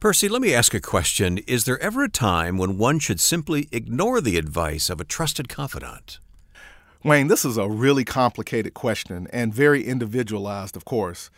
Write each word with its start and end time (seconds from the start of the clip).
Percy, 0.00 0.30
let 0.30 0.40
me 0.40 0.54
ask 0.54 0.72
a 0.72 0.80
question. 0.80 1.36
Is 1.46 1.64
there 1.64 1.78
ever 1.78 2.02
a 2.02 2.08
time 2.08 2.56
when 2.56 2.78
one 2.78 3.00
should 3.00 3.20
simply 3.20 3.68
ignore 3.70 4.22
the 4.22 4.38
advice 4.38 4.88
of 4.88 4.98
a 4.98 5.04
trusted 5.04 5.46
confidant? 5.46 6.20
Wayne, 7.04 7.28
this 7.28 7.44
is 7.44 7.58
a 7.58 7.68
really 7.68 8.02
complicated 8.06 8.72
question 8.72 9.28
and 9.30 9.52
very 9.52 9.84
individualized, 9.84 10.74
of 10.74 10.86
course. 10.86 11.28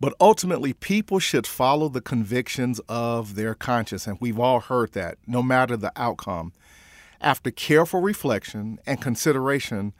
But 0.00 0.12
ultimately, 0.20 0.74
people 0.74 1.18
should 1.18 1.46
follow 1.46 1.88
the 1.88 2.02
convictions 2.02 2.78
of 2.90 3.36
their 3.36 3.54
conscience, 3.54 4.06
and 4.06 4.18
we've 4.20 4.38
all 4.38 4.60
heard 4.60 4.92
that, 4.92 5.16
no 5.26 5.42
matter 5.42 5.78
the 5.78 5.92
outcome. 5.96 6.52
After 7.22 7.50
careful 7.50 8.02
reflection 8.02 8.80
and 8.86 9.00
consideration, 9.00 9.94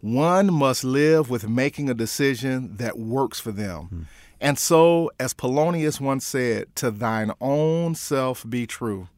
one 0.00 0.52
must 0.52 0.84
live 0.84 1.28
with 1.28 1.48
making 1.48 1.90
a 1.90 1.94
decision 1.94 2.76
that 2.76 3.00
works 3.00 3.40
for 3.40 3.50
them. 3.50 3.82
Hmm. 3.86 4.02
And 4.44 4.58
so, 4.58 5.10
as 5.18 5.32
Polonius 5.32 6.02
once 6.02 6.26
said, 6.26 6.66
to 6.76 6.90
thine 6.90 7.32
own 7.40 7.94
self 7.94 8.44
be 8.46 8.66
true. 8.66 9.08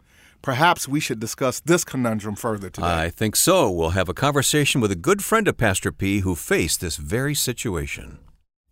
Perhaps 0.40 0.86
we 0.86 1.00
should 1.00 1.18
discuss 1.18 1.58
this 1.58 1.82
conundrum 1.82 2.36
further 2.36 2.70
today. 2.70 2.86
I 2.86 3.10
think 3.10 3.34
so. 3.34 3.68
We'll 3.68 3.90
have 3.90 4.08
a 4.08 4.14
conversation 4.14 4.80
with 4.80 4.92
a 4.92 5.02
good 5.08 5.24
friend 5.24 5.48
of 5.48 5.56
Pastor 5.56 5.90
P 5.90 6.20
who 6.20 6.36
faced 6.36 6.80
this 6.80 6.96
very 6.96 7.34
situation. 7.34 8.18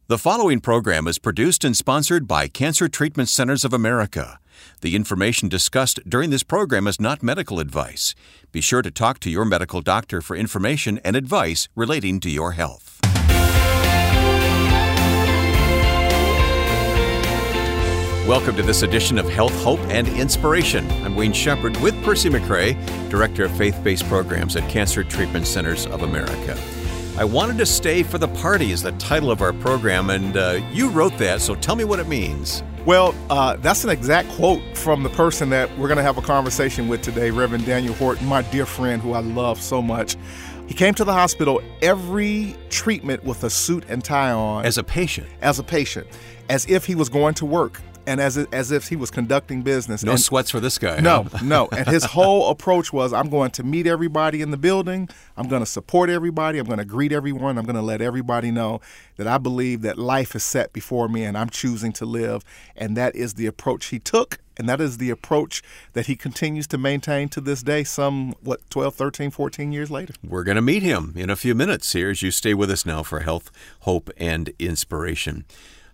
The 0.07 0.17
following 0.17 0.61
program 0.61 1.09
is 1.09 1.19
produced 1.19 1.65
and 1.65 1.77
sponsored 1.77 2.29
by 2.29 2.47
Cancer 2.47 2.87
Treatment 2.87 3.29
Centers 3.29 3.65
of 3.65 3.73
America. 3.73 4.39
The 4.81 4.95
information 4.95 5.49
discussed 5.49 5.99
during 6.09 6.31
this 6.31 6.45
program 6.45 6.87
is 6.87 7.01
not 7.01 7.21
medical 7.21 7.59
advice. 7.59 8.15
Be 8.53 8.61
sure 8.61 8.83
to 8.83 8.93
talk 8.93 9.19
to 9.21 9.31
your 9.31 9.45
medical 9.45 9.81
doctor 9.81 10.21
for 10.21 10.37
information 10.37 11.01
and 11.03 11.17
advice 11.17 11.69
relating 11.75 12.21
to 12.21 12.31
your 12.31 12.53
health. 12.53 12.94
Welcome 18.27 18.57
to 18.57 18.63
this 18.63 18.81
edition 18.81 19.19
of 19.19 19.29
Health, 19.29 19.55
Hope, 19.63 19.81
and 19.91 20.09
Inspiration. 20.09 20.91
I'm 21.05 21.15
Wayne 21.15 21.35
Shepherd 21.35 21.77
with 21.83 21.95
Percy 22.03 22.31
McRae, 22.31 22.75
Director 23.11 23.45
of 23.45 23.55
Faith 23.55 23.79
Based 23.85 24.09
Programs 24.09 24.57
at 24.57 24.67
Cancer 24.71 25.05
Treatment 25.05 25.47
Centers 25.47 25.85
of 25.85 26.05
America. 26.05 26.59
I 27.19 27.25
wanted 27.25 27.59
to 27.59 27.67
stay 27.67 28.03
for 28.03 28.17
the 28.17 28.29
party 28.29 28.73
is 28.73 28.81
the 28.81 28.93
title 28.93 29.31
of 29.31 29.43
our 29.43 29.53
program, 29.53 30.09
and 30.09 30.39
uh, 30.39 30.63
you 30.73 30.89
wrote 30.89 31.19
that, 31.19 31.43
so 31.43 31.55
tell 31.55 31.77
me 31.77 31.85
what 31.85 31.99
it 31.99 32.09
means. 32.09 32.63
Well, 32.87 33.15
uh, 33.29 33.57
that's 33.57 33.85
an 33.85 33.91
exact 33.91 34.31
quote 34.31 34.63
from 34.75 35.03
the 35.03 35.11
person 35.11 35.51
that 35.51 35.69
we're 35.77 35.89
going 35.89 35.99
to 35.99 36.03
have 36.03 36.17
a 36.17 36.23
conversation 36.23 36.89
with 36.89 37.03
today, 37.03 37.31
Reverend 37.31 37.67
Daniel 37.67 37.93
Horton, 37.93 38.27
my 38.27 38.41
dear 38.41 38.65
friend 38.65 39.03
who 39.03 39.13
I 39.13 39.21
love 39.21 39.61
so 39.61 39.83
much. 39.83 40.17
He 40.67 40.73
came 40.73 40.95
to 40.95 41.05
the 41.05 41.13
hospital 41.13 41.61
every 41.83 42.57
treatment 42.71 43.23
with 43.23 43.45
a 43.45 43.51
suit 43.51 43.85
and 43.91 44.03
tie 44.03 44.33
on. 44.33 44.65
As 44.65 44.79
a 44.79 44.83
patient? 44.83 45.27
As 45.43 45.59
a 45.59 45.63
patient, 45.63 46.07
as 46.49 46.65
if 46.71 46.87
he 46.87 46.95
was 46.95 47.11
going 47.11 47.35
to 47.35 47.45
work 47.45 47.83
and 48.07 48.21
as 48.21 48.37
as 48.37 48.71
if 48.71 48.89
he 48.89 48.97
was 48.97 49.11
conducting 49.11 49.63
business. 49.63 50.05
No 50.05 50.13
and, 50.13 50.21
sweats 50.21 50.51
for 50.51 50.61
this 50.61 50.79
guy. 50.79 51.01
No, 51.01 51.27
no. 51.43 51.69
And 51.73 51.87
his 51.87 52.05
whole 52.17 52.51
approach 52.51 52.93
was, 52.93 53.13
I'm 53.13 53.29
going 53.29 53.51
to 53.53 53.63
meet 53.63 53.87
everybody 53.87 54.43
in 54.43 54.51
the 54.51 54.57
building. 54.57 55.09
I'm 55.37 55.49
going 55.49 55.63
to 55.63 55.67
support 55.67 56.11
everybody. 56.11 56.59
I'm 56.59 56.67
going 56.67 56.79
to 56.79 56.85
greet 56.85 57.13
everyone. 57.13 57.59
I'm 57.59 57.65
going 57.65 57.77
to 57.77 57.83
let 57.83 58.01
everybody 58.01 58.51
know 58.51 58.81
that 59.17 59.27
I 59.27 59.39
believe 59.39 59.83
that 59.83 59.99
life 59.99 60.35
is 60.35 60.45
set 60.45 60.73
before 60.73 61.09
me 61.09 61.25
and 61.25 61.37
I'm 61.37 61.51
choosing 61.51 61.93
to 61.95 62.05
live. 62.05 62.43
And 62.77 62.97
that 62.97 63.15
is 63.15 63.35
the 63.35 63.47
approach 63.47 63.87
he 63.87 63.99
took. 63.99 64.39
And 64.57 64.69
that 64.69 64.81
is 64.81 64.99
the 64.99 65.11
approach 65.11 65.63
that 65.95 66.07
he 66.07 66.15
continues 66.15 66.67
to 66.69 66.79
maintain 66.79 67.29
to 67.31 67.41
this 67.41 67.63
day, 67.63 67.83
some, 67.83 68.35
what, 68.41 68.69
12, 68.71 68.95
13, 68.95 69.31
14 69.31 69.73
years 69.73 69.91
later. 69.91 70.15
We're 70.23 70.45
going 70.45 70.57
to 70.57 70.63
meet 70.63 70.83
him 70.83 71.13
in 71.17 71.29
a 71.29 71.37
few 71.37 71.55
minutes 71.55 71.93
here 71.93 72.11
as 72.11 72.23
you 72.23 72.31
stay 72.31 72.55
with 72.55 72.71
us 72.71 72.87
now 72.87 73.03
for 73.03 73.21
health, 73.21 73.51
hope, 73.81 74.11
and 74.17 74.53
inspiration. 74.61 75.45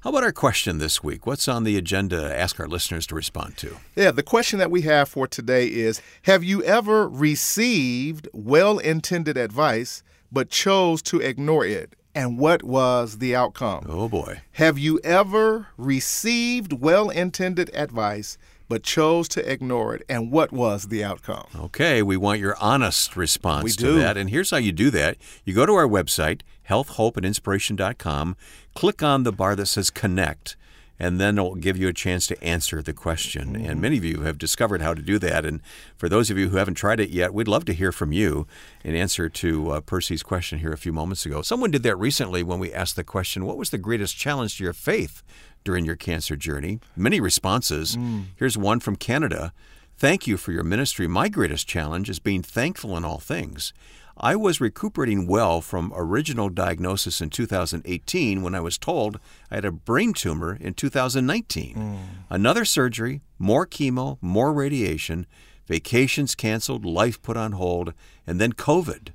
How 0.01 0.09
about 0.09 0.25
our 0.25 0.33
question 0.33 0.79
this 0.79 1.05
week? 1.05 1.27
What's 1.27 1.47
on 1.47 1.65
the 1.65 1.77
agenda 1.77 2.23
to 2.23 2.35
ask 2.35 2.59
our 2.59 2.67
listeners 2.67 3.07
to 3.09 3.15
respond 3.15 3.59
to? 3.59 3.77
Yeah, 3.95 4.11
the 4.13 4.23
question 4.23 4.59
that 4.59 4.71
we 4.71 4.81
have 4.83 5.11
for 5.11 5.27
today 5.27 5.67
is 5.67 6.01
Have 6.23 6.43
you 6.43 6.63
ever 6.63 7.07
received 7.07 8.27
well 8.33 8.79
intended 8.79 9.37
advice 9.37 10.03
but 10.33 10.49
chose 10.49 11.03
to 11.03 11.21
ignore 11.21 11.67
it? 11.67 11.97
And 12.15 12.39
what 12.39 12.63
was 12.63 13.19
the 13.19 13.37
outcome? 13.37 13.85
Oh 13.91 14.09
boy. 14.09 14.41
Have 14.53 14.79
you 14.79 15.01
ever 15.05 15.67
received 15.77 16.81
well 16.81 17.11
intended 17.11 17.71
advice 17.75 18.39
but 18.71 18.85
chose 18.85 19.27
to 19.27 19.51
ignore 19.53 19.97
it. 19.97 20.03
And 20.09 20.31
what 20.31 20.53
was 20.53 20.89
the 20.89 21.03
outcome? 21.03 21.49
Okay, 21.57 22.03
we 22.05 22.17
want 22.17 22.39
your 22.39 22.57
honest 22.61 23.17
response 23.17 23.65
we 23.65 23.71
to 23.73 23.77
do. 23.77 23.99
that. 23.99 24.17
And 24.17 24.31
here's 24.31 24.53
how 24.53 24.59
you 24.59 24.71
do 24.71 24.91
that 24.91 25.17
you 25.45 25.53
go 25.53 25.67
to 25.67 25.75
our 25.75 25.89
website, 25.89 26.43
healthhopeandinspiration.com, 26.69 28.37
click 28.75 29.03
on 29.03 29.23
the 29.23 29.33
bar 29.33 29.57
that 29.57 29.67
says 29.67 29.91
connect 29.91 30.57
and 31.01 31.19
then 31.19 31.39
it'll 31.39 31.55
give 31.55 31.79
you 31.79 31.89
a 31.89 31.95
chance 31.95 32.27
to 32.27 32.45
answer 32.45 32.83
the 32.83 32.93
question. 32.93 33.55
Mm-hmm. 33.55 33.71
And 33.71 33.81
many 33.81 33.97
of 33.97 34.05
you 34.05 34.21
have 34.21 34.37
discovered 34.37 34.83
how 34.83 34.93
to 34.93 35.01
do 35.01 35.19
that. 35.19 35.47
And 35.47 35.63
for 35.97 36.11
those 36.11 36.31
of 36.31 36.37
you 36.37 36.51
who 36.51 36.59
haven't 36.59 36.75
tried 36.75 37.01
it 37.01 37.09
yet, 37.09 37.33
we'd 37.33 37.49
love 37.49 37.65
to 37.65 37.73
hear 37.73 37.91
from 37.91 38.13
you 38.13 38.47
in 38.85 38.95
answer 38.95 39.31
to 39.31 39.71
uh, 39.71 39.81
Percy's 39.81 40.23
question 40.23 40.59
here 40.59 40.73
a 40.73 40.79
few 40.79 40.93
moments 40.93 41.25
ago. 41.25 41.41
Someone 41.41 41.71
did 41.71 41.83
that 41.85 41.97
recently 41.97 42.43
when 42.43 42.59
we 42.59 42.71
asked 42.71 42.97
the 42.97 43.03
question, 43.03 43.47
What 43.47 43.57
was 43.57 43.71
the 43.71 43.79
greatest 43.79 44.19
challenge 44.19 44.59
to 44.59 44.65
your 44.65 44.75
faith 44.75 45.23
during 45.65 45.87
your 45.87 45.97
cancer 45.97 46.37
journey? 46.37 46.81
Many 46.95 47.19
responses. 47.19 47.97
Mm. 47.97 48.25
Here's 48.37 48.59
one 48.59 48.79
from 48.79 48.97
Canada. 48.97 49.55
Thank 49.97 50.27
you 50.27 50.37
for 50.37 50.53
your 50.53 50.65
ministry. 50.65 51.07
My 51.07 51.31
greatest 51.31 51.67
challenge 51.67 52.11
is 52.11 52.19
being 52.19 52.43
thankful 52.43 52.95
in 52.97 53.07
all 53.07 53.19
things. 53.19 53.73
I 54.23 54.37
was 54.37 54.61
recuperating 54.61 55.27
well 55.27 55.63
from 55.63 55.95
original 55.97 56.51
diagnosis 56.51 57.23
in 57.23 57.31
2018 57.31 58.43
when 58.43 58.55
I 58.55 58.61
was 58.61 58.77
told 58.77 59.19
I 59.51 59.55
had 59.55 59.65
a 59.65 59.73
brain 59.73 60.13
tumor 60.13 60.59
in 60.61 60.75
2019. 60.75 61.75
Mm. 61.75 61.99
Another 62.29 62.67
surgery, 62.67 63.23
more 63.39 63.67
chemo, 63.67 64.19
more 64.21 64.53
radiation, 64.53 65.27
vacations 65.67 66.35
canceled, 66.35 66.85
life 66.85 67.23
put 67.23 67.39
on 67.39 67.53
hold, 67.53 67.95
and 68.27 68.39
then 68.39 68.53
COVID. 68.53 69.09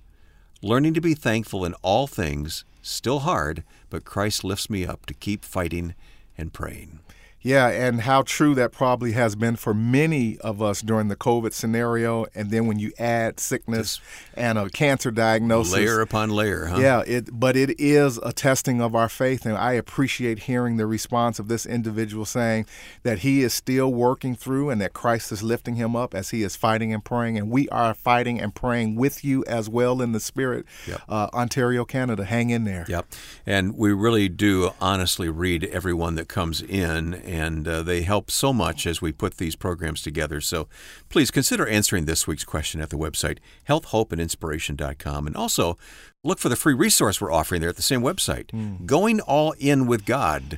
Learning 0.63 0.95
to 0.95 1.01
be 1.01 1.13
thankful 1.13 1.63
in 1.63 1.75
all 1.83 2.07
things, 2.07 2.65
still 2.81 3.19
hard, 3.19 3.63
but 3.91 4.05
Christ 4.05 4.43
lifts 4.43 4.71
me 4.71 4.87
up 4.87 5.05
to 5.05 5.13
keep 5.13 5.45
fighting 5.45 5.93
and 6.35 6.51
praying. 6.51 6.99
Yeah, 7.45 7.67
and 7.67 8.01
how 8.01 8.23
true 8.23 8.55
that 8.55 8.71
probably 8.71 9.11
has 9.11 9.35
been 9.35 9.55
for 9.55 9.75
many 9.75 10.39
of 10.39 10.63
us 10.63 10.81
during 10.81 11.09
the 11.09 11.15
COVID 11.15 11.53
scenario. 11.53 12.25
And 12.33 12.49
then 12.49 12.65
when 12.65 12.79
you 12.79 12.91
add 12.97 13.39
sickness 13.39 13.97
Just 13.97 14.01
and 14.33 14.57
a 14.57 14.67
cancer 14.71 15.11
diagnosis, 15.11 15.73
layer 15.73 16.01
upon 16.01 16.31
layer, 16.31 16.65
huh? 16.65 16.79
Yeah, 16.79 17.03
it, 17.05 17.29
but 17.31 17.55
it 17.55 17.79
is 17.79 18.17
a 18.23 18.33
testing 18.33 18.81
of 18.81 18.95
our 18.95 19.07
faith. 19.07 19.45
And 19.45 19.55
I 19.55 19.73
appreciate 19.73 20.39
hearing 20.39 20.77
the 20.77 20.87
response 20.87 21.37
of 21.37 21.47
this 21.47 21.67
individual 21.67 22.25
saying 22.25 22.65
that 23.03 23.19
he 23.19 23.43
is 23.43 23.53
still 23.53 23.93
working 23.93 24.35
through 24.35 24.71
and 24.71 24.81
that 24.81 24.93
Christ 24.93 25.31
is 25.31 25.43
lifting 25.43 25.75
him 25.75 25.95
up 25.95 26.15
as 26.15 26.31
he 26.31 26.41
is 26.41 26.55
fighting 26.55 26.91
and 26.95 27.05
praying. 27.05 27.37
And 27.37 27.51
we 27.51 27.69
are 27.69 27.93
fighting 27.93 28.41
and 28.41 28.55
praying 28.55 28.95
with 28.95 29.23
you 29.23 29.45
as 29.45 29.69
well 29.69 30.01
in 30.01 30.13
the 30.13 30.19
spirit. 30.19 30.65
Yep. 30.87 31.01
Uh, 31.07 31.29
Ontario, 31.31 31.85
Canada, 31.85 32.25
hang 32.25 32.49
in 32.49 32.63
there. 32.63 32.87
Yep. 32.89 33.05
And 33.45 33.77
we 33.77 33.93
really 33.93 34.29
do 34.29 34.71
honestly 34.81 35.29
read 35.29 35.65
everyone 35.65 36.15
that 36.15 36.27
comes 36.27 36.59
in 36.59 37.13
and 37.35 37.67
uh, 37.67 37.83
they 37.83 38.01
help 38.01 38.31
so 38.31 38.53
much 38.53 38.87
as 38.87 39.01
we 39.01 39.11
put 39.11 39.35
these 39.35 39.55
programs 39.55 40.01
together. 40.01 40.39
So 40.39 40.67
please 41.09 41.31
consider 41.31 41.67
answering 41.67 42.05
this 42.05 42.25
week's 42.25 42.45
question 42.45 42.79
at 42.79 42.89
the 42.89 42.97
website, 42.97 43.39
healthhopeandinspiration.com. 43.67 45.27
And 45.27 45.35
also 45.35 45.77
look 46.23 46.39
for 46.39 46.49
the 46.49 46.55
free 46.55 46.73
resource 46.73 47.19
we're 47.19 47.33
offering 47.33 47.59
there 47.59 47.69
at 47.69 47.75
the 47.75 47.81
same 47.81 48.01
website, 48.01 48.47
mm. 48.47 48.85
Going 48.85 49.19
All 49.21 49.51
In 49.59 49.85
with 49.85 50.05
God. 50.05 50.57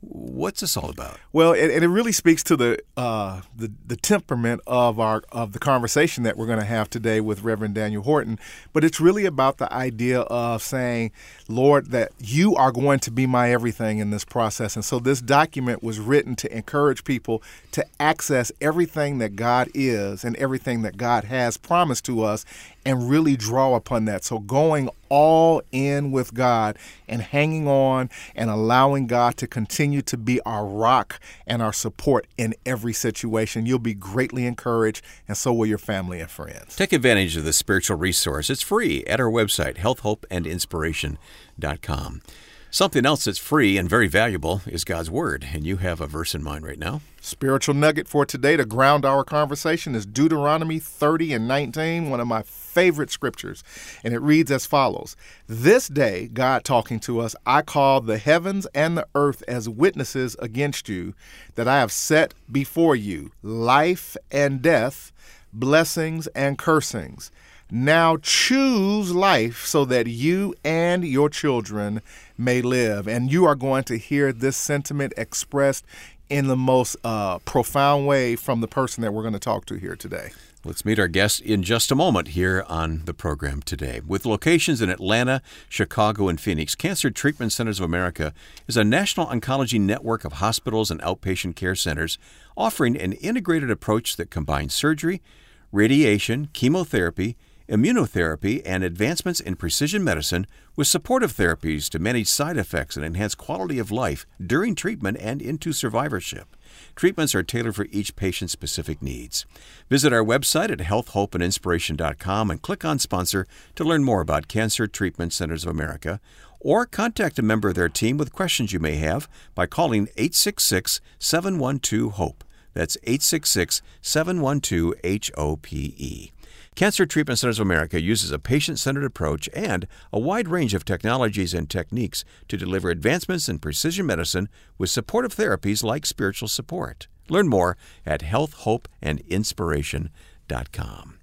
What's 0.00 0.60
this 0.60 0.76
all 0.76 0.90
about? 0.90 1.18
Well, 1.32 1.52
and, 1.52 1.84
it 1.84 1.88
really 1.88 2.12
speaks 2.12 2.44
to 2.44 2.56
the, 2.56 2.78
uh, 2.96 3.40
the 3.56 3.72
the 3.86 3.96
temperament 3.96 4.60
of 4.66 5.00
our 5.00 5.24
of 5.32 5.52
the 5.52 5.58
conversation 5.58 6.22
that 6.22 6.36
we're 6.36 6.46
going 6.46 6.60
to 6.60 6.64
have 6.64 6.88
today 6.88 7.20
with 7.20 7.42
Reverend 7.42 7.74
Daniel 7.74 8.02
Horton. 8.02 8.38
But 8.72 8.84
it's 8.84 9.00
really 9.00 9.24
about 9.24 9.58
the 9.58 9.72
idea 9.72 10.20
of 10.20 10.62
saying, 10.62 11.10
Lord, 11.48 11.90
that 11.90 12.12
you 12.18 12.54
are 12.54 12.70
going 12.70 13.00
to 13.00 13.10
be 13.10 13.26
my 13.26 13.50
everything 13.50 13.98
in 13.98 14.10
this 14.10 14.24
process. 14.24 14.76
And 14.76 14.84
so 14.84 15.00
this 15.00 15.20
document 15.20 15.82
was 15.82 15.98
written 15.98 16.36
to 16.36 16.56
encourage 16.56 17.02
people 17.02 17.42
to 17.72 17.84
access 17.98 18.52
everything 18.60 19.18
that 19.18 19.34
God 19.34 19.68
is 19.74 20.24
and 20.24 20.36
everything 20.36 20.82
that 20.82 20.96
God 20.96 21.24
has 21.24 21.56
promised 21.56 22.04
to 22.04 22.22
us 22.22 22.44
and 22.84 23.08
really 23.08 23.36
draw 23.36 23.74
upon 23.74 24.04
that. 24.06 24.24
So 24.24 24.38
going 24.38 24.90
all 25.08 25.62
in 25.72 26.12
with 26.12 26.34
God 26.34 26.76
and 27.06 27.22
hanging 27.22 27.68
on 27.68 28.10
and 28.34 28.50
allowing 28.50 29.06
God 29.06 29.36
to 29.38 29.46
continue 29.46 30.02
to 30.02 30.16
be 30.16 30.40
our 30.42 30.66
rock 30.66 31.20
and 31.46 31.62
our 31.62 31.72
support 31.72 32.26
in 32.36 32.54
every 32.66 32.92
situation. 32.92 33.64
You'll 33.66 33.78
be 33.78 33.94
greatly 33.94 34.44
encouraged, 34.46 35.04
and 35.26 35.36
so 35.36 35.52
will 35.52 35.66
your 35.66 35.78
family 35.78 36.20
and 36.20 36.30
friends. 36.30 36.76
Take 36.76 36.92
advantage 36.92 37.36
of 37.36 37.44
the 37.44 37.52
spiritual 37.52 37.96
resource. 37.96 38.50
It's 38.50 38.62
free 38.62 39.04
at 39.04 39.20
our 39.20 39.30
website, 39.30 39.76
healthhopeandinspiration.com. 39.76 42.22
Something 42.70 43.06
else 43.06 43.24
that's 43.24 43.38
free 43.38 43.78
and 43.78 43.88
very 43.88 44.08
valuable 44.08 44.60
is 44.66 44.84
God's 44.84 45.10
Word, 45.10 45.46
and 45.54 45.66
you 45.66 45.78
have 45.78 46.02
a 46.02 46.06
verse 46.06 46.34
in 46.34 46.42
mind 46.42 46.66
right 46.66 46.78
now. 46.78 47.00
Spiritual 47.18 47.74
nugget 47.74 48.06
for 48.06 48.26
today 48.26 48.58
to 48.58 48.66
ground 48.66 49.06
our 49.06 49.24
conversation 49.24 49.94
is 49.94 50.04
Deuteronomy 50.04 50.78
30 50.78 51.32
and 51.32 51.48
19, 51.48 52.10
one 52.10 52.20
of 52.20 52.26
my 52.26 52.42
favorite 52.42 53.10
scriptures. 53.10 53.64
And 54.04 54.12
it 54.12 54.20
reads 54.20 54.50
as 54.50 54.66
follows 54.66 55.16
This 55.46 55.88
day, 55.88 56.28
God 56.28 56.62
talking 56.62 57.00
to 57.00 57.20
us, 57.20 57.34
I 57.46 57.62
call 57.62 58.02
the 58.02 58.18
heavens 58.18 58.66
and 58.74 58.98
the 58.98 59.08
earth 59.14 59.42
as 59.48 59.66
witnesses 59.66 60.36
against 60.38 60.90
you, 60.90 61.14
that 61.54 61.68
I 61.68 61.78
have 61.78 61.90
set 61.90 62.34
before 62.52 62.94
you 62.94 63.32
life 63.42 64.14
and 64.30 64.60
death, 64.60 65.10
blessings 65.54 66.26
and 66.28 66.58
cursings. 66.58 67.30
Now 67.70 68.16
choose 68.16 69.14
life 69.14 69.66
so 69.66 69.84
that 69.84 70.06
you 70.06 70.54
and 70.64 71.04
your 71.04 71.28
children 71.28 72.00
may 72.38 72.62
live. 72.62 73.06
And 73.06 73.30
you 73.30 73.44
are 73.44 73.54
going 73.54 73.84
to 73.84 73.98
hear 73.98 74.32
this 74.32 74.56
sentiment 74.56 75.12
expressed 75.18 75.84
in 76.30 76.46
the 76.46 76.56
most 76.56 76.96
uh, 77.04 77.38
profound 77.40 78.06
way 78.06 78.36
from 78.36 78.60
the 78.60 78.68
person 78.68 79.02
that 79.02 79.12
we're 79.12 79.22
going 79.22 79.34
to 79.34 79.38
talk 79.38 79.66
to 79.66 79.74
here 79.74 79.96
today. 79.96 80.30
Let's 80.64 80.84
meet 80.84 80.98
our 80.98 81.08
guest 81.08 81.40
in 81.40 81.62
just 81.62 81.92
a 81.92 81.94
moment 81.94 82.28
here 82.28 82.64
on 82.68 83.02
the 83.04 83.14
program 83.14 83.62
today. 83.62 84.00
With 84.06 84.26
locations 84.26 84.82
in 84.82 84.90
Atlanta, 84.90 85.40
Chicago, 85.68 86.28
and 86.28 86.40
Phoenix, 86.40 86.74
Cancer 86.74 87.10
Treatment 87.10 87.52
Centers 87.52 87.80
of 87.80 87.84
America 87.84 88.34
is 88.66 88.76
a 88.76 88.84
national 88.84 89.26
oncology 89.26 89.80
network 89.80 90.24
of 90.24 90.34
hospitals 90.34 90.90
and 90.90 91.00
outpatient 91.02 91.54
care 91.54 91.74
centers 91.74 92.18
offering 92.56 92.96
an 92.96 93.12
integrated 93.12 93.70
approach 93.70 94.16
that 94.16 94.30
combines 94.30 94.74
surgery, 94.74 95.22
radiation, 95.70 96.48
chemotherapy, 96.52 97.36
immunotherapy, 97.68 98.62
and 98.64 98.82
advancements 98.82 99.40
in 99.40 99.56
precision 99.56 100.02
medicine 100.02 100.46
with 100.76 100.86
supportive 100.86 101.32
therapies 101.32 101.88
to 101.90 101.98
manage 101.98 102.26
side 102.26 102.56
effects 102.56 102.96
and 102.96 103.04
enhance 103.04 103.34
quality 103.34 103.78
of 103.78 103.90
life 103.90 104.26
during 104.44 104.74
treatment 104.74 105.16
and 105.20 105.42
into 105.42 105.72
survivorship. 105.72 106.56
Treatments 106.94 107.34
are 107.34 107.42
tailored 107.42 107.76
for 107.76 107.86
each 107.90 108.16
patient's 108.16 108.52
specific 108.52 109.02
needs. 109.02 109.46
Visit 109.88 110.12
our 110.12 110.24
website 110.24 110.70
at 110.70 110.78
healthhopeandinspiration.com 110.78 112.50
and 112.50 112.62
click 112.62 112.84
on 112.84 112.98
sponsor 112.98 113.46
to 113.74 113.84
learn 113.84 114.04
more 114.04 114.20
about 114.20 114.48
Cancer 114.48 114.86
Treatment 114.86 115.32
Centers 115.32 115.64
of 115.64 115.70
America 115.70 116.20
or 116.60 116.86
contact 116.86 117.38
a 117.38 117.42
member 117.42 117.68
of 117.68 117.74
their 117.74 117.88
team 117.88 118.16
with 118.16 118.32
questions 118.32 118.72
you 118.72 118.80
may 118.80 118.96
have 118.96 119.28
by 119.54 119.66
calling 119.66 120.08
866 120.16 121.00
712 121.18 122.12
HOPE. 122.14 122.44
That's 122.74 122.96
866 123.04 123.82
712 124.00 124.94
HOPE. 125.36 126.37
Cancer 126.78 127.04
Treatment 127.06 127.38
Centers 127.40 127.58
of 127.58 127.66
America 127.66 128.00
uses 128.00 128.30
a 128.30 128.38
patient 128.38 128.78
centered 128.78 129.02
approach 129.02 129.48
and 129.52 129.88
a 130.12 130.20
wide 130.20 130.46
range 130.46 130.74
of 130.74 130.84
technologies 130.84 131.52
and 131.52 131.68
techniques 131.68 132.24
to 132.46 132.56
deliver 132.56 132.88
advancements 132.88 133.48
in 133.48 133.58
precision 133.58 134.06
medicine 134.06 134.48
with 134.78 134.88
supportive 134.88 135.34
therapies 135.34 135.82
like 135.82 136.06
spiritual 136.06 136.46
support. 136.46 137.08
Learn 137.28 137.48
more 137.48 137.76
at 138.06 138.20
healthhopeandinspiration.com. 138.20 141.18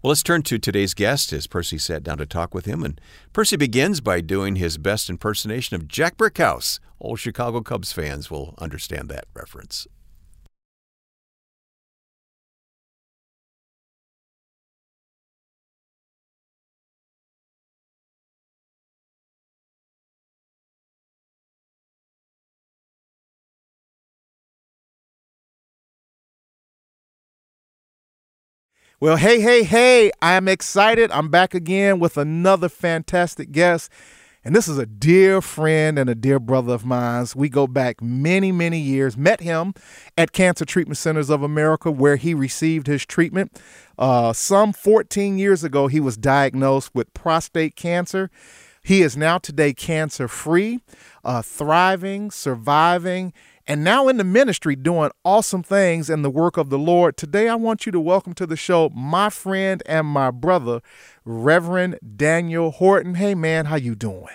Well, 0.00 0.10
let's 0.10 0.22
turn 0.22 0.42
to 0.42 0.58
today's 0.60 0.94
guest 0.94 1.32
as 1.32 1.48
Percy 1.48 1.78
sat 1.78 2.04
down 2.04 2.18
to 2.18 2.26
talk 2.26 2.54
with 2.54 2.66
him. 2.66 2.84
And 2.84 3.00
Percy 3.32 3.56
begins 3.56 4.00
by 4.00 4.20
doing 4.20 4.54
his 4.54 4.78
best 4.78 5.10
impersonation 5.10 5.74
of 5.74 5.88
Jack 5.88 6.16
Brickhouse. 6.16 6.78
All 7.00 7.16
Chicago 7.16 7.62
Cubs 7.62 7.92
fans 7.92 8.30
will 8.30 8.54
understand 8.58 9.08
that 9.08 9.24
reference. 9.34 9.88
Well, 29.00 29.16
hey, 29.16 29.40
hey, 29.40 29.64
hey, 29.64 30.12
I'm 30.22 30.46
excited. 30.46 31.10
I'm 31.10 31.28
back 31.28 31.52
again 31.52 31.98
with 31.98 32.16
another 32.16 32.68
fantastic 32.68 33.50
guest. 33.50 33.90
And 34.44 34.54
this 34.54 34.68
is 34.68 34.78
a 34.78 34.86
dear 34.86 35.40
friend 35.42 35.98
and 35.98 36.08
a 36.08 36.14
dear 36.14 36.38
brother 36.38 36.74
of 36.74 36.86
mine. 36.86 37.26
We 37.34 37.48
go 37.48 37.66
back 37.66 38.00
many, 38.00 38.52
many 38.52 38.78
years. 38.78 39.16
Met 39.16 39.40
him 39.40 39.74
at 40.16 40.30
Cancer 40.30 40.64
Treatment 40.64 40.96
Centers 40.96 41.28
of 41.28 41.42
America, 41.42 41.90
where 41.90 42.14
he 42.14 42.34
received 42.34 42.86
his 42.86 43.04
treatment. 43.04 43.60
Uh, 43.98 44.32
some 44.32 44.72
14 44.72 45.38
years 45.38 45.64
ago, 45.64 45.88
he 45.88 45.98
was 45.98 46.16
diagnosed 46.16 46.94
with 46.94 47.12
prostate 47.14 47.74
cancer. 47.74 48.30
He 48.84 49.02
is 49.02 49.16
now 49.16 49.38
today 49.38 49.72
cancer 49.72 50.28
free, 50.28 50.78
uh, 51.24 51.42
thriving, 51.42 52.30
surviving, 52.30 53.32
and 53.66 53.82
now 53.82 54.08
in 54.08 54.16
the 54.16 54.24
ministry 54.24 54.76
doing 54.76 55.10
awesome 55.24 55.62
things 55.62 56.10
in 56.10 56.22
the 56.22 56.30
work 56.30 56.56
of 56.56 56.70
the 56.70 56.78
Lord. 56.78 57.16
Today 57.16 57.48
I 57.48 57.54
want 57.54 57.86
you 57.86 57.92
to 57.92 58.00
welcome 58.00 58.34
to 58.34 58.46
the 58.46 58.56
show 58.56 58.90
my 58.90 59.30
friend 59.30 59.82
and 59.86 60.06
my 60.06 60.30
brother, 60.30 60.80
Reverend 61.24 61.98
Daniel 62.16 62.70
Horton. 62.70 63.14
Hey 63.14 63.34
man, 63.34 63.66
how 63.66 63.76
you 63.76 63.94
doing? 63.94 64.28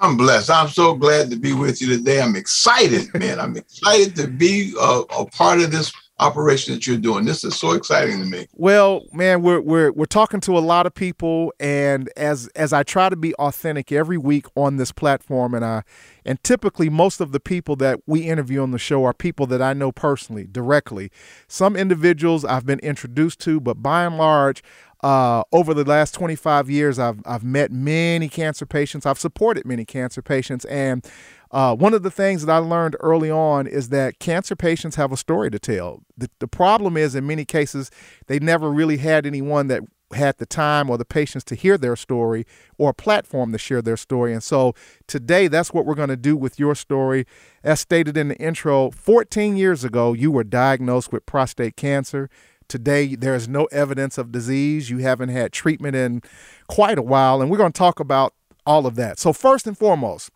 I'm 0.00 0.16
blessed. 0.16 0.50
I'm 0.50 0.68
so 0.68 0.94
glad 0.94 1.30
to 1.30 1.36
be 1.36 1.52
with 1.52 1.82
you 1.82 1.88
today. 1.88 2.22
I'm 2.22 2.36
excited, 2.36 3.12
man. 3.14 3.38
I'm 3.38 3.56
excited 3.56 4.16
to 4.16 4.26
be 4.26 4.72
a, 4.80 5.02
a 5.18 5.26
part 5.26 5.60
of 5.60 5.70
this 5.70 5.92
operation 6.22 6.74
that 6.74 6.86
you're 6.86 6.96
doing. 6.96 7.24
This 7.24 7.44
is 7.44 7.56
so 7.56 7.72
exciting 7.72 8.18
to 8.20 8.26
me. 8.26 8.46
Well, 8.54 9.02
man, 9.12 9.42
we're 9.42 9.60
we're 9.60 9.92
we're 9.92 10.06
talking 10.06 10.40
to 10.40 10.56
a 10.56 10.60
lot 10.60 10.86
of 10.86 10.94
people, 10.94 11.52
and 11.60 12.10
as 12.16 12.48
as 12.54 12.72
I 12.72 12.82
try 12.82 13.08
to 13.08 13.16
be 13.16 13.34
authentic 13.34 13.92
every 13.92 14.18
week 14.18 14.46
on 14.54 14.76
this 14.76 14.92
platform, 14.92 15.54
and 15.54 15.64
I 15.64 15.82
and 16.24 16.42
typically 16.42 16.88
most 16.88 17.20
of 17.20 17.32
the 17.32 17.40
people 17.40 17.76
that 17.76 18.00
we 18.06 18.22
interview 18.22 18.62
on 18.62 18.70
the 18.70 18.78
show 18.78 19.04
are 19.04 19.12
people 19.12 19.46
that 19.48 19.60
I 19.60 19.72
know 19.72 19.92
personally, 19.92 20.46
directly. 20.50 21.10
Some 21.48 21.76
individuals 21.76 22.44
I've 22.44 22.66
been 22.66 22.80
introduced 22.80 23.40
to, 23.40 23.60
but 23.60 23.82
by 23.82 24.04
and 24.04 24.16
large. 24.16 24.62
Uh, 25.02 25.42
over 25.50 25.74
the 25.74 25.82
last 25.82 26.14
25 26.14 26.70
years, 26.70 26.96
I've 26.96 27.20
I've 27.26 27.42
met 27.42 27.72
many 27.72 28.28
cancer 28.28 28.64
patients. 28.64 29.04
I've 29.04 29.18
supported 29.18 29.66
many 29.66 29.84
cancer 29.84 30.22
patients, 30.22 30.64
and 30.66 31.04
uh, 31.52 31.76
one 31.76 31.92
of 31.92 32.02
the 32.02 32.10
things 32.10 32.46
that 32.46 32.52
I 32.52 32.58
learned 32.58 32.96
early 33.00 33.30
on 33.30 33.66
is 33.66 33.90
that 33.90 34.18
cancer 34.18 34.56
patients 34.56 34.96
have 34.96 35.12
a 35.12 35.18
story 35.18 35.50
to 35.50 35.58
tell. 35.58 36.02
The, 36.16 36.30
the 36.38 36.48
problem 36.48 36.96
is, 36.96 37.14
in 37.14 37.26
many 37.26 37.44
cases, 37.44 37.90
they 38.26 38.38
never 38.38 38.70
really 38.70 38.96
had 38.96 39.26
anyone 39.26 39.68
that 39.68 39.82
had 40.14 40.38
the 40.38 40.46
time 40.46 40.88
or 40.88 40.96
the 40.96 41.04
patience 41.04 41.44
to 41.44 41.54
hear 41.54 41.76
their 41.76 41.96
story 41.96 42.46
or 42.78 42.90
a 42.90 42.94
platform 42.94 43.52
to 43.52 43.58
share 43.58 43.82
their 43.82 43.96
story. 43.96 44.32
And 44.32 44.42
so 44.42 44.74
today, 45.06 45.46
that's 45.46 45.72
what 45.72 45.84
we're 45.84 45.94
going 45.94 46.08
to 46.08 46.16
do 46.16 46.36
with 46.36 46.58
your 46.58 46.74
story. 46.74 47.26
As 47.62 47.80
stated 47.80 48.16
in 48.16 48.28
the 48.28 48.36
intro, 48.36 48.90
14 48.90 49.56
years 49.56 49.84
ago, 49.84 50.14
you 50.14 50.30
were 50.30 50.44
diagnosed 50.44 51.12
with 51.12 51.26
prostate 51.26 51.76
cancer. 51.76 52.30
Today, 52.66 53.14
there 53.14 53.34
is 53.34 53.46
no 53.46 53.66
evidence 53.66 54.16
of 54.16 54.32
disease. 54.32 54.88
You 54.88 54.98
haven't 54.98 55.28
had 55.28 55.52
treatment 55.52 55.96
in 55.96 56.22
quite 56.66 56.98
a 56.98 57.02
while. 57.02 57.42
And 57.42 57.50
we're 57.50 57.58
going 57.58 57.72
to 57.72 57.78
talk 57.78 58.00
about 58.00 58.32
all 58.64 58.86
of 58.86 58.94
that. 58.94 59.18
So, 59.18 59.32
first 59.32 59.66
and 59.66 59.76
foremost, 59.76 60.30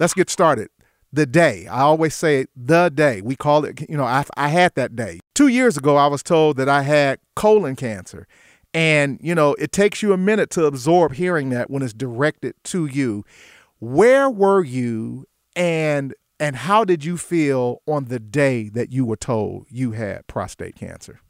Let's 0.00 0.14
get 0.14 0.30
started. 0.30 0.70
The 1.12 1.26
day, 1.26 1.66
I 1.66 1.80
always 1.82 2.14
say 2.14 2.46
the 2.56 2.88
day. 2.88 3.20
We 3.20 3.36
call 3.36 3.66
it, 3.66 3.82
you 3.86 3.98
know, 3.98 4.04
I, 4.04 4.24
I 4.34 4.48
had 4.48 4.74
that 4.74 4.96
day. 4.96 5.20
Two 5.34 5.48
years 5.48 5.76
ago, 5.76 5.96
I 5.96 6.06
was 6.06 6.22
told 6.22 6.56
that 6.56 6.70
I 6.70 6.82
had 6.82 7.18
colon 7.36 7.76
cancer. 7.76 8.26
And, 8.72 9.18
you 9.20 9.34
know, 9.34 9.54
it 9.54 9.72
takes 9.72 10.02
you 10.02 10.14
a 10.14 10.16
minute 10.16 10.48
to 10.50 10.64
absorb 10.64 11.12
hearing 11.12 11.50
that 11.50 11.68
when 11.68 11.82
it's 11.82 11.92
directed 11.92 12.54
to 12.64 12.86
you. 12.86 13.24
Where 13.78 14.30
were 14.30 14.64
you 14.64 15.26
and 15.54 16.14
and 16.38 16.56
how 16.56 16.84
did 16.84 17.04
you 17.04 17.18
feel 17.18 17.82
on 17.86 18.06
the 18.06 18.18
day 18.18 18.70
that 18.70 18.90
you 18.90 19.04
were 19.04 19.16
told 19.16 19.66
you 19.68 19.92
had 19.92 20.26
prostate 20.26 20.76
cancer? 20.76 21.20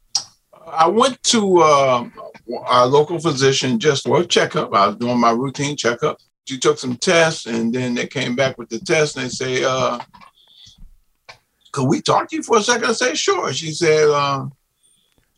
I 0.65 0.87
went 0.87 1.21
to 1.23 1.57
uh, 1.57 2.09
our 2.65 2.85
local 2.85 3.19
physician 3.19 3.79
just 3.79 4.05
for 4.05 4.21
a 4.21 4.25
checkup. 4.25 4.73
I 4.73 4.87
was 4.87 4.95
doing 4.95 5.19
my 5.19 5.31
routine 5.31 5.75
checkup 5.75 6.19
she 6.45 6.57
took 6.57 6.77
some 6.77 6.97
tests 6.97 7.45
and 7.45 7.73
then 7.73 7.95
they 7.95 8.07
came 8.07 8.35
back 8.35 8.57
with 8.57 8.69
the 8.69 8.79
test 8.79 9.15
and 9.15 9.25
they 9.25 9.29
say, 9.29 9.63
uh, 9.63 9.99
could 11.71 11.87
we 11.87 12.01
talk 12.01 12.29
to 12.29 12.35
you 12.35 12.43
for 12.43 12.57
a 12.57 12.61
second? 12.61 12.85
I 12.85 12.93
say, 12.93 13.13
sure. 13.15 13.53
She 13.53 13.71
said, 13.71 14.09
uh, 14.09 14.47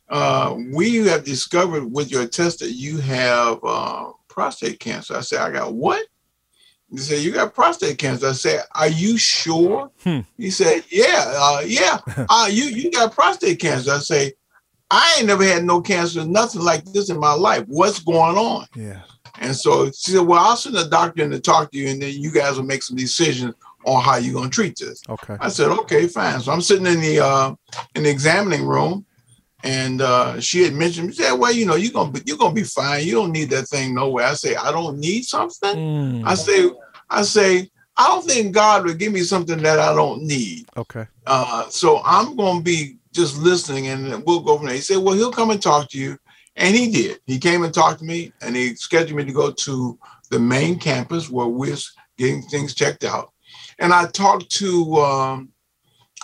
uh, 0.10 0.56
we 0.72 0.98
have 1.08 1.24
discovered 1.24 1.86
with 1.86 2.12
your 2.12 2.28
test 2.28 2.60
that 2.60 2.72
you 2.72 2.98
have 2.98 3.60
uh, 3.64 4.12
prostate 4.28 4.80
cancer. 4.80 5.16
I 5.16 5.22
said, 5.22 5.40
I 5.40 5.52
got 5.52 5.74
what? 5.74 6.06
He 6.92 6.98
said, 6.98 7.24
you 7.24 7.32
got 7.32 7.56
prostate 7.56 7.98
cancer. 7.98 8.28
I 8.28 8.34
said, 8.34 8.64
are 8.74 8.90
you 8.90 9.18
sure? 9.18 9.90
Hmm. 10.04 10.20
He 10.38 10.52
said, 10.52 10.84
yeah, 10.90 11.34
uh, 11.36 11.64
yeah. 11.66 12.00
uh, 12.30 12.48
you, 12.52 12.66
you 12.66 12.92
got 12.92 13.14
prostate 13.14 13.60
cancer. 13.60 13.92
I 13.92 14.00
say, 14.00 14.34
I 14.92 15.16
ain't 15.18 15.28
never 15.28 15.44
had 15.44 15.64
no 15.64 15.82
cancer, 15.82 16.24
nothing 16.24 16.62
like 16.62 16.86
this 16.86 17.10
in 17.10 17.20
my 17.20 17.34
life. 17.34 17.64
What's 17.68 18.00
going 18.00 18.38
on? 18.38 18.68
Yeah. 18.76 19.02
And 19.40 19.56
so 19.56 19.88
she 19.88 20.12
said, 20.12 20.22
Well, 20.22 20.44
I'll 20.44 20.56
send 20.56 20.76
a 20.76 20.88
doctor 20.88 21.24
in 21.24 21.32
to 21.32 21.40
talk 21.40 21.72
to 21.72 21.78
you, 21.78 21.90
and 21.90 22.02
then 22.02 22.14
you 22.14 22.32
guys 22.32 22.58
will 22.58 22.66
make 22.66 22.84
some 22.84 22.98
decisions 22.98 23.56
on 23.86 24.02
how 24.02 24.18
you're 24.18 24.34
gonna 24.34 24.50
treat 24.50 24.78
this. 24.78 25.02
Okay. 25.10 25.38
I 25.40 25.50
said, 25.50 25.70
Okay, 25.70 26.08
fine. 26.08 26.40
So 26.40 26.52
I'm 26.52 26.62
sitting 26.62 26.86
in 26.86 27.02
the 27.02 27.20
uh 27.20 27.56
in 27.96 28.04
the 28.04 28.10
examining 28.10 28.66
room 28.66 29.06
and 29.64 30.02
uh 30.02 30.40
she 30.40 30.64
had 30.64 30.74
mentioned, 30.74 31.16
she 31.16 31.24
said, 31.24 31.34
Well, 31.34 31.52
you 31.52 31.66
know, 31.66 31.76
you're 31.76 31.92
gonna 31.92 32.12
be 32.12 32.22
you're 32.26 32.38
gonna 32.38 32.54
be 32.54 32.64
fine. 32.64 33.06
You 33.06 33.14
don't 33.14 33.32
need 33.32 33.50
that 33.50 33.68
thing 33.68 33.96
nowhere. 33.96 34.28
I 34.28 34.34
say, 34.34 34.56
I 34.56 34.72
don't 34.72 35.00
need 35.00 35.24
something. 35.24 35.76
Mm. 35.76 36.24
I 36.26 36.36
say, 36.36 36.72
I 37.10 37.22
say, 37.24 37.70
I 37.96 38.08
don't 38.08 38.26
think 38.26 38.54
God 38.54 38.86
would 38.86 38.98
give 38.98 39.14
me 39.14 39.22
something 39.22 39.62
that 39.62 39.80
I 39.80 39.94
don't 39.94 40.24
need. 40.24 40.68
Okay. 40.76 41.06
Uh, 41.28 41.70
so 41.70 42.02
I'm 42.04 42.36
going 42.36 42.58
to 42.58 42.64
be 42.64 42.98
just 43.12 43.38
listening 43.38 43.88
and 43.88 44.26
we'll 44.26 44.40
go 44.40 44.58
from 44.58 44.68
there. 44.68 44.76
He 44.76 44.82
said, 44.82 44.98
Well, 44.98 45.14
he'll 45.16 45.32
come 45.32 45.52
and 45.52 45.62
talk 45.62 45.90
to 45.90 46.00
you. 46.00 46.18
And 46.56 46.76
he 46.76 46.92
did. 46.92 47.20
He 47.26 47.40
came 47.40 47.64
and 47.64 47.74
talked 47.74 48.00
to 48.00 48.06
me 48.06 48.32
and 48.42 48.56
he 48.56 48.76
scheduled 48.76 49.18
me 49.18 49.26
to 49.26 49.34
go 49.34 49.52
to 49.52 49.98
the 50.30 50.40
main 50.40 50.80
campus 50.80 51.30
where 51.30 51.48
we're 51.48 51.78
getting 52.18 52.42
things 52.44 52.76
checked 52.76 53.04
out. 53.04 53.32
And 53.80 53.94
I 53.94 54.06
talked 54.08 54.50
to 54.58 54.96
um, 54.98 55.54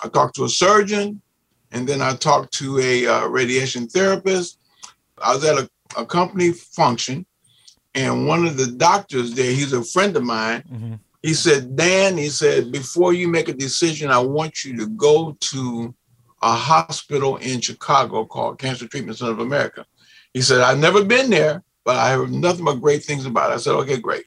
I 0.04 0.08
talked 0.08 0.36
to 0.36 0.46
a 0.46 0.50
surgeon, 0.50 1.22
and 1.72 1.88
then 1.88 2.02
I 2.02 2.16
talked 2.16 2.54
to 2.56 2.80
a 2.80 3.06
uh, 3.06 3.28
radiation 3.28 3.88
therapist. 3.88 4.60
I 5.22 5.36
was 5.36 5.44
at 5.44 5.58
a, 5.58 5.70
a, 5.98 6.06
company 6.06 6.54
function, 6.54 7.26
and 7.96 8.28
one 8.28 8.46
of 8.46 8.58
the 8.58 8.68
doctors 8.68 9.34
there, 9.34 9.52
he's 9.52 9.74
a 9.74 9.84
friend 9.84 10.16
of 10.16 10.24
mine. 10.24 10.64
Mm-hmm. 10.72 10.94
He 11.22 11.34
said, 11.34 11.76
Dan, 11.76 12.18
he 12.18 12.30
said, 12.30 12.72
before 12.72 13.12
you 13.12 13.28
make 13.28 13.50
a 13.50 13.54
decision, 13.54 14.10
I 14.10 14.20
want 14.20 14.64
you 14.64 14.78
to 14.78 14.88
go 14.88 15.36
to 15.38 15.94
a 16.42 16.54
hospital 16.54 17.36
in 17.38 17.60
Chicago 17.60 18.24
called 18.24 18.60
Cancer 18.60 18.88
Treatment 18.88 19.18
Center 19.18 19.34
of 19.34 19.40
America. 19.40 19.86
He 20.34 20.42
said, 20.42 20.62
I've 20.62 20.80
never 20.80 21.04
been 21.04 21.30
there, 21.30 21.64
but 21.84 21.98
I 21.98 22.12
heard 22.12 22.32
nothing 22.32 22.66
but 22.66 22.82
great 22.82 23.04
things 23.04 23.26
about 23.26 23.52
it. 23.52 23.56
I 23.56 23.58
said, 23.58 23.76
okay, 23.76 23.98
great. 23.98 24.26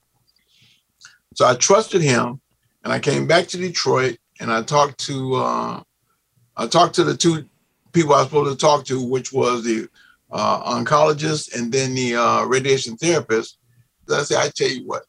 So 1.34 1.46
I 1.46 1.54
trusted 1.54 2.02
him 2.02 2.40
and 2.84 2.92
I 2.92 2.98
came 2.98 3.26
back 3.26 3.46
to 3.48 3.56
Detroit 3.56 4.18
and 4.40 4.52
I 4.52 4.62
talked 4.62 4.98
to 5.06 5.34
uh, 5.36 5.82
I 6.56 6.66
talked 6.66 6.94
to 6.96 7.04
the 7.04 7.16
two 7.16 7.46
people 7.92 8.14
I 8.14 8.18
was 8.18 8.26
supposed 8.26 8.58
to 8.58 8.66
talk 8.66 8.84
to, 8.86 9.02
which 9.02 9.32
was 9.32 9.64
the 9.64 9.88
uh, 10.30 10.74
oncologist 10.74 11.54
and 11.56 11.72
then 11.72 11.94
the 11.94 12.16
uh, 12.16 12.44
radiation 12.44 12.96
therapist. 12.96 13.58
So 14.08 14.16
I 14.16 14.22
said, 14.22 14.38
I 14.38 14.48
tell 14.48 14.68
you 14.68 14.86
what, 14.86 15.04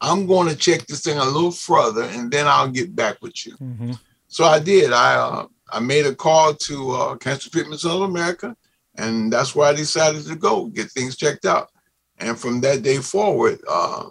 I'm 0.00 0.26
going 0.26 0.48
to 0.48 0.56
check 0.56 0.86
this 0.86 1.02
thing 1.02 1.18
a 1.18 1.24
little 1.24 1.50
further, 1.50 2.02
and 2.02 2.30
then 2.30 2.46
I'll 2.46 2.68
get 2.68 2.94
back 2.94 3.20
with 3.20 3.46
you. 3.46 3.56
Mm-hmm. 3.56 3.92
So 4.28 4.44
I 4.44 4.58
did. 4.58 4.92
I 4.92 5.14
uh, 5.14 5.46
I 5.72 5.80
made 5.80 6.06
a 6.06 6.14
call 6.14 6.54
to 6.54 6.90
uh, 6.92 7.16
Cancer 7.16 7.50
Treatment 7.50 7.80
Center 7.80 7.96
of 7.96 8.02
America, 8.02 8.56
and 8.98 9.32
that's 9.32 9.54
where 9.54 9.68
I 9.68 9.74
decided 9.74 10.24
to 10.26 10.36
go 10.36 10.66
get 10.66 10.90
things 10.90 11.16
checked 11.16 11.44
out. 11.44 11.70
And 12.18 12.38
from 12.38 12.60
that 12.62 12.82
day 12.82 12.98
forward, 12.98 13.60
uh, 13.68 14.08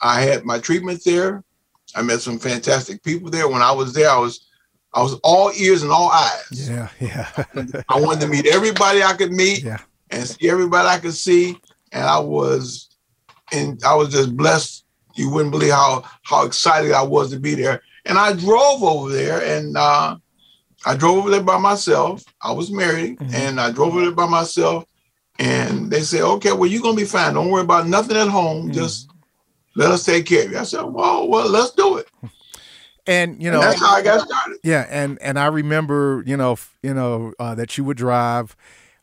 I 0.00 0.20
had 0.20 0.44
my 0.44 0.58
treatment 0.58 1.02
there. 1.04 1.42
I 1.94 2.02
met 2.02 2.20
some 2.20 2.38
fantastic 2.38 3.02
people 3.02 3.30
there. 3.30 3.48
When 3.48 3.62
I 3.62 3.72
was 3.72 3.94
there, 3.94 4.10
I 4.10 4.18
was 4.18 4.46
I 4.92 5.02
was 5.02 5.14
all 5.22 5.50
ears 5.56 5.82
and 5.82 5.92
all 5.92 6.10
eyes. 6.10 6.70
Yeah, 6.70 6.88
yeah. 7.00 7.44
I 7.88 8.00
wanted 8.00 8.20
to 8.22 8.28
meet 8.28 8.46
everybody 8.46 9.02
I 9.02 9.12
could 9.14 9.32
meet 9.32 9.62
yeah. 9.62 9.78
and 10.10 10.26
see 10.26 10.48
everybody 10.48 10.88
I 10.88 10.98
could 10.98 11.14
see. 11.14 11.58
And 11.92 12.04
I 12.04 12.18
was 12.18 12.88
and 13.52 13.82
I 13.84 13.94
was 13.94 14.10
just 14.10 14.36
blessed. 14.36 14.84
You 15.14 15.30
wouldn't 15.30 15.52
believe 15.52 15.72
how 15.72 16.04
how 16.22 16.46
excited 16.46 16.92
I 16.92 17.02
was 17.02 17.30
to 17.30 17.40
be 17.40 17.54
there. 17.54 17.82
And 18.04 18.18
I 18.18 18.34
drove 18.34 18.82
over 18.82 19.10
there 19.10 19.42
and 19.42 19.76
uh, 19.76 20.16
I 20.86 20.96
drove 20.96 21.18
over 21.18 21.30
there 21.30 21.42
by 21.42 21.58
myself. 21.58 22.24
I 22.40 22.52
was 22.52 22.70
married 22.70 23.18
mm-hmm. 23.18 23.34
and 23.34 23.60
I 23.60 23.72
drove 23.72 23.92
over 23.94 24.02
there 24.02 24.12
by 24.12 24.28
myself. 24.28 24.86
And 25.38 25.90
they 25.90 26.00
said, 26.00 26.22
okay, 26.22 26.52
well, 26.52 26.70
you're 26.70 26.80
gonna 26.80 26.96
be 26.96 27.04
fine. 27.04 27.34
Don't 27.34 27.50
worry 27.50 27.62
about 27.62 27.88
nothing 27.88 28.16
at 28.16 28.28
home. 28.28 28.64
Mm-hmm. 28.64 28.72
Just 28.72 29.10
let 29.74 29.90
us 29.90 30.04
take 30.04 30.24
care 30.24 30.46
of 30.46 30.52
you. 30.52 30.58
I 30.58 30.62
said, 30.62 30.84
well, 30.84 31.28
well, 31.28 31.50
let's 31.50 31.72
do 31.72 31.98
it. 31.98 32.08
And 33.08 33.40
you 33.40 33.52
know, 33.52 33.60
and 33.60 33.70
that's 33.70 33.80
how 33.80 33.94
I 33.94 34.02
got 34.02 34.26
started. 34.26 34.58
Yeah, 34.64 34.84
and 34.90 35.16
and 35.22 35.38
I 35.38 35.46
remember, 35.46 36.24
you 36.26 36.36
know, 36.36 36.58
you 36.82 36.92
know 36.92 37.34
uh, 37.38 37.54
that 37.54 37.78
you 37.78 37.84
would 37.84 37.96
drive. 37.96 38.56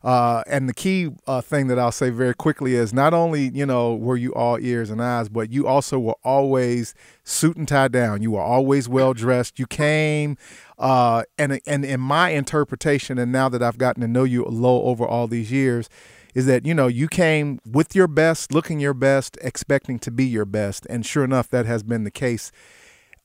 Uh, 0.04 0.42
and 0.46 0.68
the 0.68 0.74
key 0.74 1.08
uh, 1.26 1.40
thing 1.40 1.66
that 1.68 1.78
I'll 1.78 1.90
say 1.90 2.10
very 2.10 2.34
quickly 2.34 2.74
is 2.74 2.92
not 2.92 3.14
only 3.14 3.48
you 3.54 3.64
know 3.64 3.94
were 3.94 4.18
you 4.18 4.34
all 4.34 4.58
ears 4.60 4.90
and 4.90 5.02
eyes, 5.02 5.30
but 5.30 5.50
you 5.50 5.66
also 5.66 5.98
were 5.98 6.16
always 6.22 6.94
suit 7.24 7.56
and 7.56 7.66
tie 7.66 7.88
down. 7.88 8.20
You 8.20 8.32
were 8.32 8.42
always 8.42 8.86
well 8.86 9.14
dressed. 9.14 9.58
You 9.58 9.66
came, 9.66 10.36
uh, 10.78 11.22
and 11.38 11.58
and 11.66 11.86
in 11.86 12.00
my 12.00 12.30
interpretation, 12.30 13.18
and 13.18 13.32
now 13.32 13.48
that 13.48 13.62
I've 13.62 13.78
gotten 13.78 14.02
to 14.02 14.08
know 14.08 14.24
you 14.24 14.44
a 14.44 14.48
little 14.48 14.82
over 14.84 15.06
all 15.06 15.26
these 15.26 15.50
years, 15.50 15.88
is 16.34 16.44
that 16.44 16.66
you 16.66 16.74
know 16.74 16.86
you 16.86 17.08
came 17.08 17.58
with 17.66 17.94
your 17.94 18.06
best, 18.06 18.52
looking 18.52 18.80
your 18.80 18.94
best, 18.94 19.38
expecting 19.40 19.98
to 20.00 20.10
be 20.10 20.26
your 20.26 20.44
best, 20.44 20.86
and 20.90 21.06
sure 21.06 21.24
enough, 21.24 21.48
that 21.48 21.64
has 21.64 21.82
been 21.82 22.04
the 22.04 22.10
case 22.10 22.52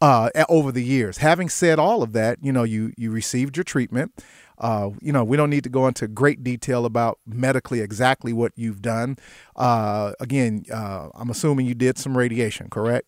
uh, 0.01 0.29
over 0.47 0.71
the 0.71 0.83
years. 0.83 1.17
Having 1.17 1.49
said 1.49 1.77
all 1.77 2.01
of 2.03 2.13
that, 2.13 2.37
you 2.41 2.53
know 2.53 2.63
you 2.63 2.93
you 2.97 3.11
received 3.11 3.57
your 3.57 3.65
treatment. 3.65 4.13
Uh, 4.59 4.89
you 5.01 5.11
know, 5.13 5.23
we 5.23 5.37
don't 5.37 5.49
need 5.49 5.63
to 5.63 5.69
go 5.69 5.87
into 5.87 6.07
great 6.07 6.43
detail 6.43 6.85
about 6.85 7.19
medically 7.25 7.79
exactly 7.79 8.33
what 8.33 8.51
you've 8.55 8.81
done. 8.81 9.17
Uh, 9.55 10.13
again, 10.19 10.65
uh, 10.71 11.09
I'm 11.15 11.29
assuming 11.29 11.65
you 11.65 11.75
did 11.75 11.97
some 11.97 12.17
radiation, 12.17 12.69
correct? 12.69 13.07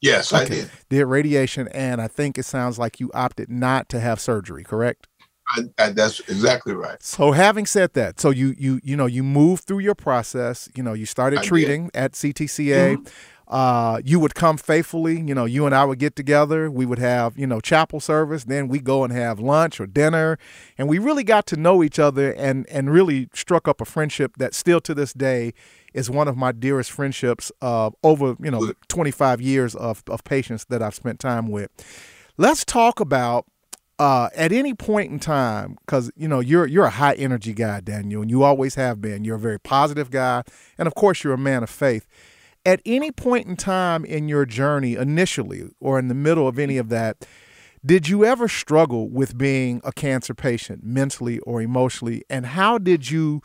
Yes, 0.00 0.32
okay. 0.32 0.44
I 0.44 0.48
did. 0.48 0.70
Did 0.90 1.04
radiation, 1.06 1.68
and 1.68 2.00
I 2.00 2.08
think 2.08 2.38
it 2.38 2.44
sounds 2.44 2.78
like 2.78 3.00
you 3.00 3.10
opted 3.14 3.50
not 3.50 3.88
to 3.88 4.00
have 4.00 4.20
surgery, 4.20 4.62
correct? 4.62 5.08
I, 5.48 5.62
I, 5.78 5.88
that's 5.90 6.20
exactly 6.20 6.74
right. 6.74 7.00
So, 7.02 7.32
having 7.32 7.66
said 7.66 7.94
that, 7.94 8.20
so 8.20 8.30
you 8.30 8.54
you 8.58 8.80
you 8.82 8.96
know 8.96 9.06
you 9.06 9.22
moved 9.22 9.64
through 9.64 9.78
your 9.78 9.94
process. 9.94 10.68
You 10.74 10.82
know, 10.82 10.92
you 10.92 11.06
started 11.06 11.40
I 11.40 11.42
treating 11.42 11.84
did. 11.86 11.96
at 11.96 12.12
CTCA. 12.12 12.96
Mm-hmm. 12.96 13.04
Uh, 13.48 14.00
you 14.04 14.18
would 14.18 14.34
come 14.34 14.56
faithfully. 14.56 15.20
You 15.20 15.34
know, 15.34 15.44
you 15.44 15.66
and 15.66 15.74
I 15.74 15.84
would 15.84 15.98
get 15.98 16.16
together. 16.16 16.70
We 16.70 16.84
would 16.86 16.98
have 16.98 17.38
you 17.38 17.46
know 17.46 17.60
chapel 17.60 18.00
service. 18.00 18.44
Then 18.44 18.68
we 18.68 18.80
go 18.80 19.04
and 19.04 19.12
have 19.12 19.38
lunch 19.38 19.80
or 19.80 19.86
dinner, 19.86 20.38
and 20.76 20.88
we 20.88 20.98
really 20.98 21.24
got 21.24 21.46
to 21.46 21.56
know 21.56 21.82
each 21.82 21.98
other 21.98 22.32
and 22.32 22.68
and 22.68 22.90
really 22.90 23.28
struck 23.32 23.68
up 23.68 23.80
a 23.80 23.84
friendship 23.84 24.36
that 24.38 24.54
still 24.54 24.80
to 24.80 24.94
this 24.94 25.12
day 25.12 25.52
is 25.94 26.10
one 26.10 26.28
of 26.28 26.36
my 26.36 26.52
dearest 26.52 26.90
friendships 26.90 27.50
uh, 27.62 27.90
over 28.02 28.36
you 28.40 28.50
know 28.50 28.72
25 28.88 29.40
years 29.40 29.74
of 29.74 30.02
of 30.08 30.24
patients 30.24 30.64
that 30.66 30.82
I've 30.82 30.94
spent 30.94 31.20
time 31.20 31.48
with. 31.48 31.70
Let's 32.36 32.64
talk 32.64 33.00
about 33.00 33.46
uh, 33.98 34.28
at 34.34 34.52
any 34.52 34.74
point 34.74 35.10
in 35.10 35.18
time, 35.18 35.78
because 35.86 36.10
you 36.16 36.28
know 36.28 36.40
you're 36.40 36.66
you're 36.66 36.84
a 36.84 36.90
high 36.90 37.14
energy 37.14 37.54
guy, 37.54 37.80
Daniel, 37.80 38.22
and 38.22 38.30
you 38.30 38.42
always 38.42 38.74
have 38.74 39.00
been. 39.00 39.24
You're 39.24 39.36
a 39.36 39.40
very 39.40 39.58
positive 39.58 40.10
guy, 40.10 40.42
and 40.76 40.86
of 40.86 40.94
course 40.94 41.24
you're 41.24 41.32
a 41.32 41.38
man 41.38 41.62
of 41.62 41.70
faith. 41.70 42.06
At 42.66 42.82
any 42.84 43.10
point 43.10 43.46
in 43.46 43.56
time 43.56 44.04
in 44.04 44.28
your 44.28 44.44
journey, 44.44 44.94
initially 44.96 45.70
or 45.80 45.98
in 45.98 46.08
the 46.08 46.14
middle 46.14 46.46
of 46.46 46.58
any 46.58 46.76
of 46.76 46.90
that, 46.90 47.26
did 47.84 48.08
you 48.08 48.24
ever 48.24 48.48
struggle 48.48 49.08
with 49.08 49.38
being 49.38 49.80
a 49.84 49.92
cancer 49.92 50.34
patient, 50.34 50.82
mentally 50.82 51.38
or 51.40 51.62
emotionally? 51.62 52.24
And 52.28 52.44
how 52.44 52.76
did 52.78 53.10
you 53.10 53.40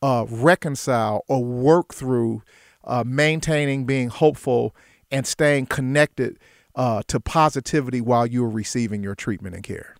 uh, 0.00 0.24
reconcile 0.30 1.24
or 1.28 1.44
work 1.44 1.92
through 1.92 2.42
uh, 2.84 3.04
maintaining 3.04 3.84
being 3.84 4.08
hopeful 4.08 4.74
and 5.10 5.26
staying 5.26 5.66
connected? 5.66 6.38
uh, 6.74 7.02
to 7.08 7.20
positivity 7.20 8.00
while 8.00 8.26
you 8.26 8.42
were 8.42 8.48
receiving 8.48 9.02
your 9.02 9.14
treatment 9.14 9.54
and 9.54 9.64
care? 9.64 9.96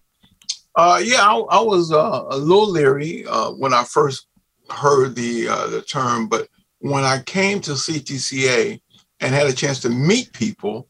Uh, 0.76 1.00
yeah, 1.02 1.22
I, 1.22 1.38
I 1.38 1.60
was 1.60 1.92
uh, 1.92 2.24
a 2.28 2.38
little 2.38 2.70
leery 2.70 3.26
uh, 3.26 3.50
when 3.50 3.74
I 3.74 3.84
first 3.84 4.26
heard 4.70 5.16
the 5.16 5.46
the 5.68 5.82
term, 5.82 6.28
but 6.28 6.48
when 6.80 7.04
I 7.04 7.22
came 7.22 7.60
to 7.62 7.72
CTCA 7.72 8.80
and 9.20 9.34
had 9.34 9.46
a 9.46 9.52
chance 9.52 9.80
to 9.80 9.90
meet 9.90 10.32
people, 10.32 10.88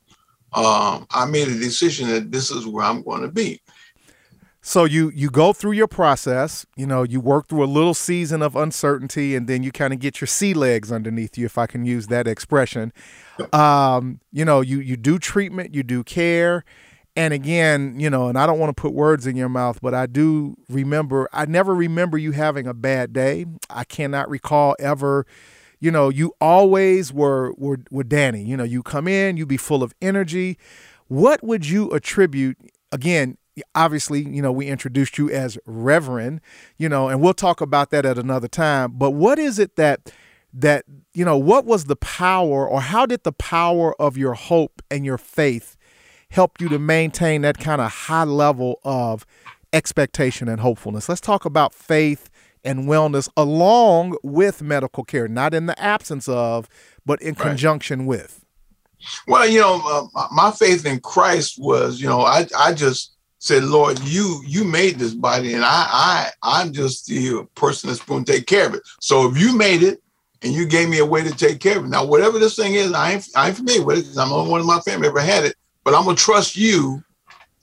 um, 0.52 1.06
I 1.10 1.26
made 1.26 1.48
a 1.48 1.58
decision 1.58 2.08
that 2.08 2.32
this 2.32 2.50
is 2.50 2.66
where 2.66 2.84
I'm 2.84 3.02
going 3.02 3.22
to 3.22 3.28
be. 3.28 3.60
So 4.62 4.84
you 4.84 5.10
you 5.14 5.30
go 5.30 5.54
through 5.54 5.72
your 5.72 5.88
process, 5.88 6.66
you 6.76 6.86
know, 6.86 7.02
you 7.02 7.18
work 7.18 7.48
through 7.48 7.64
a 7.64 7.66
little 7.66 7.94
season 7.94 8.42
of 8.42 8.56
uncertainty, 8.56 9.34
and 9.34 9.48
then 9.48 9.62
you 9.62 9.72
kind 9.72 9.94
of 9.94 10.00
get 10.00 10.20
your 10.20 10.28
sea 10.28 10.52
legs 10.52 10.92
underneath 10.92 11.38
you, 11.38 11.46
if 11.46 11.56
I 11.56 11.66
can 11.66 11.84
use 11.86 12.08
that 12.08 12.28
expression. 12.28 12.92
Um, 13.54 14.20
you 14.30 14.44
know, 14.44 14.60
you 14.60 14.80
you 14.80 14.98
do 14.98 15.18
treatment, 15.18 15.74
you 15.74 15.82
do 15.82 16.04
care, 16.04 16.64
and 17.16 17.32
again, 17.32 17.98
you 17.98 18.10
know, 18.10 18.28
and 18.28 18.38
I 18.38 18.46
don't 18.46 18.58
want 18.58 18.76
to 18.76 18.80
put 18.80 18.92
words 18.92 19.26
in 19.26 19.34
your 19.34 19.48
mouth, 19.48 19.80
but 19.80 19.94
I 19.94 20.04
do 20.04 20.56
remember. 20.68 21.26
I 21.32 21.46
never 21.46 21.74
remember 21.74 22.18
you 22.18 22.32
having 22.32 22.66
a 22.66 22.74
bad 22.74 23.14
day. 23.14 23.46
I 23.70 23.84
cannot 23.84 24.28
recall 24.28 24.76
ever. 24.78 25.26
You 25.80 25.90
know, 25.90 26.10
you 26.10 26.34
always 26.40 27.12
were 27.12 27.52
were 27.56 27.78
were 27.90 28.04
Danny. 28.04 28.42
You 28.42 28.56
know, 28.56 28.64
you 28.64 28.82
come 28.82 29.08
in, 29.08 29.36
you 29.36 29.46
be 29.46 29.56
full 29.56 29.82
of 29.82 29.94
energy. 30.00 30.58
What 31.08 31.42
would 31.42 31.66
you 31.66 31.90
attribute? 31.90 32.58
Again, 32.92 33.38
obviously, 33.74 34.22
you 34.28 34.42
know, 34.42 34.52
we 34.52 34.66
introduced 34.66 35.18
you 35.18 35.30
as 35.30 35.58
Reverend, 35.66 36.40
you 36.76 36.88
know, 36.88 37.08
and 37.08 37.20
we'll 37.20 37.34
talk 37.34 37.60
about 37.60 37.90
that 37.90 38.04
at 38.04 38.18
another 38.18 38.48
time. 38.48 38.92
But 38.92 39.12
what 39.12 39.38
is 39.38 39.58
it 39.58 39.76
that 39.76 40.12
that 40.52 40.84
you 41.14 41.24
know, 41.24 41.38
what 41.38 41.64
was 41.64 41.84
the 41.84 41.96
power 41.96 42.68
or 42.68 42.80
how 42.80 43.06
did 43.06 43.24
the 43.24 43.32
power 43.32 44.00
of 44.00 44.16
your 44.16 44.34
hope 44.34 44.82
and 44.90 45.04
your 45.04 45.18
faith 45.18 45.76
help 46.30 46.60
you 46.60 46.68
to 46.68 46.78
maintain 46.78 47.42
that 47.42 47.58
kind 47.58 47.80
of 47.80 47.90
high 47.90 48.24
level 48.24 48.80
of 48.84 49.24
expectation 49.72 50.48
and 50.48 50.60
hopefulness? 50.60 51.08
Let's 51.08 51.20
talk 51.20 51.44
about 51.44 51.72
faith 51.72 52.28
and 52.64 52.84
wellness 52.84 53.28
along 53.36 54.16
with 54.22 54.62
medical 54.62 55.04
care, 55.04 55.28
not 55.28 55.54
in 55.54 55.66
the 55.66 55.78
absence 55.80 56.28
of, 56.28 56.68
but 57.04 57.20
in 57.22 57.34
right. 57.34 57.48
conjunction 57.48 58.06
with. 58.06 58.44
Well, 59.26 59.48
you 59.48 59.60
know, 59.60 59.80
uh, 60.14 60.26
my 60.32 60.50
faith 60.50 60.84
in 60.84 61.00
Christ 61.00 61.58
was, 61.58 62.00
you 62.00 62.08
know, 62.08 62.20
I 62.20 62.46
I 62.56 62.74
just 62.74 63.14
said, 63.38 63.64
Lord, 63.64 63.98
you 64.00 64.42
you 64.46 64.64
made 64.64 64.98
this 64.98 65.14
body, 65.14 65.54
and 65.54 65.64
I 65.64 65.86
I 65.90 66.30
I'm 66.42 66.72
just 66.72 67.06
the 67.06 67.46
person 67.54 67.88
that's 67.88 68.02
going 68.02 68.24
to 68.24 68.32
take 68.32 68.46
care 68.46 68.66
of 68.66 68.74
it. 68.74 68.82
So 69.00 69.28
if 69.28 69.38
you 69.38 69.56
made 69.56 69.82
it 69.82 70.02
and 70.42 70.52
you 70.52 70.66
gave 70.66 70.88
me 70.88 70.98
a 70.98 71.06
way 71.06 71.22
to 71.22 71.34
take 71.34 71.60
care 71.60 71.78
of 71.78 71.84
it, 71.84 71.88
now 71.88 72.04
whatever 72.04 72.38
this 72.38 72.56
thing 72.56 72.74
is, 72.74 72.92
I 72.92 73.12
ain't 73.12 73.28
I 73.34 73.48
ain't 73.48 73.56
familiar 73.56 73.84
with 73.84 73.98
it 73.98 74.02
because 74.02 74.18
I'm 74.18 74.28
the 74.28 74.34
only 74.34 74.50
one 74.50 74.60
in 74.60 74.66
my 74.66 74.80
family 74.80 75.08
ever 75.08 75.20
had 75.20 75.44
it. 75.44 75.56
But 75.82 75.90
but 75.90 75.98
I'm 75.98 76.04
gonna 76.04 76.16
trust 76.16 76.56
you 76.56 77.02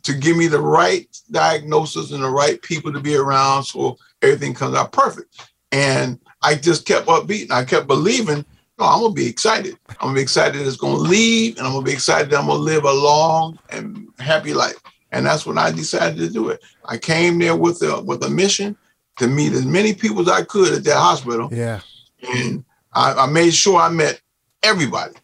to 0.04 0.14
give 0.14 0.36
me 0.36 0.48
the 0.48 0.60
right 0.60 1.08
diagnosis 1.32 2.12
and 2.12 2.24
the 2.24 2.30
right 2.30 2.62
people 2.62 2.92
to 2.92 3.00
be 3.00 3.16
around 3.16 3.64
so 3.64 3.98
everything 4.22 4.54
comes 4.54 4.76
out 4.76 4.92
perfect. 4.92 5.50
And 5.72 6.20
I 6.42 6.56
just 6.56 6.86
kept 6.86 7.08
upbeat. 7.08 7.44
and 7.44 7.54
I 7.54 7.66
kept 7.66 7.88
believing, 7.88 8.46
no, 8.80 8.86
I'm 8.86 9.02
gonna 9.02 9.14
be 9.14 9.28
excited. 9.28 9.78
I'm 9.90 9.96
gonna 10.00 10.16
be 10.16 10.22
excited 10.22 10.62
it's 10.62 10.78
gonna 10.78 10.98
leave, 10.98 11.58
and 11.58 11.66
I'm 11.66 11.74
gonna 11.74 11.86
be 11.86 11.94
excited 11.94 12.30
that 12.32 12.40
I'm 12.40 12.48
gonna 12.48 12.60
live 12.60 12.84
a 12.84 12.94
long 12.94 13.58
and 13.70 14.08
happy 14.20 14.54
life. 14.54 14.78
And 15.12 15.26
that's 15.26 15.46
when 15.46 15.58
I 15.58 15.72
decided 15.72 16.18
to 16.18 16.30
do 16.30 16.50
it. 16.50 16.64
I 16.86 16.98
came 16.98 17.40
there 17.40 17.56
with 17.56 17.82
a 17.82 18.02
with 18.02 18.24
a 18.24 18.30
mission 18.30 18.78
to 19.18 19.28
meet 19.28 19.54
as 19.54 19.66
many 19.66 19.94
people 19.94 20.22
as 20.22 20.30
I 20.30 20.44
could 20.44 20.74
at 20.74 20.84
that 20.84 20.98
hospital. 20.98 21.50
Yeah. 21.52 21.82
And 22.22 22.64
I, 22.94 23.14
I 23.14 23.26
made 23.28 23.54
sure 23.54 23.80
I 23.80 23.90
met 23.90 24.22
everybody. 24.64 25.16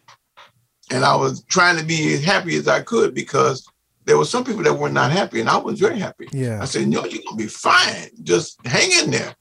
And 0.91 1.03
I 1.03 1.15
was 1.15 1.43
trying 1.43 1.77
to 1.77 1.83
be 1.83 2.13
as 2.13 2.23
happy 2.23 2.55
as 2.55 2.67
I 2.67 2.81
could 2.81 3.13
because 3.13 3.67
there 4.05 4.17
were 4.17 4.25
some 4.25 4.43
people 4.43 4.63
that 4.63 4.73
were 4.73 4.89
not 4.89 5.11
happy, 5.11 5.39
and 5.39 5.49
I 5.49 5.57
was 5.57 5.79
very 5.79 5.99
happy. 5.99 6.27
Yeah. 6.31 6.61
I 6.61 6.65
said, 6.65 6.87
"No, 6.87 7.05
you're 7.05 7.21
gonna 7.25 7.37
be 7.37 7.47
fine. 7.47 8.09
Just 8.23 8.57
hang 8.65 8.91
in 9.03 9.11
there." 9.11 9.35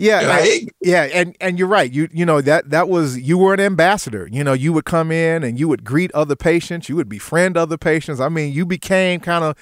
Yeah, 0.00 0.20
And 0.20 0.30
I 0.30 0.60
yeah, 0.80 1.02
and 1.12 1.36
and 1.40 1.58
you're 1.58 1.66
right. 1.66 1.90
You 1.92 2.08
you 2.12 2.24
know 2.24 2.40
that 2.40 2.70
that 2.70 2.88
was 2.88 3.18
you 3.18 3.36
were 3.36 3.52
an 3.52 3.58
ambassador. 3.60 4.28
You 4.30 4.44
know, 4.44 4.52
you 4.52 4.72
would 4.72 4.84
come 4.84 5.10
in 5.10 5.42
and 5.42 5.58
you 5.58 5.66
would 5.66 5.82
greet 5.82 6.12
other 6.12 6.36
patients. 6.36 6.88
You 6.88 6.94
would 6.96 7.08
befriend 7.08 7.56
other 7.56 7.76
patients. 7.76 8.20
I 8.20 8.28
mean, 8.28 8.52
you 8.52 8.64
became 8.64 9.18
kind 9.20 9.44
of. 9.44 9.56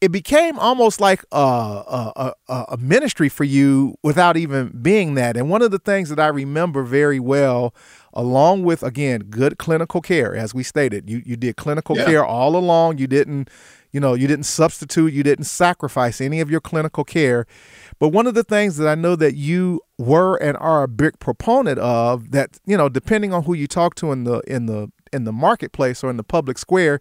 It 0.00 0.12
became 0.12 0.58
almost 0.58 0.98
like 0.98 1.24
a, 1.30 1.36
a, 1.36 2.32
a, 2.48 2.64
a 2.70 2.76
ministry 2.78 3.28
for 3.28 3.44
you 3.44 3.96
without 4.02 4.38
even 4.38 4.78
being 4.80 5.12
that. 5.16 5.36
And 5.36 5.50
one 5.50 5.60
of 5.60 5.72
the 5.72 5.78
things 5.78 6.08
that 6.08 6.18
I 6.18 6.28
remember 6.28 6.84
very 6.84 7.20
well, 7.20 7.74
along 8.14 8.62
with 8.62 8.82
again 8.82 9.24
good 9.28 9.58
clinical 9.58 10.00
care, 10.00 10.34
as 10.34 10.54
we 10.54 10.62
stated, 10.62 11.10
you 11.10 11.20
you 11.26 11.36
did 11.36 11.56
clinical 11.56 11.98
Yeah. 11.98 12.04
care 12.06 12.24
all 12.24 12.56
along. 12.56 12.96
You 12.96 13.08
didn't, 13.08 13.50
you 13.92 14.00
know, 14.00 14.14
you 14.14 14.26
didn't 14.26 14.44
substitute, 14.44 15.12
you 15.12 15.22
didn't 15.22 15.44
sacrifice 15.44 16.20
any 16.20 16.40
of 16.40 16.50
your 16.50 16.60
clinical 16.60 17.04
care. 17.04 17.46
But 17.98 18.08
one 18.08 18.26
of 18.26 18.34
the 18.34 18.44
things 18.44 18.76
that 18.76 18.88
I 18.88 18.94
know 18.94 19.16
that 19.16 19.34
you 19.34 19.80
were 19.98 20.36
and 20.36 20.56
are 20.58 20.82
a 20.82 20.88
big 20.88 21.18
proponent 21.18 21.78
of 21.78 22.30
that, 22.30 22.58
you 22.64 22.76
know, 22.76 22.88
depending 22.88 23.32
on 23.32 23.44
who 23.44 23.54
you 23.54 23.66
talk 23.66 23.94
to 23.96 24.12
in 24.12 24.24
the 24.24 24.40
in 24.40 24.66
the 24.66 24.90
in 25.12 25.24
the 25.24 25.32
marketplace 25.32 26.04
or 26.04 26.10
in 26.10 26.16
the 26.16 26.24
public 26.24 26.56
square, 26.56 27.00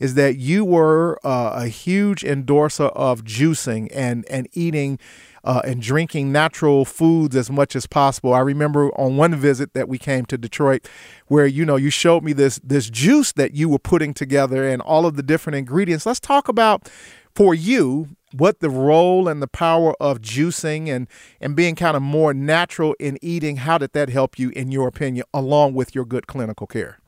is 0.00 0.14
that 0.14 0.36
you 0.36 0.64
were 0.64 1.18
uh, 1.24 1.52
a 1.54 1.68
huge 1.68 2.24
endorser 2.24 2.86
of 2.86 3.22
juicing 3.22 3.88
and 3.94 4.24
and 4.28 4.48
eating 4.52 4.98
uh, 5.44 5.62
and 5.64 5.80
drinking 5.80 6.32
natural 6.32 6.84
foods 6.84 7.36
as 7.36 7.50
much 7.50 7.74
as 7.74 7.86
possible. 7.86 8.34
I 8.34 8.40
remember 8.40 8.90
on 8.98 9.16
one 9.16 9.34
visit 9.34 9.74
that 9.74 9.88
we 9.88 9.98
came 9.98 10.24
to 10.26 10.38
Detroit, 10.38 10.88
where 11.26 11.46
you 11.46 11.64
know 11.64 11.76
you 11.76 11.90
showed 11.90 12.22
me 12.22 12.32
this 12.32 12.60
this 12.62 12.90
juice 12.90 13.32
that 13.32 13.54
you 13.54 13.68
were 13.68 13.78
putting 13.78 14.14
together 14.14 14.68
and 14.68 14.82
all 14.82 15.06
of 15.06 15.16
the 15.16 15.22
different 15.22 15.56
ingredients. 15.56 16.06
Let's 16.06 16.20
talk 16.20 16.48
about 16.48 16.90
for 17.34 17.54
you 17.54 18.08
what 18.32 18.60
the 18.60 18.70
role 18.70 19.28
and 19.28 19.42
the 19.42 19.48
power 19.48 19.94
of 20.00 20.20
juicing 20.20 20.88
and 20.88 21.08
and 21.40 21.56
being 21.56 21.74
kind 21.74 21.96
of 21.96 22.02
more 22.02 22.32
natural 22.32 22.94
in 22.98 23.18
eating. 23.22 23.58
How 23.58 23.78
did 23.78 23.92
that 23.92 24.08
help 24.08 24.38
you, 24.38 24.50
in 24.50 24.70
your 24.70 24.88
opinion, 24.88 25.24
along 25.32 25.74
with 25.74 25.94
your 25.94 26.04
good 26.04 26.26
clinical 26.26 26.66
care? 26.66 26.98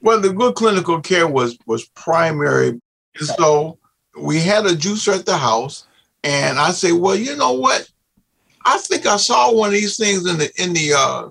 Well, 0.00 0.20
the 0.20 0.32
good 0.32 0.54
clinical 0.54 1.00
care 1.00 1.26
was 1.26 1.58
was 1.66 1.86
primary. 1.88 2.80
So 3.16 3.78
we 4.20 4.40
had 4.40 4.66
a 4.66 4.74
juicer 4.74 5.18
at 5.18 5.26
the 5.26 5.36
house, 5.36 5.86
and 6.24 6.58
I 6.58 6.70
say, 6.72 6.90
well, 6.92 7.14
you 7.14 7.36
know 7.36 7.52
what? 7.52 7.88
I 8.64 8.78
think 8.78 9.06
I 9.06 9.16
saw 9.18 9.52
one 9.52 9.68
of 9.68 9.74
these 9.74 9.96
things 9.96 10.26
in 10.26 10.38
the 10.38 10.50
in 10.60 10.72
the 10.72 10.94
uh, 10.94 11.28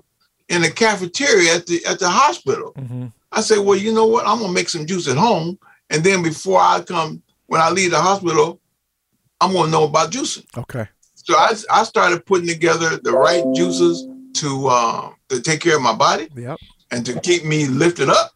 in 0.48 0.62
the 0.62 0.70
cafeteria 0.70 1.56
at 1.56 1.66
the 1.66 1.84
at 1.84 1.98
the 1.98 2.08
hospital. 2.08 2.72
Mm-hmm. 2.78 3.06
I 3.32 3.40
say, 3.40 3.58
well, 3.58 3.76
you 3.76 3.92
know 3.92 4.06
what? 4.06 4.26
I'm 4.26 4.38
gonna 4.38 4.52
make 4.52 4.68
some 4.68 4.86
juice 4.86 5.08
at 5.08 5.16
home, 5.16 5.58
and 5.90 6.04
then 6.04 6.22
before 6.22 6.60
I 6.60 6.80
come, 6.80 7.22
when 7.46 7.60
I 7.60 7.70
leave 7.70 7.90
the 7.90 8.00
hospital, 8.00 8.60
I'm 9.40 9.52
gonna 9.52 9.70
know 9.70 9.84
about 9.84 10.12
juicing. 10.12 10.46
Okay. 10.56 10.86
So 11.14 11.34
I, 11.34 11.54
I 11.70 11.82
started 11.84 12.24
putting 12.24 12.46
together 12.46 12.96
the 12.98 13.12
right 13.12 13.42
juices 13.54 14.06
to 14.34 14.68
uh, 14.68 15.10
to 15.30 15.40
take 15.42 15.60
care 15.60 15.76
of 15.76 15.82
my 15.82 15.94
body 15.94 16.28
Yep. 16.36 16.58
and 16.92 17.04
to 17.06 17.18
keep 17.20 17.44
me 17.44 17.66
lifted 17.66 18.08
up. 18.08 18.30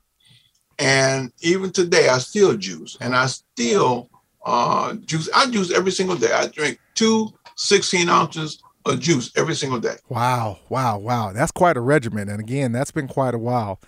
And 0.80 1.32
even 1.40 1.70
today, 1.70 2.08
I 2.08 2.18
still 2.18 2.56
juice, 2.56 2.96
and 3.00 3.14
I 3.14 3.26
still 3.26 4.08
uh, 4.48 4.94
juice. 4.94 5.28
I 5.34 5.50
juice 5.50 5.70
every 5.70 5.92
single 5.92 6.16
day. 6.16 6.32
I 6.32 6.46
drink 6.46 6.80
two 6.94 7.32
16 7.56 8.08
ounces 8.08 8.62
of 8.86 9.00
juice 9.00 9.30
every 9.36 9.54
single 9.54 9.78
day. 9.78 9.96
Wow, 10.08 10.58
wow, 10.68 10.98
wow. 10.98 11.32
That's 11.32 11.52
quite 11.52 11.76
a 11.76 11.80
regimen. 11.80 12.28
And 12.28 12.40
again, 12.40 12.72
that's 12.72 12.90
been 12.90 13.08
quite 13.08 13.34
a 13.34 13.38
while. 13.38 13.80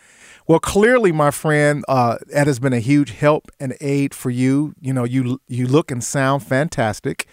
Well, 0.46 0.58
clearly, 0.58 1.12
my 1.12 1.30
friend, 1.30 1.85
uh, 1.88 2.18
that 2.28 2.46
has 2.46 2.58
been 2.58 2.72
a 2.72 2.80
huge 2.80 3.12
help 3.12 3.50
and 3.61 3.76
aid 3.80 4.14
for 4.14 4.30
you. 4.30 4.74
You 4.80 4.92
know, 4.92 5.04
you 5.04 5.40
you 5.48 5.66
look 5.66 5.90
and 5.90 6.02
sound 6.02 6.42
fantastic. 6.42 7.26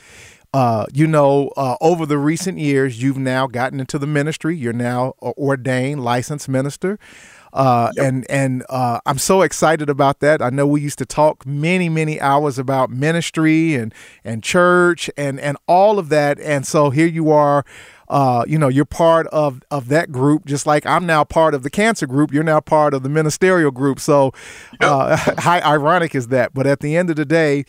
Uh, 0.54 0.86
you 0.94 1.06
know, 1.06 1.52
uh, 1.58 1.76
over 1.82 2.06
the 2.06 2.18
recent 2.18 2.58
years, 2.58 3.02
you've 3.02 3.18
now 3.18 3.48
gotten 3.48 3.80
into 3.80 4.00
the 4.00 4.08
ministry. 4.08 4.56
You're 4.56 4.72
now 4.72 5.14
ordained 5.22 6.04
licensed 6.04 6.48
minister. 6.48 6.98
Uh, 7.58 7.92
and 7.98 8.24
and 8.30 8.64
uh, 8.70 9.00
I'm 9.08 9.18
so 9.18 9.42
excited 9.42 9.90
about 9.90 10.20
that. 10.20 10.44
I 10.44 10.52
know 10.52 10.68
we 10.68 10.80
used 10.80 11.00
to 11.00 11.08
talk 11.08 11.44
many 11.44 11.90
many 11.90 12.22
hours 12.22 12.60
about 12.60 12.92
ministry 12.92 13.74
and 13.74 13.92
and 14.24 14.44
church 14.44 15.10
and 15.18 15.40
and 15.40 15.58
all 15.68 15.98
of 15.98 16.10
that. 16.10 16.40
And 16.40 16.68
so 16.68 16.92
here 16.92 17.08
you 17.08 17.32
are. 17.32 17.66
Uh, 18.10 18.46
you 18.48 18.60
know, 18.60 18.68
you're 18.68 18.86
part 18.86 19.26
of 19.28 19.64
of 19.72 19.90
that 19.90 20.12
group, 20.12 20.46
just 20.46 20.68
like 20.68 20.86
I'm 20.86 21.08
now 21.08 21.24
part 21.24 21.56
of 21.56 21.64
the 21.64 21.72
cancer 21.72 22.06
group. 22.06 22.32
You're 22.32 22.44
now 22.44 22.60
part 22.60 22.94
of 22.94 23.02
the 23.02 23.10
ministerial 23.10 23.72
group. 23.72 24.00
So, 24.00 24.34
uh, 24.80 25.18
how 25.40 25.60
ironic 25.60 26.14
is 26.14 26.28
that? 26.28 26.54
But 26.54 26.68
at 26.68 26.80
the 26.80 26.96
end 26.96 27.10
of 27.10 27.16
the 27.16 27.26
day, 27.26 27.66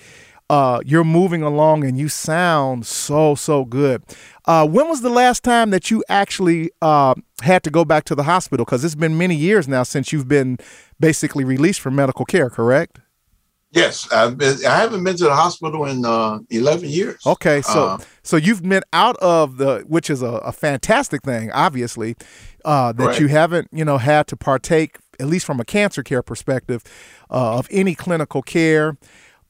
uh, 0.50 0.80
you're 0.84 1.04
moving 1.04 1.42
along 1.42 1.84
and 1.84 1.98
you 1.98 2.08
sound 2.08 2.86
so 2.86 3.34
so 3.34 3.64
good. 3.64 4.02
Uh, 4.46 4.66
when 4.66 4.88
was 4.88 5.02
the 5.02 5.10
last 5.10 5.44
time 5.44 5.70
that 5.70 5.90
you 5.90 6.02
actually 6.08 6.70
uh, 6.80 7.14
had 7.42 7.62
to 7.64 7.70
go 7.70 7.84
back 7.84 8.04
to 8.04 8.14
the 8.14 8.22
hospital? 8.22 8.64
Because 8.64 8.84
it's 8.84 8.94
been 8.94 9.18
many 9.18 9.34
years 9.34 9.68
now 9.68 9.82
since 9.82 10.12
you've 10.12 10.28
been 10.28 10.58
basically 10.98 11.44
released 11.44 11.80
from 11.80 11.94
medical 11.94 12.24
care. 12.24 12.48
Correct? 12.48 12.98
Yes, 13.70 14.10
I've 14.10 14.38
been. 14.38 14.56
I 14.66 14.76
haven't 14.76 15.04
been 15.04 15.16
to 15.18 15.24
the 15.24 15.34
hospital 15.34 15.84
in 15.84 16.02
uh, 16.06 16.38
11 16.48 16.88
years. 16.88 17.20
Okay, 17.26 17.60
so 17.60 17.88
Uh, 17.88 17.98
so 18.22 18.36
you've 18.38 18.62
been 18.62 18.82
out 18.94 19.16
of 19.18 19.58
the, 19.58 19.84
which 19.86 20.08
is 20.08 20.22
a, 20.22 20.26
a 20.38 20.52
fantastic 20.52 21.20
thing, 21.22 21.52
obviously, 21.52 22.16
uh, 22.64 22.92
that 22.92 23.04
Right. 23.06 23.20
you 23.20 23.28
haven't 23.28 23.68
you 23.70 23.84
know 23.84 23.98
had 23.98 24.26
to 24.28 24.36
partake, 24.38 24.96
at 25.20 25.26
least 25.26 25.44
from 25.44 25.60
a 25.60 25.64
cancer 25.66 26.02
care 26.02 26.22
perspective, 26.22 26.82
uh, 27.30 27.58
of 27.58 27.68
any 27.70 27.94
clinical 27.94 28.40
care. 28.40 28.96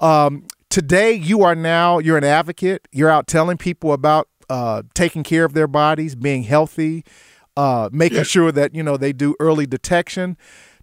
Um, 0.01 0.47
today, 0.71 1.13
you 1.13 1.43
are 1.43 1.55
now 1.55 1.99
you're 1.99 2.19
an 2.19 2.25
advocate. 2.25 2.87
You're 2.93 3.11
out 3.11 3.27
telling 3.27 3.57
people 3.57 3.93
about 3.93 4.29
uh, 4.49 4.83
taking 4.95 5.23
care 5.23 5.45
of 5.45 5.55
their 5.55 5.67
bodies, 5.67 6.15
being 6.15 6.43
healthy, 6.45 7.05
uh, 7.57 7.89
making 7.93 8.23
sure 8.25 8.53
that 8.53 8.75
you 8.75 8.83
know 8.83 8.97
they 8.97 9.13
do 9.13 9.37
early 9.41 9.67
detection. 9.67 10.37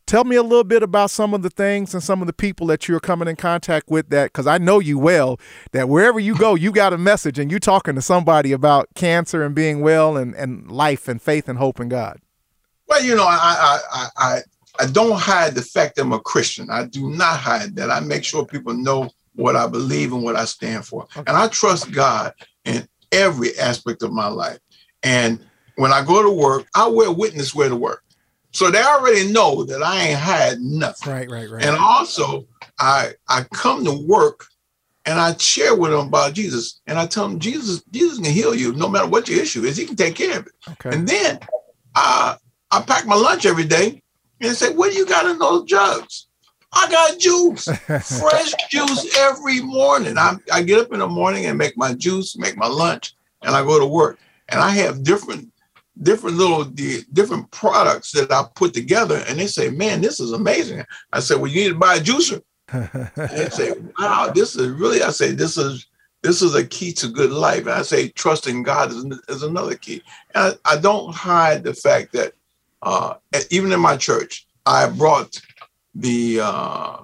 Tell 0.08 0.24
me 0.24 0.36
a 0.36 0.44
little 0.44 0.64
bit 0.64 0.84
about 0.84 1.10
some 1.10 1.34
of 1.34 1.42
the 1.42 1.50
things 1.50 1.96
and 1.96 2.04
some 2.04 2.22
of 2.22 2.28
the 2.28 2.34
people 2.34 2.68
that 2.68 2.88
you're 2.88 3.00
coming 3.00 3.28
in 3.28 3.36
contact 3.36 3.90
with 3.90 4.10
that 4.10 4.26
because 4.26 4.46
I 4.46 4.60
know 4.60 4.78
you 4.78 5.00
well 5.00 5.40
that 5.72 5.90
wherever 5.90 6.20
you 6.20 6.36
go 6.36 6.54
you 6.54 6.72
got 6.72 6.94
a 6.94 6.98
message 6.98 7.40
and 7.40 7.50
you're 7.50 7.60
talking 7.60 7.96
to 7.96 8.04
somebody 8.04 8.52
about 8.52 8.88
cancer 8.94 9.42
and 9.42 9.56
being 9.56 9.82
well 9.82 10.16
and, 10.16 10.36
and 10.36 10.70
life 10.70 11.08
and 11.08 11.20
faith 11.20 11.50
and 11.50 11.58
hope 11.58 11.80
in 11.80 11.90
God. 11.90 12.20
Well, 12.88 13.04
you 13.04 13.16
know, 13.16 13.24
I, 13.24 13.40
I, 13.42 13.80
I, 13.92 14.08
I, 14.18 14.42
I 14.82 14.86
don't 14.92 15.18
hide 15.18 15.56
the 15.56 15.64
fact 15.64 15.96
that 15.96 16.04
I'm 16.04 16.14
a 16.14 16.20
Christian. 16.20 16.70
I 16.70 16.86
do 16.86 17.10
not 17.10 17.40
hide 17.40 17.76
that. 17.78 17.90
I 17.90 18.00
make 18.00 18.24
sure 18.24 18.46
people 18.46 18.76
know 18.76 19.10
what 19.36 19.56
I 19.56 19.68
believe 19.68 20.14
and 20.14 20.24
what 20.24 20.36
I 20.36 20.46
stand 20.46 20.86
for. 20.86 21.04
Okay. 21.04 21.24
And 21.28 21.38
I 21.38 21.48
trust 21.48 21.92
God 21.92 22.34
in 22.64 22.88
every 23.12 23.58
aspect 23.58 24.04
of 24.04 24.12
my 24.12 24.28
life. 24.28 24.60
And 25.04 25.40
when 25.76 25.92
I 25.92 26.04
go 26.04 26.24
to 26.24 26.32
work, 26.32 26.68
I 26.76 26.88
wear 26.88 27.12
witness 27.12 27.54
wear 27.54 27.70
to 27.70 27.76
work. 27.76 28.04
So 28.52 28.72
they 28.72 28.82
already 28.82 29.32
know 29.32 29.66
that 29.66 29.84
I 29.84 30.08
ain't 30.08 30.20
hide 30.20 30.60
nothing. 30.60 31.12
Right, 31.12 31.30
right, 31.30 31.50
right. 31.50 31.64
And 31.64 31.76
also, 31.76 32.48
I 32.80 33.12
I 33.28 33.44
come 33.54 33.84
to 33.84 34.06
work 34.08 34.46
and 35.06 35.20
I 35.20 35.36
share 35.38 35.76
with 35.76 35.92
them 35.92 36.08
about 36.08 36.34
Jesus. 36.34 36.80
And 36.88 36.98
I 36.98 37.06
tell 37.06 37.28
them 37.28 37.40
Jesus, 37.40 37.84
Jesus 37.92 38.18
can 38.18 38.32
heal 38.32 38.56
you 38.56 38.74
no 38.74 38.88
matter 38.88 39.08
what 39.08 39.28
your 39.28 39.42
issue 39.42 39.64
is. 39.64 39.78
He 39.78 39.86
can 39.86 39.96
take 39.98 40.16
care 40.16 40.40
of 40.40 40.48
it. 40.48 40.54
okay. 40.72 40.96
And 40.96 41.08
then 41.08 41.40
I 41.96 42.38
I 42.72 42.82
pack 42.82 43.06
my 43.06 43.16
lunch 43.16 43.46
every 43.46 43.66
day 43.66 44.02
and 44.42 44.56
say, 44.56 44.74
What 44.74 44.92
do 44.92 44.98
you 44.98 45.06
got 45.06 45.26
in 45.26 45.38
those 45.38 45.66
jugs? 45.66 46.28
I 46.74 46.90
got 46.90 47.20
juice, 47.20 47.66
fresh 48.20 48.54
juice 48.70 49.18
every 49.18 49.62
morning. 49.62 50.18
I, 50.18 50.36
I 50.52 50.62
get 50.62 50.80
up 50.80 50.92
in 50.92 51.00
the 51.00 51.08
morning 51.08 51.46
and 51.46 51.58
make 51.58 51.78
my 51.78 51.94
juice, 51.94 52.38
make 52.38 52.58
my 52.58 52.68
lunch, 52.68 53.14
and 53.42 53.56
I 53.56 53.64
go 53.64 53.80
to 53.80 53.86
work. 53.86 54.20
And 54.50 54.60
I 54.60 54.70
have 54.72 55.04
different 55.04 55.52
different 56.02 56.38
little 56.38 56.66
the 56.66 57.04
different 57.14 57.50
products 57.52 58.12
that 58.12 58.32
I 58.32 58.44
put 58.56 58.74
together, 58.74 59.24
and 59.28 59.40
they 59.40 59.48
say, 59.48 59.70
"Man, 59.70 60.02
this 60.02 60.20
is 60.20 60.32
amazing." 60.32 60.84
I 61.14 61.20
said, 61.20 61.38
"Well, 61.38 61.52
you 61.52 61.64
need 61.64 61.70
to 61.70 61.80
buy 61.80 61.96
a 61.96 62.00
juicer." 62.00 62.42
And 62.74 63.30
they 63.30 63.50
say, 63.50 63.74
"Wow, 64.00 64.32
this 64.34 64.56
is 64.56 64.68
really." 64.70 65.02
I 65.02 65.12
say, 65.12 65.32
"This 65.32 65.58
is 65.58 65.88
this 66.22 66.42
is 66.42 66.56
a 66.56 66.66
key 66.66 66.92
to 66.94 67.08
good 67.08 67.32
life." 67.32 67.62
And 67.62 67.72
I 67.72 67.82
say, 67.84 68.10
"Trusting 68.10 68.64
God 68.64 68.92
is, 68.92 69.06
is 69.30 69.44
another 69.44 69.76
key." 69.76 70.04
And 70.34 70.58
I, 70.66 70.74
I 70.74 70.78
don't 70.78 71.14
hide 71.14 71.64
the 71.64 71.74
fact 71.74 72.14
that 72.14 72.34
uh, 72.82 73.16
even 73.50 73.72
in 73.72 73.80
my 73.80 73.98
church, 73.98 74.46
I 74.66 74.90
brought 74.90 75.40
the 75.96 76.40
uh, 76.42 76.98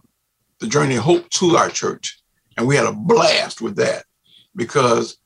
the 0.60 0.68
Journey 0.68 0.98
of 0.98 1.04
Hope 1.04 1.30
to 1.32 1.56
our 1.58 1.70
church. 1.70 2.20
And 2.58 2.68
we 2.68 2.76
had 2.76 2.86
a 2.86 2.92
blast 2.92 3.62
with 3.62 3.78
that 3.78 4.04
because 4.56 5.18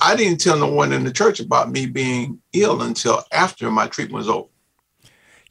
I 0.00 0.16
didn't 0.16 0.40
tell 0.40 0.58
no 0.58 0.66
one 0.66 0.92
in 0.92 1.04
the 1.04 1.12
church 1.12 1.40
about 1.40 1.70
me 1.70 1.86
being 1.86 2.40
ill 2.52 2.82
until 2.82 3.22
after 3.32 3.70
my 3.70 3.86
treatment 3.86 4.18
was 4.18 4.28
over. 4.28 4.48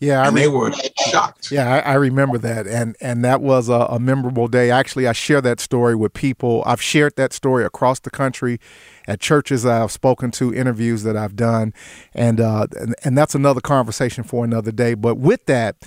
Yeah, 0.03 0.21
I 0.21 0.27
and 0.27 0.35
they 0.35 0.49
were 0.49 0.73
shocked. 1.07 1.49
Yeah, 1.49 1.75
I, 1.75 1.91
I, 1.91 1.93
remember 1.93 2.37
that, 2.37 2.67
and 2.67 2.97
and 2.99 3.23
that 3.23 3.39
was 3.39 3.69
a, 3.69 3.87
a, 3.89 3.99
memorable 3.99 4.49
day. 4.49 4.69
Actually, 4.69 5.07
I 5.07 5.13
share 5.13 5.39
that 5.39 5.61
story 5.61 5.95
with 5.95 6.11
people. 6.11 6.61
I've 6.65 6.81
shared 6.81 7.15
that 7.15 7.31
story 7.31 7.63
across 7.63 8.01
the 8.01 8.09
country, 8.09 8.59
at 9.07 9.21
churches 9.21 9.65
I've 9.65 9.93
spoken 9.93 10.29
to, 10.31 10.53
interviews 10.53 11.03
that 11.03 11.15
I've 11.15 11.37
done, 11.37 11.73
and 12.13 12.41
uh, 12.41 12.67
and, 12.77 12.95
and 13.05 13.17
that's 13.17 13.33
another 13.33 13.61
conversation 13.61 14.25
for 14.25 14.43
another 14.43 14.73
day. 14.73 14.93
But 14.93 15.15
with 15.19 15.45
that, 15.45 15.77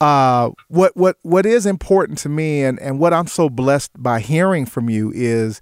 uh, 0.00 0.50
what 0.68 0.96
what 0.96 1.16
what 1.22 1.44
is 1.46 1.66
important 1.66 2.18
to 2.18 2.28
me, 2.28 2.62
and 2.62 2.78
and 2.80 2.98
what 2.98 3.12
I'm 3.12 3.26
so 3.26 3.48
blessed 3.48 3.90
by 3.96 4.20
hearing 4.20 4.66
from 4.66 4.88
you 4.88 5.12
is 5.14 5.60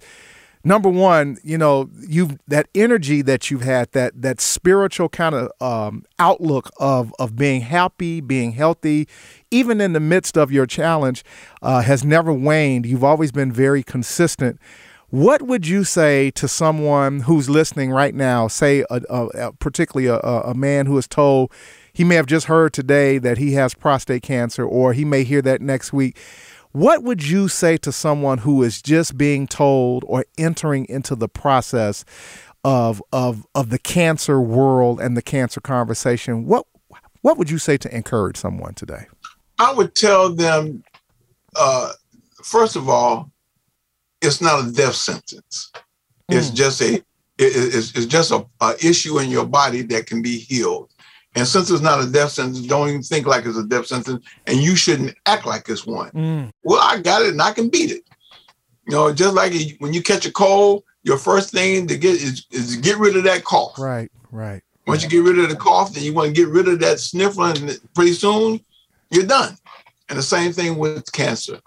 number 0.63 0.89
one, 0.89 1.37
you 1.43 1.57
know, 1.57 1.89
you 2.07 2.37
that 2.47 2.67
energy 2.75 3.21
that 3.21 3.49
you've 3.49 3.63
had, 3.63 3.91
that 3.91 4.21
that 4.21 4.39
spiritual 4.39 5.09
kind 5.09 5.35
of 5.35 5.51
um, 5.61 6.05
outlook 6.19 6.71
of 6.79 7.13
of 7.19 7.35
being 7.35 7.61
happy, 7.61 8.21
being 8.21 8.53
healthy, 8.53 9.07
even 9.51 9.81
in 9.81 9.93
the 9.93 9.99
midst 9.99 10.37
of 10.37 10.51
your 10.51 10.65
challenge, 10.65 11.23
uh, 11.61 11.81
has 11.81 12.03
never 12.03 12.31
waned. 12.33 12.85
You've 12.85 13.03
always 13.03 13.31
been 13.31 13.51
very 13.51 13.83
consistent. 13.83 14.59
What 15.11 15.41
would 15.41 15.65
you 15.65 15.83
say 15.83 16.29
to 16.31 16.47
someone 16.47 17.21
who's 17.21 17.49
listening 17.49 17.89
right 17.89 18.13
now? 18.13 18.47
Say, 18.47 18.85
a, 18.91 19.01
a, 19.09 19.53
particularly 19.53 20.05
a, 20.05 20.19
a 20.19 20.53
man 20.53 20.85
who 20.85 20.95
is 20.99 21.07
told 21.07 21.51
he 21.99 22.05
may 22.05 22.15
have 22.15 22.27
just 22.27 22.45
heard 22.45 22.71
today 22.71 23.17
that 23.17 23.37
he 23.37 23.53
has 23.53 23.73
prostate 23.73 24.23
cancer, 24.23 24.63
or 24.63 24.93
he 24.93 25.03
may 25.03 25.25
hear 25.25 25.41
that 25.41 25.59
next 25.61 25.91
week 25.91 26.17
what 26.71 27.03
would 27.03 27.27
you 27.27 27.47
say 27.47 27.77
to 27.77 27.91
someone 27.91 28.39
who 28.39 28.61
is 28.63 28.81
just 28.81 29.17
being 29.17 29.47
told 29.47 30.03
or 30.07 30.25
entering 30.37 30.85
into 30.87 31.15
the 31.15 31.27
process 31.27 32.05
of 32.63 33.01
of 33.11 33.45
of 33.55 33.69
the 33.69 33.79
cancer 33.79 34.39
world 34.39 34.99
and 35.01 35.17
the 35.17 35.21
cancer 35.21 35.59
conversation? 35.59 36.45
What 36.45 36.65
what 37.21 37.37
would 37.37 37.49
you 37.49 37.57
say 37.57 37.77
to 37.77 37.95
encourage 37.95 38.37
someone 38.37 38.75
today? 38.75 39.07
I 39.57 39.73
would 39.73 39.95
tell 39.95 40.29
them, 40.29 40.83
uh, 41.55 41.91
first 42.43 42.75
of 42.75 42.87
all, 42.87 43.31
it's 44.21 44.41
not 44.41 44.65
a 44.65 44.71
death 44.71 44.95
sentence. 44.95 45.71
Mm. 46.31 46.37
It's 46.37 46.49
just 46.49 46.81
a 46.81 46.95
it, 46.95 47.03
it's, 47.37 47.95
it's 47.95 48.05
just 48.05 48.31
a, 48.31 48.45
a 48.61 48.75
issue 48.85 49.19
in 49.19 49.29
your 49.29 49.45
body 49.45 49.81
that 49.83 50.05
can 50.05 50.21
be 50.21 50.37
healed. 50.37 50.91
And 51.35 51.47
since 51.47 51.69
it's 51.69 51.81
not 51.81 52.03
a 52.03 52.11
death 52.11 52.31
sentence, 52.31 52.65
don't 52.65 52.89
even 52.89 53.03
think 53.03 53.27
like 53.27 53.45
it's 53.45 53.57
a 53.57 53.63
death 53.63 53.85
sentence, 53.85 54.25
and 54.47 54.57
you 54.57 54.75
shouldn't 54.75 55.15
act 55.25 55.45
like 55.45 55.69
it's 55.69 55.85
one. 55.85 56.11
Mm. 56.11 56.51
Well, 56.63 56.81
I 56.81 56.99
got 56.99 57.21
it 57.21 57.29
and 57.29 57.41
I 57.41 57.51
can 57.51 57.69
beat 57.69 57.91
it. 57.91 58.03
You 58.87 58.95
know, 58.95 59.13
just 59.13 59.35
like 59.35 59.53
when 59.77 59.93
you 59.93 60.01
catch 60.01 60.25
a 60.25 60.31
cold, 60.31 60.83
your 61.03 61.17
first 61.17 61.51
thing 61.51 61.87
to 61.87 61.97
get 61.97 62.15
is, 62.15 62.45
is 62.51 62.75
get 62.77 62.97
rid 62.97 63.15
of 63.15 63.23
that 63.25 63.43
cough. 63.43 63.77
Right, 63.77 64.11
right. 64.31 64.61
Once 64.87 65.03
you 65.03 65.09
get 65.09 65.23
rid 65.23 65.37
of 65.37 65.49
the 65.49 65.55
cough, 65.55 65.93
then 65.93 66.03
you 66.03 66.13
want 66.13 66.29
to 66.29 66.33
get 66.33 66.49
rid 66.49 66.67
of 66.67 66.79
that 66.79 66.99
sniffling, 66.99 67.69
pretty 67.93 68.13
soon 68.13 68.59
you're 69.11 69.25
done. 69.25 69.55
And 70.09 70.17
the 70.17 70.23
same 70.23 70.51
thing 70.51 70.77
with 70.77 71.11
cancer. 71.11 71.59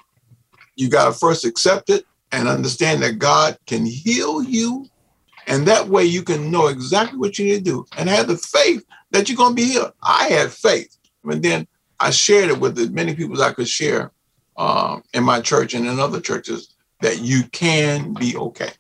You 0.75 0.89
got 0.89 1.07
to 1.07 1.13
first 1.13 1.45
accept 1.45 1.91
it 1.91 2.05
and 2.33 2.49
understand 2.49 3.03
that 3.03 3.19
God 3.19 3.59
can 3.67 3.87
heal 3.87 4.43
you. 4.43 4.87
And 5.47 5.67
that 5.67 5.89
way 5.89 6.05
you 6.05 6.23
can 6.23 6.51
know 6.51 6.69
exactly 6.69 7.19
what 7.19 7.39
you 7.39 7.45
need 7.45 7.65
to 7.65 7.71
do 7.71 7.87
and 7.97 8.09
have 8.09 8.29
the 8.29 8.37
faith 8.37 8.85
that 9.13 9.29
you're 9.29 9.37
going 9.37 9.55
to 9.55 9.57
be 9.57 9.65
healed. 9.65 9.93
I 10.03 10.29
had 10.29 10.51
faith. 10.51 10.97
And 11.25 11.43
then 11.43 11.69
I 12.01 12.11
shared 12.11 12.51
it 12.51 12.59
with 12.59 12.79
as 12.79 12.91
many 12.91 13.15
people 13.15 13.35
as 13.35 13.41
I 13.41 13.53
could 13.53 13.69
share 13.69 14.11
um, 14.57 15.05
in 15.15 15.23
my 15.23 15.41
church 15.41 15.75
and 15.75 15.87
in 15.87 16.01
other 16.01 16.21
churches 16.21 16.75
that 17.01 17.21
you 17.21 17.45
can 17.53 18.15
be 18.15 18.37
okay. 18.37 18.71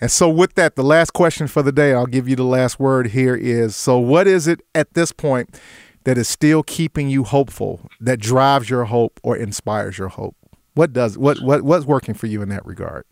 And 0.00 0.10
so, 0.10 0.28
with 0.28 0.54
that, 0.54 0.76
the 0.76 0.84
last 0.84 1.12
question 1.12 1.46
for 1.46 1.62
the 1.62 1.72
day, 1.72 1.94
I'll 1.94 2.06
give 2.06 2.28
you 2.28 2.36
the 2.36 2.44
last 2.44 2.78
word 2.78 3.08
here 3.08 3.34
is 3.34 3.74
so, 3.74 3.98
what 3.98 4.26
is 4.26 4.46
it 4.46 4.60
at 4.74 4.92
this 4.92 5.10
point 5.10 5.58
that 6.04 6.18
is 6.18 6.28
still 6.28 6.62
keeping 6.62 7.08
you 7.08 7.24
hopeful, 7.24 7.88
that 8.00 8.20
drives 8.20 8.68
your 8.68 8.84
hope 8.84 9.18
or 9.22 9.36
inspires 9.36 9.96
your 9.96 10.08
hope? 10.08 10.36
What 10.74 10.92
does 10.92 11.16
what 11.16 11.40
what 11.40 11.62
what's 11.62 11.86
working 11.86 12.14
for 12.14 12.26
you 12.26 12.42
in 12.42 12.50
that 12.50 12.66
regard? 12.66 13.06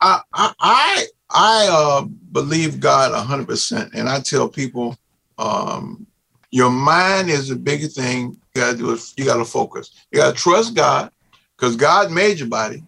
I 0.00 0.22
I 0.32 1.06
I 1.28 1.68
uh, 1.70 2.06
believe 2.32 2.80
God 2.80 3.12
hundred 3.26 3.46
percent, 3.46 3.92
and 3.92 4.08
I 4.08 4.20
tell 4.20 4.48
people 4.48 4.96
um, 5.38 6.06
your 6.50 6.70
mind 6.70 7.30
is 7.30 7.48
the 7.48 7.56
biggest 7.56 7.96
thing 7.96 8.36
you 8.54 8.60
gotta 8.60 8.76
do 8.76 8.92
is 8.92 9.12
you 9.16 9.24
gotta 9.24 9.44
focus. 9.44 9.90
You 10.10 10.20
gotta 10.20 10.36
trust 10.36 10.74
God 10.74 11.10
because 11.56 11.76
God 11.76 12.12
made 12.12 12.38
your 12.38 12.48
body. 12.48 12.84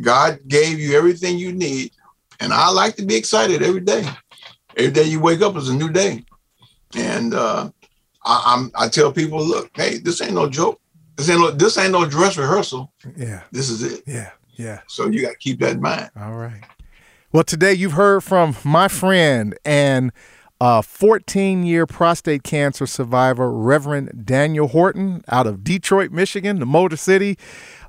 God 0.00 0.40
gave 0.48 0.78
you 0.78 0.96
everything 0.96 1.38
you 1.38 1.52
need. 1.52 1.92
And 2.40 2.52
I 2.52 2.70
like 2.70 2.96
to 2.96 3.04
be 3.04 3.16
excited 3.16 3.62
every 3.62 3.80
day. 3.80 4.04
Every 4.76 4.90
day 4.90 5.04
you 5.04 5.20
wake 5.20 5.42
up 5.42 5.56
is 5.56 5.68
a 5.68 5.74
new 5.74 5.90
day. 5.90 6.24
And 6.94 7.34
uh, 7.34 7.70
I, 8.24 8.54
am 8.54 8.70
I 8.74 8.88
tell 8.88 9.12
people, 9.12 9.44
look, 9.44 9.70
hey, 9.74 9.98
this 9.98 10.20
ain't 10.20 10.34
no 10.34 10.48
joke. 10.48 10.80
This 11.16 11.28
ain't 11.28 11.40
no 11.40 11.50
this 11.50 11.78
ain't 11.78 11.92
no 11.92 12.06
dress 12.06 12.36
rehearsal. 12.36 12.92
Yeah. 13.16 13.42
This 13.52 13.68
is 13.68 13.82
it. 13.82 14.02
Yeah. 14.06 14.30
Yeah. 14.56 14.80
So 14.86 15.08
you 15.08 15.22
gotta 15.22 15.36
keep 15.36 15.60
that 15.60 15.72
in 15.72 15.80
mind. 15.80 16.10
All 16.16 16.34
right. 16.34 16.62
Well, 17.32 17.44
today 17.44 17.72
you've 17.72 17.92
heard 17.92 18.22
from 18.22 18.56
my 18.64 18.88
friend 18.88 19.56
and 19.64 20.12
14 20.82 21.64
year 21.64 21.86
prostate 21.86 22.44
cancer 22.44 22.86
survivor, 22.86 23.50
Reverend 23.50 24.24
Daniel 24.24 24.68
Horton, 24.68 25.24
out 25.26 25.44
of 25.48 25.64
Detroit, 25.64 26.12
Michigan, 26.12 26.60
the 26.60 26.66
Motor 26.66 26.96
City. 26.96 27.36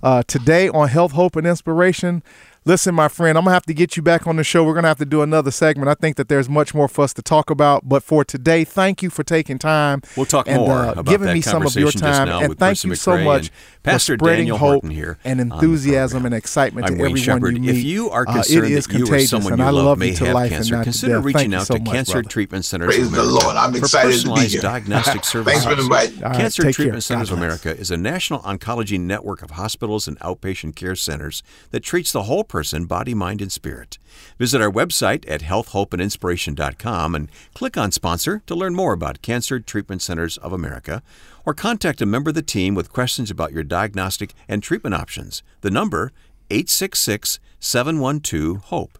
Uh, 0.01 0.23
today 0.23 0.69
on 0.69 0.87
Health, 0.89 1.11
Hope, 1.11 1.35
and 1.35 1.45
Inspiration, 1.45 2.23
Listen, 2.65 2.95
my 2.95 3.09
friend, 3.09 3.37
I'm 3.37 3.43
going 3.43 3.51
to 3.51 3.55
have 3.55 3.65
to 3.65 3.73
get 3.73 3.97
you 3.97 4.03
back 4.03 4.25
on 4.25 4.37
the 4.37 4.43
show. 4.43 4.63
We're 4.63 4.73
going 4.73 4.83
to 4.83 4.87
have 4.87 4.97
to 4.99 5.05
do 5.05 5.21
another 5.21 5.51
segment. 5.51 5.89
I 5.89 5.95
think 5.95 6.15
that 6.15 6.29
there's 6.29 6.47
much 6.47 6.73
more 6.73 6.87
for 6.87 7.03
us 7.03 7.13
to 7.15 7.21
talk 7.21 7.49
about. 7.49 7.89
But 7.89 8.03
for 8.03 8.23
today, 8.23 8.63
thank 8.63 9.03
you 9.03 9.09
for 9.09 9.23
taking 9.23 9.59
time. 9.59 10.01
We'll 10.15 10.25
talk 10.25 10.47
and, 10.47 10.61
more 10.61 10.71
uh, 10.71 10.91
about 10.93 11.05
giving 11.05 11.27
that 11.27 11.33
me 11.33 11.41
some 11.41 11.65
of 11.65 11.75
your 11.75 11.91
time. 11.91 12.29
And 12.29 12.57
thank 12.57 12.81
you 12.85 12.95
so 12.95 13.17
much 13.17 13.51
Pastor 13.83 14.13
for 14.13 14.19
spreading 14.19 14.47
Daniel 14.47 14.57
hope 14.57 14.87
here 14.87 15.17
and 15.25 15.41
enthusiasm 15.41 16.25
and 16.25 16.33
excitement 16.33 16.87
I'm 16.87 16.95
to 16.95 17.03
Wayne 17.03 17.17
everyone 17.17 17.41
Shepherd. 17.41 17.55
you 17.55 17.61
meet. 17.61 17.69
If 17.69 17.83
you 17.83 18.09
are 18.11 18.25
uh, 18.27 18.33
concerned 18.33 18.65
it 18.65 18.71
is 18.71 18.87
that 18.87 18.97
you 18.97 19.13
or 19.13 19.19
someone 19.19 19.57
you 19.57 19.71
love 19.71 19.97
may 19.97 20.13
have 20.13 20.49
cancer, 20.49 20.83
consider 20.83 21.19
reaching 21.19 21.53
out 21.53 21.67
so 21.67 21.73
to 21.75 21.79
much, 21.81 21.93
Cancer 21.93 22.13
brother. 22.13 22.29
Treatment 22.29 22.63
Centers 22.63 22.87
Praise 22.87 23.07
of 23.07 23.13
America 23.13 23.27
the 23.27 23.33
Lord. 23.43 23.55
I'm 23.57 23.75
excited 23.75 24.21
for 24.21 24.27
to 24.27 24.41
be 24.41 24.47
here. 24.47 24.61
diagnostic 24.61 25.25
services. 25.25 25.63
Thanks 25.63 25.65
for 25.65 25.81
inviting. 25.81 26.19
Cancer 26.19 26.63
right, 26.63 26.73
Treatment. 26.73 27.03
Centers 27.03 27.31
of. 27.31 27.37
America 27.37 27.75
is 27.75 27.91
a 27.91 27.97
national 27.97 28.39
oncology 28.41 28.97
network 28.97 29.41
of 29.41 29.51
hospitals 29.51 30.07
and 30.07 30.17
outpatient 30.19 30.77
care 30.77 30.95
centers 30.95 31.43
that 31.71 31.81
treats 31.81 32.13
the 32.13 32.23
whole 32.23 32.45
person, 32.53 32.85
body, 32.85 33.15
mind, 33.15 33.41
and 33.41 33.51
spirit. 33.51 33.97
Visit 34.37 34.61
our 34.61 34.69
website 34.69 35.27
at 35.27 35.41
healthhopeandinspiration.com 35.41 37.15
and 37.15 37.27
click 37.55 37.75
on 37.77 37.91
sponsor 37.91 38.43
to 38.45 38.53
learn 38.53 38.75
more 38.75 38.93
about 38.93 39.23
Cancer 39.23 39.59
Treatment 39.59 40.03
Centers 40.03 40.37
of 40.37 40.53
America 40.53 41.01
or 41.47 41.55
contact 41.55 41.99
a 41.99 42.05
member 42.05 42.29
of 42.29 42.35
the 42.35 42.43
team 42.43 42.75
with 42.75 42.93
questions 42.93 43.31
about 43.31 43.53
your 43.53 43.63
diagnostic 43.63 44.35
and 44.47 44.61
treatment 44.61 44.93
options. 44.93 45.41
The 45.61 45.71
number 45.71 46.11
866 46.51 47.39
712 47.59 48.65
HOPE. 48.65 48.99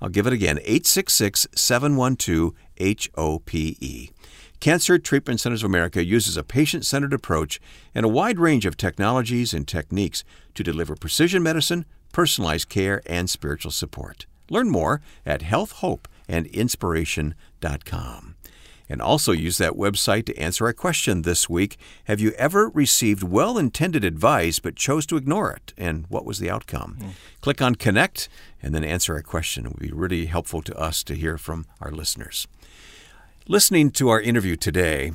I'll 0.00 0.08
give 0.08 0.26
it 0.26 0.32
again 0.32 0.56
866 0.60 1.46
712 1.54 2.54
HOPE. 3.18 4.14
Cancer 4.60 4.98
Treatment 4.98 5.40
Centers 5.40 5.62
of 5.62 5.68
America 5.68 6.02
uses 6.02 6.38
a 6.38 6.42
patient 6.42 6.86
centered 6.86 7.12
approach 7.12 7.60
and 7.94 8.06
a 8.06 8.08
wide 8.08 8.38
range 8.38 8.64
of 8.64 8.78
technologies 8.78 9.52
and 9.52 9.68
techniques 9.68 10.24
to 10.54 10.62
deliver 10.62 10.96
precision 10.96 11.42
medicine, 11.42 11.84
personalized 12.14 12.70
care, 12.70 13.02
and 13.04 13.28
spiritual 13.28 13.72
support. 13.72 14.24
Learn 14.48 14.70
more 14.70 15.02
at 15.26 15.42
healthhopeandinspiration.com. 15.42 18.36
And 18.86 19.00
also 19.00 19.32
use 19.32 19.56
that 19.58 19.72
website 19.72 20.26
to 20.26 20.36
answer 20.36 20.66
our 20.66 20.74
question 20.74 21.22
this 21.22 21.48
week 21.48 21.78
Have 22.04 22.20
you 22.20 22.32
ever 22.32 22.68
received 22.68 23.22
well 23.22 23.56
intended 23.58 24.04
advice 24.04 24.58
but 24.60 24.76
chose 24.76 25.06
to 25.06 25.16
ignore 25.16 25.50
it? 25.52 25.72
And 25.76 26.06
what 26.08 26.26
was 26.26 26.38
the 26.38 26.50
outcome? 26.50 26.98
Mm. 27.00 27.12
Click 27.40 27.62
on 27.62 27.76
Connect 27.76 28.28
and 28.62 28.74
then 28.74 28.84
answer 28.84 29.14
our 29.14 29.22
question. 29.22 29.64
It 29.66 29.70
would 29.70 29.80
be 29.80 29.90
really 29.90 30.26
helpful 30.26 30.60
to 30.62 30.78
us 30.78 31.02
to 31.04 31.14
hear 31.14 31.38
from 31.38 31.64
our 31.80 31.90
listeners. 31.90 32.46
Listening 33.48 33.90
to 33.92 34.10
our 34.10 34.20
interview 34.20 34.56
today, 34.56 35.12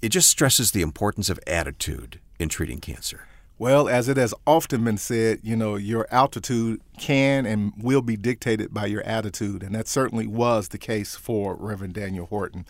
it 0.00 0.08
just 0.08 0.28
stresses 0.28 0.70
the 0.70 0.82
importance 0.82 1.28
of 1.28 1.38
attitude 1.46 2.20
in 2.38 2.48
treating 2.48 2.80
cancer. 2.80 3.28
Well, 3.60 3.88
as 3.88 4.08
it 4.08 4.16
has 4.16 4.32
often 4.46 4.84
been 4.84 4.98
said, 4.98 5.40
you 5.42 5.56
know, 5.56 5.74
your 5.74 6.06
altitude 6.12 6.80
can 6.96 7.44
and 7.44 7.72
will 7.76 8.02
be 8.02 8.16
dictated 8.16 8.72
by 8.72 8.86
your 8.86 9.02
attitude. 9.02 9.64
And 9.64 9.74
that 9.74 9.88
certainly 9.88 10.28
was 10.28 10.68
the 10.68 10.78
case 10.78 11.16
for 11.16 11.56
Reverend 11.56 11.94
Daniel 11.94 12.26
Horton. 12.26 12.66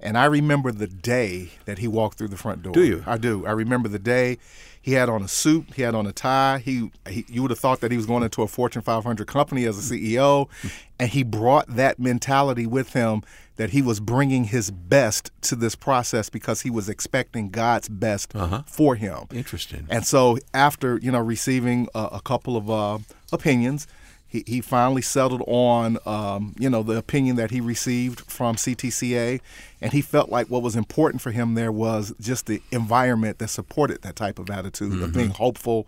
And 0.00 0.18
I 0.18 0.26
remember 0.26 0.70
the 0.70 0.86
day 0.86 1.50
that 1.64 1.78
he 1.78 1.88
walked 1.88 2.18
through 2.18 2.28
the 2.28 2.36
front 2.36 2.62
door. 2.62 2.72
Do 2.74 2.84
you? 2.84 3.02
I 3.06 3.16
do. 3.16 3.46
I 3.46 3.52
remember 3.52 3.88
the 3.88 3.98
day 3.98 4.38
he 4.80 4.92
had 4.92 5.08
on 5.08 5.22
a 5.22 5.28
suit, 5.28 5.64
he 5.74 5.80
had 5.82 5.94
on 5.94 6.06
a 6.06 6.12
tie. 6.12 6.58
He, 6.58 6.90
he 7.08 7.24
you 7.28 7.40
would 7.40 7.50
have 7.50 7.58
thought 7.58 7.80
that 7.80 7.90
he 7.90 7.96
was 7.96 8.04
going 8.04 8.22
into 8.22 8.42
a 8.42 8.46
Fortune 8.46 8.82
500 8.82 9.26
company 9.26 9.64
as 9.64 9.78
a 9.90 9.94
CEO, 9.94 10.48
and 11.00 11.08
he 11.10 11.22
brought 11.22 11.66
that 11.68 11.98
mentality 11.98 12.66
with 12.66 12.92
him 12.92 13.22
that 13.56 13.70
he 13.70 13.80
was 13.80 13.98
bringing 14.00 14.44
his 14.44 14.70
best 14.72 15.30
to 15.40 15.54
this 15.56 15.74
process 15.76 16.28
because 16.28 16.62
he 16.62 16.70
was 16.70 16.88
expecting 16.88 17.48
God's 17.50 17.88
best 17.88 18.34
Uh-huh. 18.36 18.62
for 18.66 18.96
him. 18.96 19.20
Interesting. 19.32 19.86
And 19.88 20.04
so, 20.04 20.36
after 20.52 20.98
you 20.98 21.10
know 21.12 21.20
receiving 21.20 21.88
a, 21.94 22.08
a 22.14 22.20
couple 22.20 22.56
of 22.56 22.68
uh, 22.68 22.98
opinions, 23.32 23.86
he, 24.26 24.42
he 24.46 24.60
finally 24.60 25.02
settled 25.02 25.42
on 25.46 25.98
um, 26.04 26.54
you 26.58 26.68
know 26.68 26.82
the 26.82 26.96
opinion 26.96 27.36
that 27.36 27.52
he 27.52 27.60
received 27.60 28.20
from 28.22 28.56
CTCA, 28.56 29.40
and 29.84 29.92
he 29.92 30.00
felt 30.00 30.30
like 30.30 30.48
what 30.48 30.62
was 30.62 30.74
important 30.74 31.20
for 31.22 31.30
him 31.30 31.54
there 31.54 31.70
was 31.70 32.12
just 32.18 32.46
the 32.46 32.60
environment 32.72 33.38
that 33.38 33.48
supported 33.48 34.02
that 34.02 34.16
type 34.16 34.38
of 34.40 34.50
attitude 34.50 35.00
of 35.02 35.12
being 35.12 35.30
hopeful, 35.30 35.86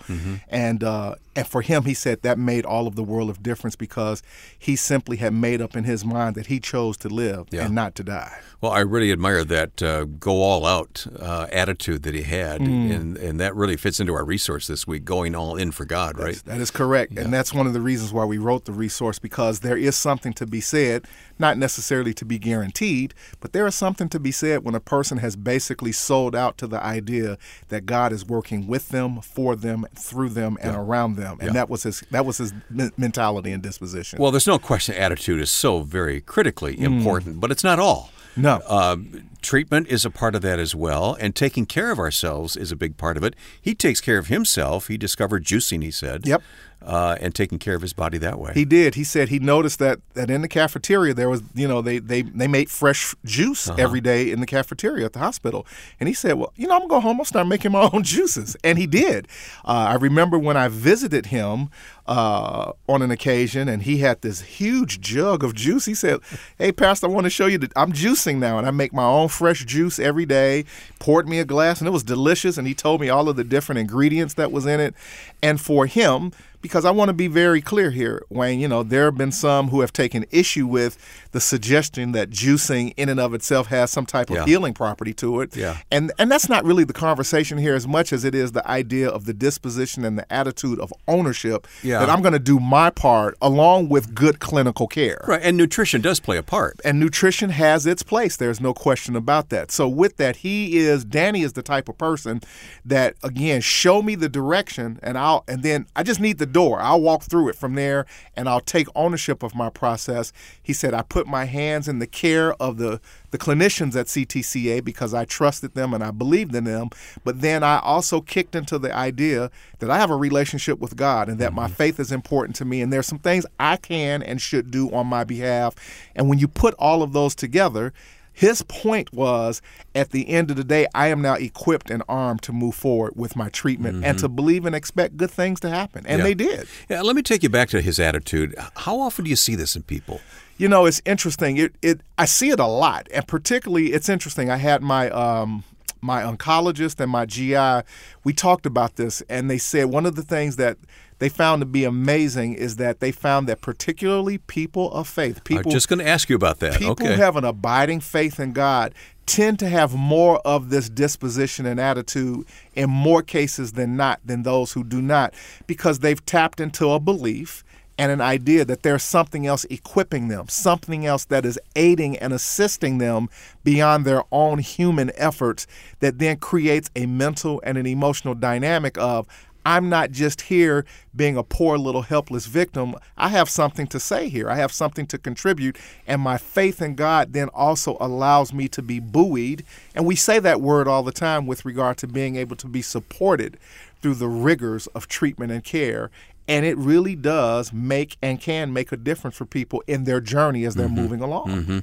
and 0.49 0.85
uh, 0.85 1.15
and 1.35 1.47
for 1.47 1.61
him, 1.63 1.85
he 1.85 1.93
said 1.95 2.23
that 2.23 2.39
made 2.39 2.65
all 2.65 2.87
of 2.87 2.95
the 2.95 3.03
world 3.03 3.29
of 3.29 3.43
difference 3.43 3.77
because 3.77 4.23
he 4.59 4.75
simply 4.77 5.17
had 5.19 5.35
made 5.35 5.61
up 5.61 5.77
in 5.77 5.85
his 5.85 6.03
mind 6.05 6.35
that 6.37 6.47
he 6.47 6.61
chose 6.61 6.97
to 6.99 7.09
live 7.09 7.47
Yeah. 7.51 7.67
and 7.67 7.75
not 7.75 7.95
to 7.97 8.03
die. 8.05 8.39
Well, 8.63 8.73
I 8.73 8.81
really 8.81 9.13
admire 9.13 9.45
that 9.45 9.83
uh, 9.83 10.05
go 10.05 10.41
all 10.43 10.65
out 10.65 11.07
uh, 11.21 11.47
attitude 11.53 12.05
that 12.05 12.15
he 12.15 12.23
had, 12.23 12.61
Mm. 12.61 12.95
and 12.95 13.17
and 13.19 13.41
that 13.41 13.55
really 13.55 13.77
fits 13.77 14.01
into 14.01 14.15
our 14.15 14.25
resource 14.25 14.67
this 14.67 14.87
week, 14.87 15.05
going 15.05 15.35
all 15.35 15.57
in 15.57 15.73
for 15.73 15.85
God, 15.85 16.19
right? 16.19 16.37
That 16.47 16.61
is 16.61 16.71
correct. 16.71 17.19
And 17.19 17.33
that's 17.33 17.53
one 17.53 17.67
of 17.67 17.73
the 17.75 17.81
reasons 17.83 18.13
why 18.13 18.25
we 18.25 18.39
wrote 18.39 18.65
the 18.65 18.73
resource 18.73 19.19
because 19.19 19.61
there 19.61 19.77
is 19.77 19.95
something 19.97 20.33
to 20.35 20.47
be 20.47 20.61
said, 20.61 21.05
not 21.39 21.59
necessarily 21.59 22.15
to 22.15 22.25
be 22.25 22.39
guaranteed, 22.39 23.13
but 23.41 23.53
there 23.53 23.67
is 23.67 23.75
something 23.87 24.09
to 24.09 24.19
be 24.19 24.33
said 24.33 24.65
when 24.65 24.75
a 24.75 24.81
person 24.81 25.19
has 25.19 25.37
basically 25.37 25.93
sold 25.93 26.35
out 26.35 26.59
to 26.59 26.67
the 26.67 26.83
idea 26.83 27.39
that 27.69 27.87
God 27.87 28.13
is 28.13 28.27
working 28.27 28.67
with 28.67 28.89
them, 28.89 29.21
for 29.21 29.55
them, 29.55 29.87
through 29.95 30.31
them, 30.31 30.59
and 30.61 30.75
around 30.75 31.15
them. 31.15 31.37
And 31.39 31.49
Yeah. 31.51 31.53
that 31.53 31.71
was 31.71 31.85
his 31.85 32.03
that 32.11 32.27
was 32.27 32.39
his 32.39 32.53
mentality 32.97 33.53
and 33.53 33.63
disposition. 33.63 34.19
Well, 34.21 34.33
there's 34.33 34.47
no 34.49 34.59
question 34.59 34.97
attitude 34.97 35.41
is 35.41 35.53
so 35.53 35.83
very 35.83 36.21
critically 36.21 36.77
important, 36.81 37.39
but 37.39 37.53
it's 37.53 37.63
not 37.63 37.79
all. 37.79 38.11
Mm. 38.37 38.43
no. 38.43 38.55
Uh, 38.67 38.97
treatment 39.43 39.89
is 39.89 40.05
a 40.05 40.11
part 40.11 40.35
of 40.35 40.43
that 40.43 40.59
as 40.59 40.75
well, 40.75 41.17
and 41.21 41.35
taking 41.35 41.67
care 41.67 41.91
of 41.91 41.99
ourselves 41.99 42.57
is 42.57 42.73
a 42.73 42.77
big 42.77 42.97
part 42.97 43.17
of 43.17 43.25
it. 43.25 43.35
He 43.61 43.75
takes 43.75 44.01
care 44.01 44.19
of 44.19 44.27
himself. 44.27 44.89
He 44.89 44.97
discovered 44.97 45.45
juicing, 45.45 45.83
he 45.83 45.91
said. 45.91 46.27
Yep. 46.27 46.43
Uh, 46.85 47.17
and 47.21 47.35
taking 47.35 47.59
care 47.59 47.75
of 47.75 47.83
his 47.83 47.95
body 47.95 48.19
that 48.19 48.39
way. 48.39 48.53
He 48.55 48.65
did. 48.65 48.95
He 48.95 49.03
said 49.03 49.31
he 49.31 49.39
noticed 49.39 49.79
that, 49.79 49.99
that 50.13 50.31
in 50.31 50.43
the 50.43 50.47
cafeteria 50.47 51.15
there 51.15 51.29
was, 51.29 51.43
you 51.55 51.67
know, 51.67 51.81
they 51.81 51.99
they, 51.99 52.23
they 52.23 52.47
made 52.47 52.71
fresh 52.71 53.15
juice 53.25 53.69
every 53.79 54.01
day 54.01 54.31
in 54.31 54.41
the 54.41 54.47
cafeteria 54.47 55.07
at 55.07 55.15
the 55.15 55.19
hospital. 55.19 55.67
And 55.99 56.07
he 56.07 56.15
said, 56.15 56.35
well, 56.35 56.53
you 56.55 56.69
know, 56.69 56.75
I'm 56.75 56.81
gonna 56.83 56.91
go 56.91 57.01
home. 57.01 57.19
I'll 57.19 57.25
start 57.25 57.49
making 57.49 57.73
my 57.73 57.89
own 57.93 58.03
juices. 58.05 58.57
And 58.63 58.79
he 58.79 58.87
did. 58.87 59.27
Uh, 59.65 59.87
I 59.89 59.95
remember 59.95 60.39
when 60.39 60.57
I 60.57 60.69
visited 60.69 61.27
him 61.27 61.71
uh, 62.07 62.73
on 62.89 63.03
an 63.03 63.11
occasion, 63.11 63.69
and 63.69 63.83
he 63.83 63.99
had 63.99 64.23
this 64.23 64.41
huge 64.41 65.01
jug 65.01 65.43
of 65.43 65.55
juice. 65.55 65.87
He 65.87 65.95
said, 65.95 66.21
"Hey, 66.59 66.73
Pastor, 66.73 67.07
I 67.07 67.11
want 67.11 67.25
to 67.25 67.31
show 67.31 67.47
you 67.47 67.59
that 67.59 67.73
I'm 67.75 67.93
juicing 67.93 68.37
now, 68.39 68.59
and 68.59 68.67
I 68.67 68.71
make 68.71 68.93
my 68.93 69.05
own 69.05 69.26
fresh 69.29 69.65
juice 69.65 69.99
every 69.99 70.27
day." 70.27 70.65
Poured 70.99 71.29
me 71.29 71.39
a 71.39 71.45
glass, 71.45 71.81
and 71.81 71.89
it 71.89 71.93
was 71.93 72.03
delicious. 72.03 72.59
And 72.59 72.67
he 72.67 72.75
told 72.75 73.01
me 73.01 73.09
all 73.09 73.29
of 73.29 73.37
the 73.37 73.45
different 73.45 73.79
ingredients 73.79 74.35
that 74.35 74.53
was 74.53 74.67
in 74.67 74.81
it. 74.81 74.95
And 75.43 75.61
for 75.61 75.87
him, 75.87 76.33
because 76.67 76.85
I 76.85 76.91
want 76.91 77.09
to 77.09 77.13
be 77.15 77.29
very 77.29 77.61
clear 77.61 77.91
here, 77.91 78.25
Wayne. 78.29 78.61
You 78.61 78.69
know, 78.69 78.83
there 78.83 79.05
have 79.07 79.17
been 79.17 79.33
some 79.33 79.69
who 79.69 79.81
have 79.81 79.93
taken 79.93 80.25
issue 80.31 80.67
with 80.67 80.99
the 81.33 81.41
suggestion 81.41 82.13
that 82.13 82.31
juicing 82.31 82.93
in 82.97 83.09
and 83.09 83.21
of 83.21 83.35
itself 83.35 83.67
has 83.69 83.91
some 83.91 84.07
type 84.07 84.31
of 84.31 84.37
Yeah. 84.37 84.45
healing 84.47 84.75
property 84.75 85.13
to 85.15 85.41
it. 85.41 85.57
Yeah. 85.57 85.79
And 85.91 86.13
and 86.19 86.31
that's 86.31 86.49
not 86.49 86.65
really 86.65 86.85
the 86.85 86.93
conversation 86.93 87.59
here 87.59 87.75
as 87.75 87.87
much 87.87 88.13
as 88.13 88.25
it 88.25 88.35
is 88.35 88.53
the 88.53 88.67
idea 88.69 89.09
of 89.09 89.25
the 89.27 89.33
disposition 89.35 90.05
and 90.05 90.19
the 90.19 90.31
attitude 90.33 90.79
of 90.81 90.93
ownership 91.07 91.67
Yeah. 91.83 91.99
that 92.01 92.11
I'm 92.11 92.21
going 92.23 92.33
to 92.33 92.39
do 92.39 92.59
my 92.59 92.91
part 92.91 93.37
along 93.41 93.89
with 93.89 94.15
good 94.15 94.41
clinical 94.41 94.87
care. 94.87 95.25
right, 95.29 95.41
and 95.43 95.57
nutrition 95.57 96.01
does 96.01 96.21
play 96.21 96.37
a 96.37 96.43
part. 96.43 96.81
And 96.85 96.99
nutrition 96.99 97.51
has 97.51 97.87
its 97.87 98.03
place. 98.03 98.37
There's 98.37 98.61
no 98.61 98.73
question 98.75 99.15
about 99.17 99.51
that. 99.51 99.71
So 99.71 99.89
with 99.89 100.17
that, 100.17 100.37
he 100.37 100.79
is 100.79 101.05
Danny 101.05 101.43
is 101.43 101.53
the 101.53 101.63
type 101.63 101.89
of 101.89 101.97
person 101.99 102.41
that 102.85 103.15
again, 103.23 103.61
show 103.61 104.03
me 104.03 104.15
the 104.15 104.29
direction 104.29 104.99
and 105.03 105.17
I'll 105.19 105.45
and 105.49 105.63
then 105.63 105.87
I 105.95 106.03
just 106.03 106.21
need 106.21 106.39
the 106.39 106.47
door. 106.57 106.81
I'll 106.81 107.03
walk 107.03 107.25
through 107.25 107.51
it 107.51 107.55
from 107.55 107.75
there 107.75 108.07
and 108.35 108.49
I'll 108.49 108.63
take 108.63 108.87
ownership 108.95 109.43
of 109.43 109.55
my 109.55 109.69
process. 109.69 110.33
He 110.63 110.73
said 110.73 110.95
I 110.95 111.03
put 111.03 111.27
my 111.27 111.45
hands 111.45 111.87
in 111.87 111.99
the 111.99 112.07
care 112.07 112.55
of 112.55 112.79
the 112.79 112.99
the 113.31 113.37
clinicians 113.37 113.95
at 113.95 114.07
CTCA 114.07 114.83
because 114.83 115.13
I 115.13 115.27
trusted 115.27 115.75
them 115.75 115.93
and 115.93 116.03
I 116.03 116.13
believed 116.13 116.55
in 116.55 116.65
them. 116.65 116.89
But 117.25 117.43
then 117.43 117.63
I 117.63 117.79
also 117.81 118.23
kicked 118.23 118.55
into 118.55 118.79
the 118.79 118.95
idea 118.95 119.51
that 119.81 119.91
I 119.91 119.99
have 119.99 120.11
a 120.11 120.17
relationship 120.17 120.79
with 120.79 120.97
God 120.97 121.29
and 121.29 121.39
that 121.41 121.53
my 121.53 121.67
mm-hmm. 121.67 121.75
faith 121.75 122.01
is 122.01 122.11
important 122.11 122.57
to 122.57 122.65
me 122.65 122.81
and 122.81 122.91
there's 122.91 123.07
some 123.07 123.19
things 123.19 123.45
I 123.61 123.77
can 123.77 124.23
and 124.23 124.41
should 124.41 124.71
do 124.71 124.91
on 124.95 125.09
my 125.09 125.25
behalf. 125.25 125.75
And 126.15 126.31
when 126.31 126.39
you 126.39 126.49
put 126.49 126.73
all 126.79 127.03
of 127.03 127.13
those 127.13 127.35
together, 127.35 127.93
his 128.37 128.61
point 128.63 129.15
was 129.15 129.63
at 129.95 130.11
the 130.11 130.29
end 130.29 130.51
of 130.51 130.59
the 130.59 130.63
day, 130.65 130.87
I 130.95 131.07
am 131.09 131.23
now 131.23 131.35
equipped 131.35 131.91
and 131.91 132.03
armed 132.07 132.43
to 132.43 132.53
move 132.53 132.75
forward 132.75 133.15
with 133.17 133.35
my 133.35 133.49
treatment 133.49 134.05
and 134.05 134.19
to 134.19 134.29
believe 134.29 134.67
and 134.67 134.77
expect 134.77 135.17
good 135.17 135.31
things 135.31 135.59
to 135.61 135.71
happen. 135.71 136.05
And 136.07 136.19
Yeah. 136.19 136.25
they 136.25 136.35
did. 136.35 136.69
Yeah, 136.91 137.01
let 137.01 137.17
me 137.17 137.23
take 137.23 137.43
you 137.43 137.49
back 137.49 137.71
to 137.71 137.81
his 137.81 137.99
attitude. 137.99 138.55
How 138.77 139.01
often 139.01 139.25
do 139.25 139.31
you 139.31 139.37
see 139.37 139.55
this 139.55 139.75
in 139.75 139.85
people? 139.85 140.21
You 140.59 140.69
know, 140.69 140.85
it's 140.85 141.01
interesting. 141.07 141.57
It, 141.57 141.77
it 141.81 142.03
I 142.19 142.27
see 142.27 142.51
it 142.51 142.61
a 142.61 142.67
lot, 142.67 143.09
and 143.11 143.27
particularly 143.27 143.93
it's 143.95 144.11
interesting. 144.11 144.51
I 144.51 144.57
had 144.59 144.83
my 144.83 145.09
um, 145.11 145.65
my 146.01 146.23
oncologist 146.23 147.01
and 147.01 147.11
my 147.11 147.27
GI. 147.27 147.87
We 148.25 148.33
talked 148.33 148.67
about 148.67 148.97
this, 148.97 149.23
and 149.29 149.51
they 149.51 149.59
said 149.59 149.87
one 149.87 150.07
of 150.07 150.15
the 150.15 150.23
things 150.23 150.57
that 150.57 150.79
they 151.19 151.29
found 151.29 151.61
to 151.63 151.67
be 151.67 151.85
amazing 151.85 152.55
is 152.55 152.77
that 152.77 153.01
they 153.01 153.11
found 153.11 153.49
that 153.49 153.63
particularly 153.63 154.39
people 154.39 154.93
of 154.93 155.09
faith, 155.09 155.39
I'm 155.39 155.43
people 155.45 155.73
just 155.73 155.89
going 155.89 155.99
to 155.99 156.09
ask 156.09 156.29
you 156.29 156.37
about 156.37 156.59
that. 156.61 156.75
people 156.75 156.93
okay. 156.93 157.07
who 157.07 157.13
have 157.13 157.37
an 157.37 157.45
abiding 157.45 158.01
faith 158.01 158.39
in 158.39 158.53
God 158.53 158.95
tend 159.25 159.59
to 159.59 159.69
have 159.69 159.95
more 159.95 160.39
of 160.47 160.71
this 160.71 160.89
disposition 160.89 161.67
and 161.67 161.81
attitude 161.81 162.47
in 162.75 162.89
more 162.89 163.23
cases 163.23 163.73
than 163.73 163.97
not 163.97 164.21
than 164.25 164.45
those 164.45 164.73
who 164.73 164.85
do 164.85 165.03
not 165.03 165.35
because 165.67 165.99
they've 165.99 166.25
tapped 166.27 166.61
into 166.61 166.91
a 166.91 167.01
belief 167.01 167.65
and 167.99 168.13
an 168.13 168.21
idea 168.21 168.65
that 168.65 168.83
there's 168.83 169.03
something 169.03 169.47
else 169.47 169.65
equipping 169.71 170.29
them, 170.29 170.49
something 170.49 171.07
else 171.07 171.25
that 171.27 171.47
is 171.47 171.59
aiding 171.75 172.17
and 172.19 172.33
assisting 172.33 172.99
them 172.99 173.29
beyond 173.65 174.05
their 174.05 174.23
own 174.31 174.59
human 174.59 175.11
efforts 175.17 175.67
that 176.01 176.19
then 176.19 176.37
creates 176.37 176.91
a 176.95 177.07
mental 177.07 177.61
and 177.65 177.79
an 177.79 177.87
emotional 177.87 178.35
dynamic 178.35 178.99
of 178.99 179.27
I'm 179.67 179.89
not 179.89 180.13
just 180.13 180.43
here 180.43 180.87
being 181.17 181.37
a 181.37 181.43
poor 181.43 181.77
little 181.77 182.03
helpless 182.03 182.47
victim. 182.47 182.95
I 183.17 183.31
have 183.31 183.51
something 183.51 183.89
to 183.89 183.99
say 183.99 184.29
here. 184.29 184.49
I 184.49 184.55
have 184.55 184.71
something 184.71 185.09
to 185.09 185.19
contribute. 185.19 185.77
And 186.07 186.23
my 186.23 186.39
faith 186.39 186.81
in 186.81 186.95
God 186.95 187.33
then 187.33 187.49
also 187.49 187.97
allows 187.99 188.53
me 188.53 188.69
to 188.69 188.81
be 188.81 189.01
buoyed. 189.01 189.65
And 189.97 190.07
we 190.07 190.15
say 190.15 190.39
that 190.39 190.61
word 190.61 190.87
all 190.87 191.03
the 191.03 191.11
time 191.11 191.47
with 191.47 191.65
regard 191.65 191.97
to 191.99 192.07
being 192.07 192.37
able 192.37 192.55
to 192.55 192.69
be 192.69 192.81
supported 192.81 193.59
through 194.01 194.15
the 194.15 194.29
rigors 194.29 194.87
of 194.89 195.09
treatment 195.09 195.51
and 195.51 195.65
care. 195.65 196.13
And 196.49 196.65
it 196.65 196.77
really 196.79 197.17
does 197.17 197.73
make 197.73 198.17
and 198.23 198.41
can 198.41 198.73
make 198.73 198.93
a 198.93 198.97
difference 198.97 199.37
for 199.37 199.47
people 199.47 199.83
in 199.87 200.05
their 200.05 200.21
journey 200.21 200.65
as 200.65 200.75
they're 200.75 200.89
moving 200.89 201.21
along. 201.21 201.83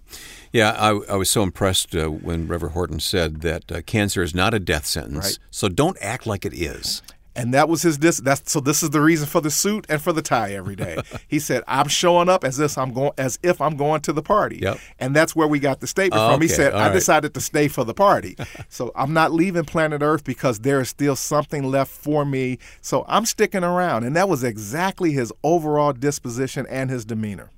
Yeah, 0.51 0.71
I, 0.71 0.89
I 1.13 1.15
was 1.15 1.29
so 1.29 1.43
impressed 1.43 1.95
uh, 1.95 2.07
when 2.07 2.47
Reverend 2.47 2.73
Horton 2.73 2.99
said 2.99 3.41
that 3.41 3.71
uh, 3.71 3.81
cancer 3.81 4.21
is 4.23 4.33
not 4.33 4.53
a 4.53 4.59
death 4.59 4.85
sentence. 4.85 5.25
Right. 5.25 5.39
So 5.51 5.67
don't 5.67 5.97
act 5.99 6.25
like 6.25 6.45
it 6.45 6.53
is. 6.53 7.01
And 7.35 7.53
that 7.53 7.67
was 7.67 7.81
his 7.81 7.97
dis 7.97 8.17
that's 8.17 8.51
so 8.51 8.59
this 8.59 8.83
is 8.83 8.91
the 8.91 9.01
reason 9.01 9.27
for 9.27 9.41
the 9.41 9.49
suit 9.49 9.85
and 9.89 10.01
for 10.01 10.13
the 10.13 10.21
tie 10.21 10.53
every 10.53 10.75
day. 10.75 10.97
he 11.27 11.39
said, 11.39 11.63
I'm 11.67 11.87
showing 11.87 12.29
up 12.29 12.43
as 12.43 12.59
if 12.59 12.77
I'm 12.77 12.93
going 12.93 13.11
as 13.17 13.39
if 13.41 13.59
I'm 13.59 13.75
going 13.75 14.01
to 14.01 14.13
the 14.13 14.21
party. 14.21 14.59
Yep. 14.61 14.77
And 14.99 15.15
that's 15.15 15.35
where 15.35 15.47
we 15.47 15.59
got 15.59 15.79
the 15.79 15.87
statement 15.87 16.21
Oh, 16.21 16.33
from. 16.33 16.41
He 16.41 16.47
said, 16.47 16.73
All 16.73 16.79
I 16.79 16.87
right. 16.87 16.93
decided 16.93 17.33
to 17.33 17.41
stay 17.41 17.67
for 17.67 17.83
the 17.83 17.93
party. 17.93 18.35
so 18.69 18.91
I'm 18.95 19.13
not 19.13 19.31
leaving 19.31 19.65
planet 19.65 20.01
Earth 20.03 20.23
because 20.23 20.59
there 20.59 20.79
is 20.79 20.89
still 20.89 21.15
something 21.15 21.63
left 21.63 21.91
for 21.91 22.23
me. 22.23 22.59
So 22.81 23.03
I'm 23.07 23.25
sticking 23.25 23.63
around. 23.63 24.03
And 24.03 24.15
that 24.15 24.29
was 24.29 24.43
exactly 24.43 25.11
his 25.11 25.33
overall 25.43 25.93
disposition 25.93 26.65
and 26.69 26.89
his 26.89 27.03
demeanor. 27.03 27.49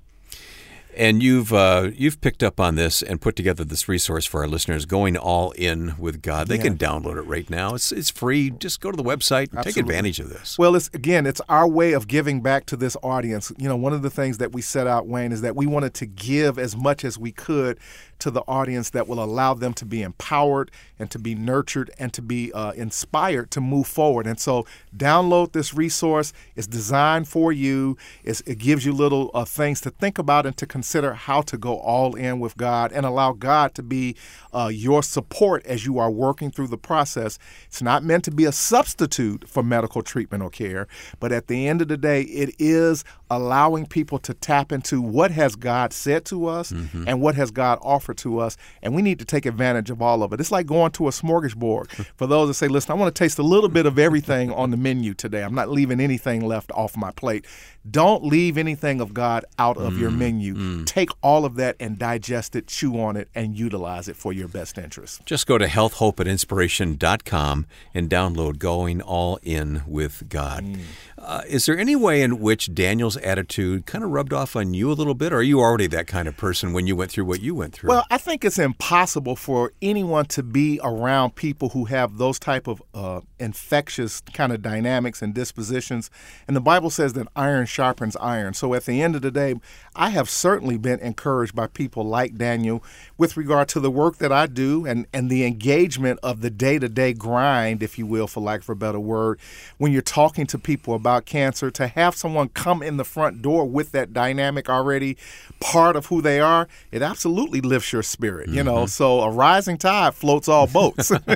And 0.96 1.22
you've 1.22 1.52
uh, 1.52 1.90
you've 1.94 2.20
picked 2.20 2.42
up 2.42 2.58
on 2.58 2.74
this 2.74 3.02
and 3.02 3.20
put 3.20 3.36
together 3.36 3.64
this 3.64 3.88
resource 3.88 4.24
for 4.24 4.40
our 4.42 4.48
listeners, 4.48 4.86
going 4.86 5.16
all 5.16 5.50
in 5.52 5.94
with 5.98 6.22
God. 6.22 6.48
They 6.48 6.58
can 6.58 6.78
download 6.78 7.18
it 7.18 7.22
right 7.22 7.48
now. 7.50 7.74
It's 7.74 7.92
it's 7.92 8.10
free. 8.10 8.50
Just 8.50 8.80
go 8.80 8.90
to 8.90 8.96
the 8.96 9.04
website 9.04 9.52
and 9.52 9.62
take 9.62 9.76
advantage 9.76 10.20
of 10.20 10.30
this. 10.30 10.58
Well, 10.58 10.74
it's 10.74 10.88
again, 10.94 11.26
it's 11.26 11.42
our 11.48 11.68
way 11.68 11.92
of 11.92 12.08
giving 12.08 12.40
back 12.40 12.66
to 12.66 12.76
this 12.76 12.96
audience. 13.02 13.52
You 13.58 13.68
know, 13.68 13.76
one 13.76 13.92
of 13.92 14.02
the 14.02 14.10
things 14.10 14.38
that 14.38 14.52
we 14.52 14.62
set 14.62 14.86
out, 14.86 15.06
Wayne, 15.06 15.32
is 15.32 15.42
that 15.42 15.54
we 15.54 15.66
wanted 15.66 15.92
to 15.94 16.06
give 16.06 16.58
as 16.58 16.76
much 16.76 17.04
as 17.04 17.18
we 17.18 17.30
could 17.30 17.78
to 18.20 18.30
the 18.30 18.42
audience 18.42 18.90
that 18.90 19.08
will 19.08 19.22
allow 19.22 19.54
them 19.54 19.74
to 19.74 19.84
be 19.84 20.02
empowered 20.02 20.70
and 20.98 21.10
to 21.10 21.18
be 21.18 21.34
nurtured 21.34 21.90
and 21.98 22.12
to 22.12 22.22
be 22.22 22.52
uh, 22.52 22.72
inspired 22.72 23.50
to 23.50 23.60
move 23.60 23.86
forward. 23.86 24.26
And 24.26 24.38
so, 24.38 24.66
download 24.96 25.52
this 25.52 25.74
resource. 25.74 26.32
It's 26.54 26.66
designed 26.66 27.28
for 27.28 27.52
you. 27.52 27.96
It's, 28.24 28.40
it 28.42 28.58
gives 28.58 28.84
you 28.84 28.92
little 28.92 29.30
uh, 29.34 29.44
things 29.44 29.80
to 29.82 29.90
think 29.90 30.18
about 30.18 30.46
and 30.46 30.56
to 30.56 30.66
consider 30.66 31.14
how 31.14 31.42
to 31.42 31.58
go 31.58 31.78
all 31.78 32.14
in 32.14 32.40
with 32.40 32.56
God 32.56 32.92
and 32.92 33.04
allow 33.04 33.32
God 33.32 33.74
to 33.74 33.82
be 33.82 34.16
uh, 34.52 34.70
your 34.72 35.02
support 35.02 35.64
as 35.66 35.84
you 35.84 35.98
are 35.98 36.10
working 36.10 36.50
through 36.50 36.68
the 36.68 36.78
process. 36.78 37.38
It's 37.66 37.82
not 37.82 38.02
meant 38.02 38.24
to 38.24 38.30
be 38.30 38.44
a 38.44 38.52
substitute 38.52 39.48
for 39.48 39.62
medical 39.62 40.02
treatment 40.02 40.42
or 40.42 40.50
care, 40.50 40.86
but 41.20 41.32
at 41.32 41.48
the 41.48 41.66
end 41.68 41.82
of 41.82 41.88
the 41.88 41.96
day, 41.96 42.22
it 42.22 42.54
is 42.58 43.04
allowing 43.30 43.86
people 43.86 44.18
to 44.20 44.32
tap 44.34 44.72
into 44.72 45.02
what 45.02 45.30
has 45.30 45.56
God 45.56 45.92
said 45.92 46.24
to 46.26 46.46
us 46.46 46.72
mm-hmm. 46.72 47.04
and 47.06 47.20
what 47.20 47.34
has 47.34 47.50
God 47.50 47.78
offered 47.82 48.05
to 48.14 48.38
us, 48.38 48.56
and 48.82 48.94
we 48.94 49.02
need 49.02 49.18
to 49.18 49.24
take 49.24 49.46
advantage 49.46 49.90
of 49.90 50.02
all 50.02 50.22
of 50.22 50.32
it. 50.32 50.40
It's 50.40 50.52
like 50.52 50.66
going 50.66 50.92
to 50.92 51.08
a 51.08 51.10
smorgasbord. 51.10 51.90
For 52.16 52.26
those 52.26 52.48
that 52.48 52.54
say, 52.54 52.68
"Listen, 52.68 52.92
I 52.92 52.94
want 52.94 53.14
to 53.14 53.18
taste 53.18 53.38
a 53.38 53.42
little 53.42 53.68
bit 53.68 53.86
of 53.86 53.98
everything 53.98 54.52
on 54.52 54.70
the 54.70 54.76
menu 54.76 55.14
today. 55.14 55.42
I'm 55.42 55.54
not 55.54 55.70
leaving 55.70 56.00
anything 56.00 56.44
left 56.44 56.70
off 56.72 56.96
my 56.96 57.10
plate." 57.10 57.46
Don't 57.90 58.24
leave 58.24 58.58
anything 58.58 59.00
of 59.00 59.14
God 59.14 59.44
out 59.58 59.76
of 59.76 59.94
mm, 59.94 60.00
your 60.00 60.10
menu. 60.10 60.54
Mm. 60.54 60.86
Take 60.86 61.10
all 61.22 61.44
of 61.44 61.56
that 61.56 61.76
and 61.78 61.98
digest 61.98 62.56
it, 62.56 62.66
chew 62.66 63.00
on 63.00 63.16
it, 63.16 63.28
and 63.34 63.56
utilize 63.56 64.08
it 64.08 64.16
for 64.16 64.32
your 64.32 64.48
best 64.48 64.78
interest. 64.78 65.24
Just 65.26 65.46
go 65.46 65.58
to 65.58 65.66
healthhopeandinspiration.com 65.66 67.66
and 67.94 68.10
download 68.10 68.58
Going 68.58 69.00
All 69.00 69.38
In 69.42 69.82
with 69.86 70.28
God. 70.28 70.64
Mm. 70.64 70.80
Uh, 71.18 71.42
is 71.48 71.66
there 71.66 71.76
any 71.76 71.96
way 71.96 72.22
in 72.22 72.38
which 72.38 72.72
Daniel's 72.74 73.16
attitude 73.16 73.86
kind 73.86 74.04
of 74.04 74.10
rubbed 74.10 74.32
off 74.32 74.54
on 74.54 74.74
you 74.74 74.90
a 74.90 74.94
little 74.94 75.14
bit, 75.14 75.32
or 75.32 75.38
are 75.38 75.42
you 75.42 75.60
already 75.60 75.86
that 75.88 76.06
kind 76.06 76.28
of 76.28 76.36
person 76.36 76.72
when 76.72 76.86
you 76.86 76.94
went 76.94 77.10
through 77.10 77.24
what 77.24 77.40
you 77.40 77.54
went 77.54 77.72
through? 77.72 77.88
Well, 77.88 78.04
I 78.10 78.18
think 78.18 78.44
it's 78.44 78.58
impossible 78.58 79.34
for 79.34 79.72
anyone 79.82 80.26
to 80.26 80.42
be 80.42 80.78
around 80.84 81.34
people 81.34 81.70
who 81.70 81.86
have 81.86 82.18
those 82.18 82.38
type 82.38 82.68
of 82.68 82.82
uh, 82.94 83.22
infectious 83.38 84.20
kind 84.32 84.52
of 84.52 84.62
dynamics 84.62 85.22
and 85.22 85.34
dispositions. 85.34 86.10
And 86.46 86.56
the 86.56 86.60
Bible 86.60 86.90
says 86.90 87.14
that 87.14 87.26
iron 87.34 87.66
sharpens 87.76 88.16
iron. 88.16 88.54
So 88.54 88.72
at 88.72 88.86
the 88.86 89.02
end 89.02 89.16
of 89.16 89.22
the 89.22 89.30
day, 89.30 89.54
I 89.94 90.08
have 90.10 90.30
certainly 90.30 90.78
been 90.78 90.98
encouraged 91.00 91.54
by 91.54 91.66
people 91.66 92.04
like 92.04 92.36
Daniel 92.36 92.82
with 93.18 93.36
regard 93.36 93.68
to 93.68 93.80
the 93.80 93.90
work 93.90 94.16
that 94.16 94.32
I 94.32 94.46
do 94.46 94.86
and, 94.86 95.06
and 95.12 95.28
the 95.28 95.44
engagement 95.44 96.18
of 96.22 96.40
the 96.40 96.48
day 96.48 96.78
to 96.78 96.88
day 96.88 97.12
grind, 97.12 97.82
if 97.82 97.98
you 97.98 98.06
will, 98.06 98.26
for 98.26 98.40
lack 98.40 98.62
of 98.62 98.70
a 98.70 98.74
better 98.74 98.98
word, 98.98 99.38
when 99.76 99.92
you're 99.92 100.00
talking 100.00 100.46
to 100.46 100.58
people 100.58 100.94
about 100.94 101.26
cancer, 101.26 101.70
to 101.70 101.86
have 101.88 102.14
someone 102.14 102.48
come 102.48 102.82
in 102.82 102.96
the 102.96 103.04
front 103.04 103.42
door 103.42 103.66
with 103.66 103.92
that 103.92 104.14
dynamic 104.14 104.70
already 104.70 105.18
part 105.60 105.96
of 105.96 106.06
who 106.06 106.22
they 106.22 106.40
are, 106.40 106.68
it 106.90 107.02
absolutely 107.02 107.60
lifts 107.60 107.92
your 107.92 108.02
spirit, 108.02 108.48
you 108.48 108.56
mm-hmm. 108.56 108.66
know. 108.66 108.86
So 108.86 109.20
a 109.20 109.30
rising 109.30 109.76
tide 109.76 110.14
floats 110.14 110.48
all 110.48 110.66
boats. 110.66 111.12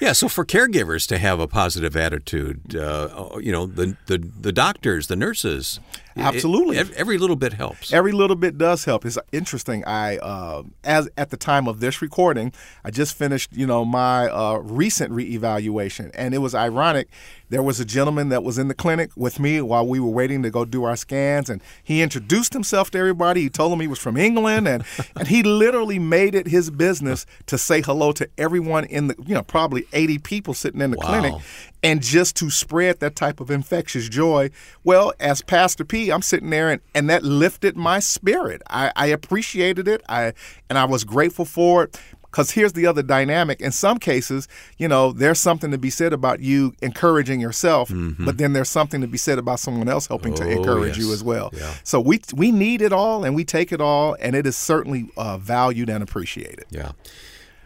yeah, 0.00 0.12
so 0.12 0.28
for 0.28 0.46
caregivers 0.46 1.06
to 1.08 1.18
have 1.18 1.40
a 1.40 1.46
positive 1.46 1.94
attitude, 1.94 2.74
uh, 2.74 3.38
you 3.40 3.52
know, 3.52 3.66
the, 3.66 3.96
the, 4.06 4.18
the 4.40 4.52
doctors, 4.78 5.08
the 5.08 5.16
nurses, 5.16 5.80
Absolutely. 6.18 6.78
It, 6.78 6.90
every 6.92 7.18
little 7.18 7.36
bit 7.36 7.54
helps. 7.54 7.92
Every 7.92 8.12
little 8.12 8.36
bit 8.36 8.58
does 8.58 8.84
help. 8.84 9.04
It's 9.04 9.18
interesting. 9.32 9.84
I 9.84 10.18
uh, 10.18 10.62
as 10.84 11.08
at 11.16 11.30
the 11.30 11.36
time 11.36 11.68
of 11.68 11.80
this 11.80 12.02
recording, 12.02 12.52
I 12.84 12.90
just 12.90 13.16
finished, 13.16 13.52
you 13.52 13.66
know, 13.66 13.84
my 13.84 14.28
uh, 14.28 14.58
recent 14.58 15.12
reevaluation, 15.12 16.10
and 16.14 16.34
it 16.34 16.38
was 16.38 16.54
ironic. 16.54 17.08
There 17.50 17.62
was 17.62 17.80
a 17.80 17.84
gentleman 17.84 18.28
that 18.28 18.44
was 18.44 18.58
in 18.58 18.68
the 18.68 18.74
clinic 18.74 19.10
with 19.16 19.40
me 19.40 19.60
while 19.62 19.86
we 19.86 20.00
were 20.00 20.10
waiting 20.10 20.42
to 20.42 20.50
go 20.50 20.64
do 20.64 20.84
our 20.84 20.96
scans, 20.96 21.48
and 21.48 21.62
he 21.82 22.02
introduced 22.02 22.52
himself 22.52 22.90
to 22.90 22.98
everybody. 22.98 23.42
He 23.42 23.48
told 23.48 23.72
them 23.72 23.80
he 23.80 23.86
was 23.86 23.98
from 23.98 24.16
England, 24.16 24.68
and 24.68 24.84
and 25.16 25.28
he 25.28 25.42
literally 25.42 25.98
made 25.98 26.34
it 26.34 26.46
his 26.46 26.70
business 26.70 27.24
to 27.46 27.56
say 27.56 27.80
hello 27.80 28.12
to 28.12 28.28
everyone 28.36 28.84
in 28.84 29.08
the, 29.08 29.16
you 29.26 29.34
know, 29.34 29.42
probably 29.42 29.86
80 29.92 30.18
people 30.18 30.54
sitting 30.54 30.80
in 30.80 30.90
the 30.90 30.98
wow. 30.98 31.06
clinic, 31.06 31.34
and 31.82 32.02
just 32.02 32.36
to 32.36 32.50
spread 32.50 33.00
that 33.00 33.16
type 33.16 33.40
of 33.40 33.50
infectious 33.50 34.08
joy. 34.08 34.50
Well, 34.84 35.12
as 35.18 35.42
Pastor 35.42 35.84
P, 35.84 36.07
I'm 36.10 36.22
sitting 36.22 36.50
there 36.50 36.70
and, 36.70 36.80
and 36.94 37.08
that 37.10 37.22
lifted 37.22 37.76
my 37.76 38.00
spirit. 38.00 38.62
I, 38.68 38.92
I 38.96 39.06
appreciated 39.06 39.88
it. 39.88 40.02
I 40.08 40.32
and 40.68 40.78
I 40.78 40.84
was 40.84 41.04
grateful 41.04 41.44
for 41.44 41.84
it. 41.84 42.00
Because 42.30 42.50
here's 42.50 42.74
the 42.74 42.86
other 42.86 43.02
dynamic. 43.02 43.62
In 43.62 43.72
some 43.72 43.98
cases, 43.98 44.48
you 44.76 44.86
know, 44.86 45.12
there's 45.12 45.40
something 45.40 45.70
to 45.70 45.78
be 45.78 45.88
said 45.88 46.12
about 46.12 46.40
you 46.40 46.74
encouraging 46.82 47.40
yourself, 47.40 47.88
mm-hmm. 47.88 48.22
but 48.22 48.36
then 48.36 48.52
there's 48.52 48.68
something 48.68 49.00
to 49.00 49.06
be 49.06 49.16
said 49.16 49.38
about 49.38 49.60
someone 49.60 49.88
else 49.88 50.06
helping 50.06 50.34
oh, 50.34 50.36
to 50.36 50.50
encourage 50.50 50.98
yes. 50.98 51.06
you 51.06 51.12
as 51.14 51.24
well. 51.24 51.48
Yeah. 51.54 51.72
So 51.84 52.02
we 52.02 52.20
we 52.34 52.52
need 52.52 52.82
it 52.82 52.92
all, 52.92 53.24
and 53.24 53.34
we 53.34 53.46
take 53.46 53.72
it 53.72 53.80
all, 53.80 54.14
and 54.20 54.36
it 54.36 54.46
is 54.46 54.58
certainly 54.58 55.08
uh, 55.16 55.38
valued 55.38 55.88
and 55.88 56.02
appreciated. 56.02 56.66
Yeah. 56.68 56.92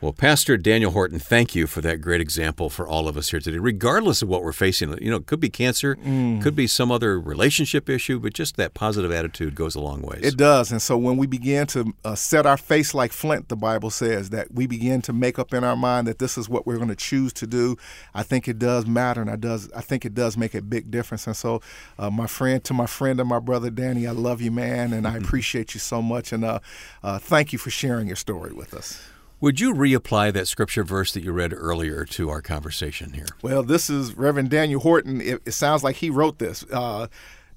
Well, 0.02 0.12
Pastor 0.12 0.56
Daniel 0.56 0.90
Horton, 0.90 1.20
thank 1.20 1.54
you 1.54 1.68
for 1.68 1.80
that 1.82 2.00
great 2.00 2.20
example 2.20 2.68
for 2.68 2.88
all 2.88 3.06
of 3.06 3.16
us 3.16 3.30
here 3.30 3.38
today, 3.38 3.58
regardless 3.58 4.20
of 4.20 4.28
what 4.28 4.42
we're 4.42 4.52
facing. 4.52 5.00
You 5.00 5.12
know, 5.12 5.18
it 5.18 5.26
could 5.26 5.38
be 5.38 5.48
cancer, 5.48 5.94
mm. 5.94 6.42
could 6.42 6.56
be 6.56 6.66
some 6.66 6.90
other 6.90 7.20
relationship 7.20 7.88
issue, 7.88 8.18
but 8.18 8.32
just 8.32 8.56
that 8.56 8.74
positive 8.74 9.12
attitude 9.12 9.54
goes 9.54 9.76
a 9.76 9.80
long 9.80 10.02
ways. 10.02 10.22
It 10.24 10.36
does. 10.36 10.72
And 10.72 10.82
so 10.82 10.98
when 10.98 11.18
we 11.18 11.28
begin 11.28 11.68
to 11.68 11.94
uh, 12.04 12.16
set 12.16 12.46
our 12.46 12.56
face 12.56 12.94
like 12.94 13.12
flint, 13.12 13.48
the 13.48 13.54
Bible 13.54 13.90
says, 13.90 14.30
that 14.30 14.52
we 14.52 14.66
begin 14.66 15.02
to 15.02 15.12
make 15.12 15.38
up 15.38 15.54
in 15.54 15.62
our 15.62 15.76
mind 15.76 16.08
that 16.08 16.18
this 16.18 16.36
is 16.36 16.48
what 16.48 16.66
we're 16.66 16.78
going 16.78 16.88
to 16.88 16.96
choose 16.96 17.32
to 17.34 17.46
do, 17.46 17.76
I 18.12 18.24
think 18.24 18.48
it 18.48 18.58
does 18.58 18.86
matter. 18.86 19.20
And 19.20 19.30
I, 19.30 19.36
does, 19.36 19.70
I 19.70 19.82
think 19.82 20.04
it 20.04 20.14
does 20.14 20.36
make 20.36 20.56
a 20.56 20.62
big 20.62 20.90
difference. 20.90 21.28
And 21.28 21.36
so, 21.36 21.60
uh, 21.96 22.10
my 22.10 22.26
friend, 22.26 22.64
to 22.64 22.74
my 22.74 22.86
friend 22.86 23.20
and 23.20 23.28
my 23.28 23.38
brother 23.38 23.70
Danny, 23.70 24.08
I 24.08 24.10
love 24.10 24.40
you, 24.40 24.50
man, 24.50 24.92
and 24.94 25.06
I 25.06 25.16
appreciate 25.16 25.74
you 25.74 25.78
so 25.80 26.02
much. 26.02 26.32
And 26.32 26.44
uh, 26.44 26.58
uh, 27.04 27.20
thank 27.20 27.52
you 27.52 27.58
for 27.60 27.70
sharing 27.70 28.08
your 28.08 28.16
story 28.16 28.52
with 28.52 28.74
us. 28.74 29.11
Would 29.42 29.58
you 29.58 29.74
reapply 29.74 30.32
that 30.34 30.46
scripture 30.46 30.84
verse 30.84 31.12
that 31.14 31.24
you 31.24 31.32
read 31.32 31.52
earlier 31.52 32.04
to 32.04 32.30
our 32.30 32.40
conversation 32.40 33.14
here? 33.14 33.26
Well, 33.42 33.64
this 33.64 33.90
is 33.90 34.14
Reverend 34.14 34.50
Daniel 34.50 34.78
Horton. 34.78 35.20
It, 35.20 35.42
it 35.44 35.50
sounds 35.50 35.82
like 35.82 35.96
he 35.96 36.10
wrote 36.10 36.38
this. 36.38 36.64
Uh, 36.70 37.08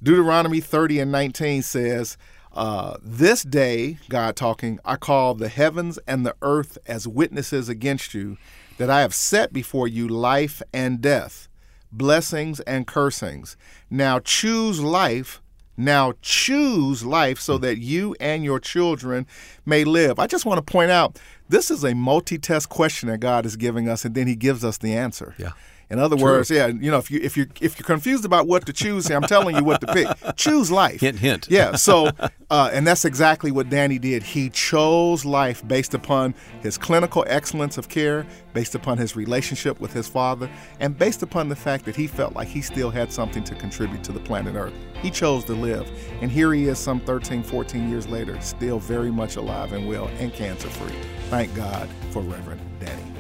Deuteronomy 0.02 0.62
30 0.62 1.02
and 1.02 1.12
19 1.12 1.62
says, 1.62 2.18
uh, 2.54 2.98
This 3.04 3.44
day, 3.44 4.00
God 4.10 4.36
talking, 4.36 4.80
I 4.84 4.96
call 4.96 5.36
the 5.36 5.48
heavens 5.48 6.00
and 6.08 6.26
the 6.26 6.36
earth 6.42 6.80
as 6.88 7.08
witnesses 7.08 7.70
against 7.70 8.16
you, 8.16 8.38
that 8.80 8.90
I 8.90 9.02
have 9.02 9.14
set 9.14 9.54
before 9.54 9.88
you 9.88 10.08
life 10.08 10.64
and 10.74 11.02
death, 11.02 11.48
blessings 11.92 12.62
and 12.62 12.88
cursings. 12.88 13.58
Now 13.92 14.18
choose 14.18 14.80
life 14.82 15.40
now 15.78 16.14
choose 16.22 17.04
life 17.06 17.40
so 17.40 17.58
that 17.58 17.78
you 17.78 18.16
and 18.20 18.44
your 18.44 18.60
children 18.60 19.28
may 19.66 19.84
live. 19.84 20.20
I 20.20 20.28
just 20.28 20.46
want 20.46 20.66
to 20.66 20.72
point 20.72 20.92
out 20.92 21.20
this 21.50 21.70
is 21.70 21.84
a 21.84 21.94
multi 21.94 22.38
test 22.38 22.70
question 22.70 23.10
that 23.10 23.20
God 23.20 23.46
is 23.46 23.56
giving 23.56 23.88
us, 23.90 24.06
and 24.06 24.16
then 24.16 24.28
He 24.28 24.36
gives 24.36 24.64
us 24.64 24.78
the 24.78 24.94
answer. 24.94 25.36
Yeah. 25.38 25.52
In 25.90 26.00
other 26.00 26.16
True. 26.16 26.26
words, 26.26 26.50
yeah, 26.50 26.68
you 26.68 26.90
know, 26.90 26.98
if 26.98 27.12
you 27.12 27.20
if 27.22 27.38
you 27.38 27.48
if 27.62 27.78
you're 27.78 27.86
confused 27.86 28.26
about 28.26 28.48
what 28.48 28.66
to 28.66 28.74
choose, 28.74 29.10
I'm 29.12 29.22
telling 29.24 29.56
you 29.56 29.64
what 29.64 29.82
to 29.82 29.88
pick. 29.88 30.08
Choose 30.36 30.72
life. 30.72 31.00
Hint, 31.02 31.20
hint. 31.20 31.48
Yeah. 31.50 31.76
So, 31.76 32.10
uh, 32.50 32.70
and 32.74 32.88
that's 32.88 33.06
exactly 33.06 33.52
what 33.52 33.70
Danny 33.70 34.00
did. 34.00 34.24
He 34.24 34.50
chose 34.50 35.26
life 35.26 35.66
based 35.68 35.94
upon 35.94 36.34
his 36.62 36.78
clinical 36.78 37.24
excellence 37.28 37.78
of 37.78 37.88
care, 37.88 38.26
based 38.54 38.74
upon 38.74 38.98
his 38.98 39.16
relationship 39.16 39.80
with 39.80 39.94
his 39.94 40.08
father, 40.08 40.50
and 40.80 40.98
based 40.98 41.22
upon 41.22 41.50
the 41.50 41.56
fact 41.56 41.86
that 41.86 41.96
he 41.96 42.08
felt 42.08 42.34
like 42.34 42.48
he 42.48 42.62
still 42.62 42.90
had 42.90 43.12
something 43.12 43.44
to 43.44 43.56
contribute 43.56 44.04
to 44.04 44.12
the 44.12 44.20
planet 44.20 44.56
Earth. 44.56 44.74
He 45.02 45.12
chose 45.12 45.46
to 45.46 45.54
live, 45.54 45.90
and 46.22 46.32
here 46.32 46.52
he 46.54 46.66
is, 46.66 46.80
some 46.80 47.00
13, 47.00 47.44
14 47.44 47.90
years 47.90 48.08
later, 48.08 48.40
still 48.42 48.80
very 48.80 49.12
much 49.12 49.36
alive 49.36 49.74
and 49.74 49.88
well 49.88 50.08
and 50.20 50.34
cancer 50.34 50.70
free. 50.70 50.96
Thank 51.30 51.54
God 51.56 51.88
for 52.12 52.22
Reverend 52.22 52.75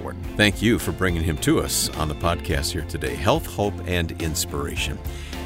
Horton. 0.06 0.24
Thank 0.38 0.62
you 0.62 0.78
for 0.78 0.92
bringing 0.92 1.24
him 1.24 1.36
to 1.40 1.60
us 1.62 1.90
on 1.98 2.08
the 2.08 2.14
podcast 2.14 2.72
here 2.72 2.86
today 2.88 3.16
Health, 3.16 3.48
Hope, 3.48 3.74
and 3.88 4.12
Inspiration. 4.22 5.00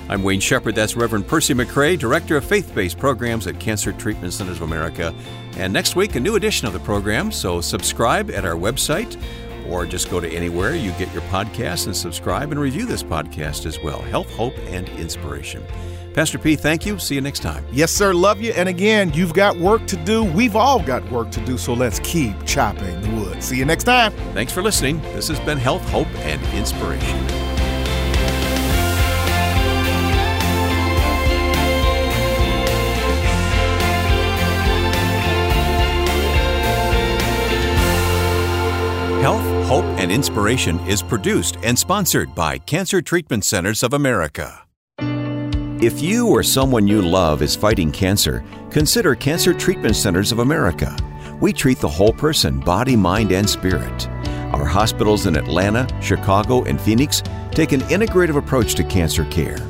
I'm 0.09 0.21
Wayne 0.21 0.41
Shepherd. 0.41 0.75
That's 0.75 0.97
Reverend 0.97 1.27
Percy 1.27 1.53
McCray, 1.53 1.97
Director 1.97 2.35
of 2.35 2.43
Faith 2.43 2.75
Based 2.75 2.97
Programs 2.97 3.47
at 3.47 3.57
Cancer 3.57 3.93
Treatment 3.93 4.33
Centers 4.33 4.57
of 4.57 4.63
America. 4.63 5.15
And 5.55 5.71
next 5.71 5.95
week, 5.95 6.15
a 6.15 6.19
new 6.19 6.35
edition 6.35 6.67
of 6.67 6.73
the 6.73 6.79
program. 6.79 7.31
So 7.31 7.61
subscribe 7.61 8.31
at 8.31 8.43
our 8.43 8.55
website 8.55 9.17
or 9.69 9.85
just 9.85 10.09
go 10.09 10.19
to 10.19 10.27
anywhere 10.27 10.75
you 10.75 10.91
get 10.93 11.13
your 11.13 11.21
podcast 11.23 11.85
and 11.85 11.95
subscribe 11.95 12.51
and 12.51 12.59
review 12.59 12.85
this 12.85 13.03
podcast 13.03 13.65
as 13.65 13.81
well. 13.81 14.01
Health, 14.01 14.29
Hope, 14.33 14.57
and 14.67 14.89
Inspiration. 14.89 15.63
Pastor 16.13 16.39
P, 16.39 16.55
thank 16.55 16.85
you. 16.85 16.99
See 16.99 17.15
you 17.15 17.21
next 17.21 17.39
time. 17.39 17.63
Yes, 17.71 17.91
sir. 17.91 18.13
Love 18.13 18.41
you. 18.41 18.51
And 18.53 18.67
again, 18.67 19.13
you've 19.13 19.33
got 19.33 19.57
work 19.57 19.85
to 19.87 19.95
do. 19.95 20.23
We've 20.23 20.55
all 20.55 20.81
got 20.81 21.09
work 21.11 21.31
to 21.31 21.45
do. 21.45 21.57
So 21.57 21.73
let's 21.73 21.99
keep 21.99 22.35
chopping 22.45 22.99
the 23.01 23.09
wood. 23.11 23.43
See 23.43 23.57
you 23.57 23.65
next 23.65 23.83
time. 23.83 24.11
Thanks 24.33 24.51
for 24.51 24.61
listening. 24.61 25.01
This 25.13 25.27
has 25.27 25.39
been 25.41 25.57
Health, 25.57 25.87
Hope, 25.89 26.07
and 26.19 26.41
Inspiration. 26.57 27.17
Health, 39.21 39.67
Hope, 39.67 39.85
and 39.99 40.11
Inspiration 40.11 40.79
is 40.87 41.03
produced 41.03 41.57
and 41.61 41.77
sponsored 41.77 42.33
by 42.33 42.57
Cancer 42.57 43.01
Treatment 43.01 43.43
Centers 43.43 43.83
of 43.83 43.93
America. 43.93 44.65
If 45.81 46.01
you 46.01 46.27
or 46.27 46.43
someone 46.43 46.89
you 46.89 47.01
love 47.01 47.41
is 47.41 47.55
fighting 47.55 47.89
cancer, 47.89 48.43
consider 48.69 49.15
Cancer 49.15 49.53
Treatment 49.53 49.95
Centers 49.95 50.33
of 50.33 50.39
America. 50.39 50.93
We 51.39 51.53
treat 51.53 51.79
the 51.79 51.87
whole 51.87 52.11
person, 52.11 52.59
body, 52.59 52.97
mind, 52.97 53.31
and 53.31 53.49
spirit. 53.49 54.09
Our 54.51 54.65
hospitals 54.65 55.25
in 55.25 55.37
Atlanta, 55.37 55.87
Chicago, 56.01 56.65
and 56.65 56.81
Phoenix 56.81 57.23
take 57.51 57.71
an 57.71 57.79
integrative 57.83 58.35
approach 58.35 58.75
to 58.75 58.83
cancer 58.83 59.23
care. 59.31 59.65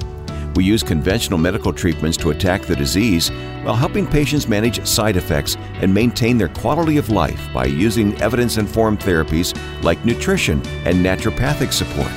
We 0.55 0.63
use 0.63 0.81
conventional 0.81 1.37
medical 1.37 1.71
treatments 1.71 2.17
to 2.17 2.31
attack 2.31 2.63
the 2.63 2.75
disease 2.75 3.29
while 3.62 3.75
helping 3.75 4.07
patients 4.07 4.47
manage 4.47 4.83
side 4.87 5.15
effects 5.15 5.57
and 5.75 5.93
maintain 5.93 6.39
their 6.39 6.49
quality 6.49 6.97
of 6.97 7.12
life 7.12 7.53
by 7.53 7.65
using 7.65 8.19
evidence 8.19 8.57
informed 8.57 8.99
therapies 8.99 9.55
like 9.83 10.03
nutrition 10.05 10.60
and 10.85 11.05
naturopathic 11.05 11.71
support, 11.71 12.12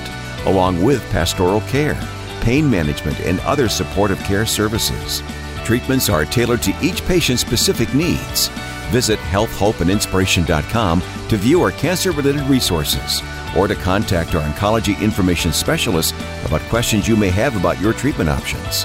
along 0.46 0.82
with 0.82 1.02
pastoral 1.10 1.60
care, 1.62 2.00
pain 2.42 2.70
management, 2.70 3.18
and 3.20 3.40
other 3.40 3.68
supportive 3.68 4.18
care 4.20 4.44
services. 4.44 5.22
Treatments 5.64 6.08
are 6.08 6.24
tailored 6.24 6.62
to 6.62 6.74
each 6.82 7.04
patient's 7.06 7.40
specific 7.40 7.94
needs. 7.94 8.48
Visit 8.90 9.18
healthhopeandinspiration.com 9.20 11.02
to 11.28 11.36
view 11.36 11.62
our 11.62 11.70
cancer 11.72 12.12
related 12.12 12.42
resources 12.42 13.22
or 13.56 13.66
to 13.68 13.74
contact 13.74 14.34
our 14.34 14.42
oncology 14.42 15.00
information 15.00 15.50
specialist 15.52 16.14
about 16.44 16.60
questions 16.62 17.06
you 17.08 17.16
may 17.16 17.30
have 17.30 17.56
about 17.56 17.80
your 17.80 17.94
treatment 17.94 18.28
options. 18.28 18.84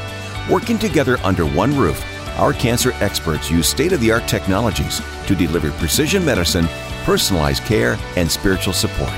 Working 0.50 0.78
together 0.78 1.18
under 1.24 1.46
one 1.46 1.78
roof, 1.78 2.02
our 2.38 2.54
cancer 2.54 2.94
experts 3.02 3.52
use 3.52 3.68
state 3.68 3.92
of 3.92 4.00
the 4.00 4.12
art 4.12 4.28
technologies 4.28 5.02
to 5.26 5.36
deliver 5.36 5.72
precision 5.72 6.24
medicine, 6.24 6.68
personalized 7.04 7.64
care, 7.64 7.98
and 8.16 8.32
spiritual 8.32 8.74
support. 8.74 9.12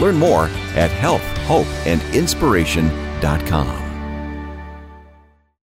Learn 0.00 0.16
more 0.16 0.46
at 0.74 0.90
healthhopeandinspiration.com. 0.90 3.83